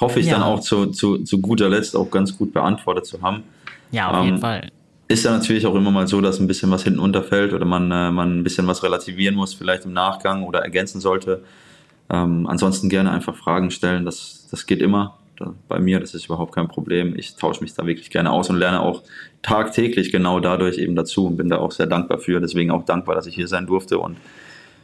Hoffe 0.00 0.20
ich 0.20 0.26
ja. 0.26 0.34
dann 0.34 0.42
auch 0.42 0.60
zu, 0.60 0.86
zu, 0.86 1.18
zu 1.18 1.40
guter 1.40 1.68
Letzt 1.68 1.96
auch 1.96 2.10
ganz 2.10 2.36
gut 2.36 2.52
beantwortet 2.52 3.06
zu 3.06 3.22
haben. 3.22 3.44
Ja, 3.92 4.10
auf 4.10 4.18
ähm, 4.18 4.24
jeden 4.24 4.38
Fall. 4.38 4.70
Ist 5.08 5.24
ja 5.24 5.30
natürlich 5.30 5.66
auch 5.66 5.74
immer 5.74 5.92
mal 5.92 6.08
so, 6.08 6.20
dass 6.20 6.40
ein 6.40 6.48
bisschen 6.48 6.70
was 6.70 6.82
hinten 6.82 6.98
unterfällt 6.98 7.52
oder 7.52 7.64
man, 7.64 7.90
äh, 7.92 8.10
man 8.10 8.40
ein 8.40 8.42
bisschen 8.42 8.66
was 8.66 8.82
relativieren 8.82 9.36
muss, 9.36 9.54
vielleicht 9.54 9.84
im 9.84 9.92
Nachgang 9.92 10.42
oder 10.42 10.60
ergänzen 10.60 11.00
sollte. 11.00 11.44
Ähm, 12.10 12.46
ansonsten 12.46 12.88
gerne 12.88 13.12
einfach 13.12 13.36
Fragen 13.36 13.70
stellen, 13.70 14.04
das, 14.04 14.48
das 14.50 14.66
geht 14.66 14.80
immer 14.80 15.18
bei 15.68 15.78
mir, 15.78 16.00
das 16.00 16.14
ist 16.14 16.26
überhaupt 16.26 16.54
kein 16.54 16.68
Problem. 16.68 17.14
Ich 17.16 17.36
tausche 17.36 17.62
mich 17.62 17.74
da 17.74 17.86
wirklich 17.86 18.10
gerne 18.10 18.30
aus 18.30 18.50
und 18.50 18.56
lerne 18.56 18.80
auch 18.80 19.02
tagtäglich 19.42 20.12
genau 20.12 20.40
dadurch 20.40 20.78
eben 20.78 20.96
dazu 20.96 21.26
und 21.26 21.36
bin 21.36 21.48
da 21.48 21.58
auch 21.58 21.72
sehr 21.72 21.86
dankbar 21.86 22.18
für. 22.18 22.40
Deswegen 22.40 22.70
auch 22.70 22.84
dankbar, 22.84 23.14
dass 23.14 23.26
ich 23.26 23.34
hier 23.34 23.48
sein 23.48 23.66
durfte 23.66 23.98
und 23.98 24.16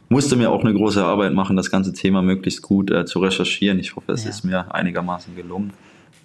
musste 0.09 0.35
mir 0.35 0.51
auch 0.51 0.61
eine 0.61 0.73
große 0.73 1.03
Arbeit 1.03 1.33
machen, 1.33 1.57
das 1.57 1.71
ganze 1.71 1.93
Thema 1.93 2.21
möglichst 2.21 2.61
gut 2.61 2.91
äh, 2.91 3.05
zu 3.05 3.19
recherchieren. 3.19 3.79
Ich 3.79 3.95
hoffe, 3.95 4.11
es 4.11 4.23
ja. 4.23 4.29
ist 4.29 4.43
mir 4.43 4.73
einigermaßen 4.73 5.35
gelungen. 5.35 5.73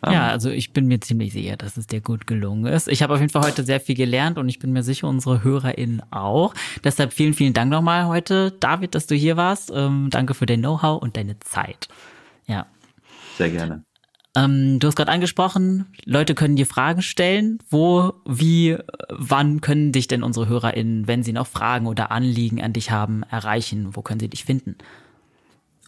Ähm, 0.07 0.13
ja, 0.13 0.29
also 0.29 0.51
ich 0.51 0.73
bin 0.73 0.87
mir 0.87 1.01
ziemlich 1.01 1.33
sicher, 1.33 1.57
dass 1.57 1.77
es 1.77 1.87
dir 1.87 2.01
gut 2.01 2.27
gelungen 2.27 2.67
ist. 2.67 2.89
Ich 2.89 3.03
habe 3.03 3.15
auf 3.15 3.21
jeden 3.21 3.33
Fall 3.33 3.43
heute 3.43 3.65
sehr 3.65 3.81
viel 3.81 3.97
gelernt 3.97 4.39
und 4.39 4.49
ich 4.49 4.59
bin 4.59 4.73
mir 4.73 4.83
sicher, 4.83 5.09
unsere 5.09 5.43
HörerInnen 5.43 6.03
auch. 6.11 6.55
Deshalb 6.85 7.13
vielen, 7.13 7.35
vielen 7.35 7.55
Dank 7.55 7.71
nochmal 7.71 8.07
heute, 8.07 8.53
David, 8.61 8.95
dass 8.95 9.07
du 9.07 9.15
hier 9.15 9.37
warst. 9.37 9.73
Ähm, 9.75 10.09
danke 10.11 10.35
für 10.35 10.47
dein 10.47 10.61
Know-how 10.61 11.03
und 11.03 11.17
deine 11.17 11.39
Zeit. 11.41 11.89
Ja. 12.47 12.67
Sehr 13.37 13.51
gerne. 13.51 13.88
Ähm, 14.39 14.79
du 14.79 14.87
hast 14.87 14.97
gerade 14.97 15.11
angesprochen, 15.11 15.87
Leute 16.05 16.35
können 16.35 16.57
dir 16.57 16.67
Fragen 16.67 17.03
stellen. 17.03 17.59
Wo, 17.71 18.13
wie, 18.27 18.77
wann 19.09 19.61
können 19.61 19.93
dich 19.93 20.07
denn 20.07 20.23
unsere 20.23 20.49
HörerInnen, 20.49 21.09
wenn 21.09 21.23
sie 21.23 21.33
noch 21.33 21.47
Fragen 21.47 21.87
oder 21.87 22.11
Anliegen 22.11 22.63
an 22.63 22.73
dich 22.73 22.91
haben, 22.91 23.23
erreichen? 23.25 23.89
Wo 23.93 24.03
können 24.03 24.21
sie 24.21 24.29
dich 24.29 24.45
finden? 24.45 24.77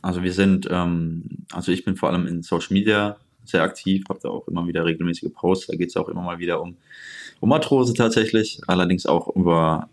Also 0.02 0.22
wir 0.22 0.32
sind, 0.32 0.66
ähm, 0.70 1.24
also 1.52 1.70
ich 1.72 1.84
bin 1.84 1.96
vor 1.96 2.10
allem 2.10 2.26
in 2.26 2.42
Social 2.42 2.72
Media 2.72 3.16
sehr 3.44 3.62
aktiv, 3.62 4.04
habe 4.08 4.20
da 4.22 4.30
auch 4.30 4.48
immer 4.48 4.66
wieder 4.66 4.84
regelmäßige 4.84 5.32
Posts. 5.32 5.68
Da 5.68 5.76
geht 5.76 5.90
es 5.90 5.96
auch 5.96 6.08
immer 6.08 6.22
mal 6.22 6.38
wieder 6.38 6.60
um, 6.60 6.76
um 7.40 7.52
Arthrose 7.52 7.94
tatsächlich, 7.94 8.60
allerdings 8.66 9.06
auch 9.06 9.34
über 9.36 9.88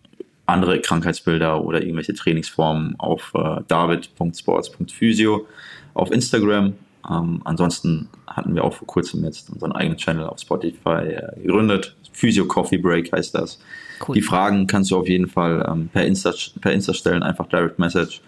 andere 0.45 0.79
Krankheitsbilder 0.79 1.63
oder 1.63 1.81
irgendwelche 1.81 2.13
Trainingsformen 2.13 2.95
auf 2.99 3.33
äh, 3.35 3.61
david.sports.physio 3.67 5.45
auf 5.93 6.11
Instagram 6.11 6.73
ähm, 7.09 7.41
ansonsten 7.45 8.09
hatten 8.27 8.53
wir 8.55 8.63
auch 8.63 8.73
vor 8.73 8.87
kurzem 8.87 9.23
jetzt 9.23 9.49
unseren 9.49 9.71
eigenen 9.71 9.97
Channel 9.97 10.25
auf 10.25 10.39
Spotify 10.39 11.13
äh, 11.13 11.41
gegründet. 11.41 11.95
Physio 12.11 12.45
Coffee 12.45 12.77
Break 12.77 13.11
heißt 13.11 13.35
das. 13.35 13.59
Cool. 14.05 14.15
Die 14.15 14.21
Fragen 14.21 14.67
kannst 14.67 14.91
du 14.91 14.97
auf 14.97 15.07
jeden 15.07 15.27
Fall 15.27 15.65
ähm, 15.69 15.89
per, 15.91 16.05
Insta, 16.05 16.31
per 16.61 16.73
Insta 16.73 16.93
stellen, 16.93 17.23
einfach 17.23 17.47
Direct 17.47 17.79
Message. 17.79 18.21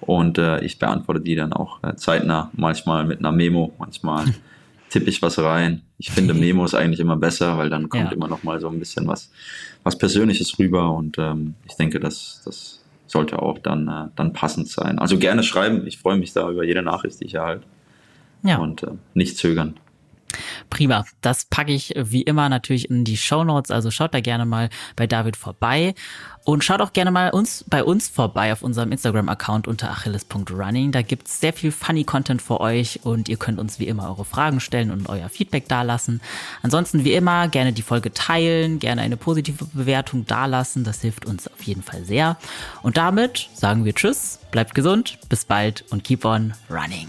Und 0.00 0.38
äh, 0.38 0.60
ich 0.60 0.78
beantworte 0.78 1.20
die 1.20 1.34
dann 1.34 1.52
auch 1.52 1.82
äh, 1.82 1.94
zeitnah, 1.96 2.50
manchmal 2.54 3.04
mit 3.04 3.20
einer 3.20 3.32
Memo, 3.32 3.72
manchmal 3.78 4.26
tippe 4.90 5.08
ich 5.08 5.22
was 5.22 5.38
rein. 5.38 5.82
Ich 5.98 6.10
finde 6.10 6.34
Memos 6.34 6.74
eigentlich 6.74 7.00
immer 7.00 7.16
besser, 7.16 7.56
weil 7.56 7.70
dann 7.70 7.88
kommt 7.88 8.04
ja. 8.04 8.12
immer 8.12 8.28
noch 8.28 8.42
mal 8.42 8.60
so 8.60 8.68
ein 8.68 8.78
bisschen 8.78 9.06
was, 9.06 9.30
was 9.82 9.96
Persönliches 9.96 10.58
rüber 10.58 10.92
und 10.92 11.18
ähm, 11.18 11.54
ich 11.66 11.76
denke, 11.76 12.00
das, 12.00 12.42
das 12.44 12.84
sollte 13.06 13.40
auch 13.40 13.58
dann, 13.58 13.88
äh, 13.88 14.08
dann 14.16 14.32
passend 14.32 14.68
sein. 14.68 14.98
Also 14.98 15.18
gerne 15.18 15.42
schreiben, 15.42 15.86
ich 15.86 15.98
freue 15.98 16.18
mich 16.18 16.32
da 16.32 16.50
über 16.50 16.64
jede 16.64 16.82
Nachricht, 16.82 17.20
die 17.20 17.26
ich 17.26 17.34
erhalte. 17.34 17.66
Ja. 18.44 18.58
Und 18.58 18.82
äh, 18.84 18.92
nicht 19.14 19.36
zögern. 19.36 19.74
Prima. 20.70 21.04
Das 21.20 21.44
packe 21.44 21.72
ich 21.72 21.94
wie 21.96 22.22
immer 22.22 22.48
natürlich 22.48 22.90
in 22.90 23.04
die 23.04 23.16
Show 23.16 23.44
Notes. 23.44 23.70
Also 23.70 23.90
schaut 23.90 24.14
da 24.14 24.20
gerne 24.20 24.44
mal 24.44 24.68
bei 24.96 25.06
David 25.06 25.36
vorbei. 25.36 25.94
Und 26.44 26.62
schaut 26.62 26.82
auch 26.82 26.92
gerne 26.92 27.10
mal 27.10 27.30
uns, 27.30 27.64
bei 27.68 27.82
uns 27.82 28.08
vorbei 28.08 28.52
auf 28.52 28.62
unserem 28.62 28.92
Instagram-Account 28.92 29.66
unter 29.66 29.90
achilles.running. 29.90 30.92
Da 30.92 31.00
gibt's 31.00 31.40
sehr 31.40 31.54
viel 31.54 31.72
funny 31.72 32.04
Content 32.04 32.42
für 32.42 32.60
euch 32.60 33.00
und 33.02 33.30
ihr 33.30 33.38
könnt 33.38 33.58
uns 33.58 33.78
wie 33.78 33.86
immer 33.86 34.10
eure 34.10 34.26
Fragen 34.26 34.60
stellen 34.60 34.90
und 34.90 35.08
euer 35.08 35.30
Feedback 35.30 35.68
dalassen. 35.68 36.20
Ansonsten 36.60 37.04
wie 37.04 37.14
immer 37.14 37.48
gerne 37.48 37.72
die 37.72 37.80
Folge 37.80 38.12
teilen, 38.12 38.78
gerne 38.78 39.00
eine 39.00 39.16
positive 39.16 39.64
Bewertung 39.72 40.26
dalassen. 40.26 40.84
Das 40.84 41.00
hilft 41.00 41.24
uns 41.24 41.48
auf 41.48 41.62
jeden 41.62 41.82
Fall 41.82 42.04
sehr. 42.04 42.36
Und 42.82 42.98
damit 42.98 43.48
sagen 43.54 43.86
wir 43.86 43.94
Tschüss, 43.94 44.38
bleibt 44.50 44.74
gesund, 44.74 45.18
bis 45.30 45.46
bald 45.46 45.84
und 45.90 46.04
keep 46.04 46.26
on 46.26 46.52
running. 46.68 47.08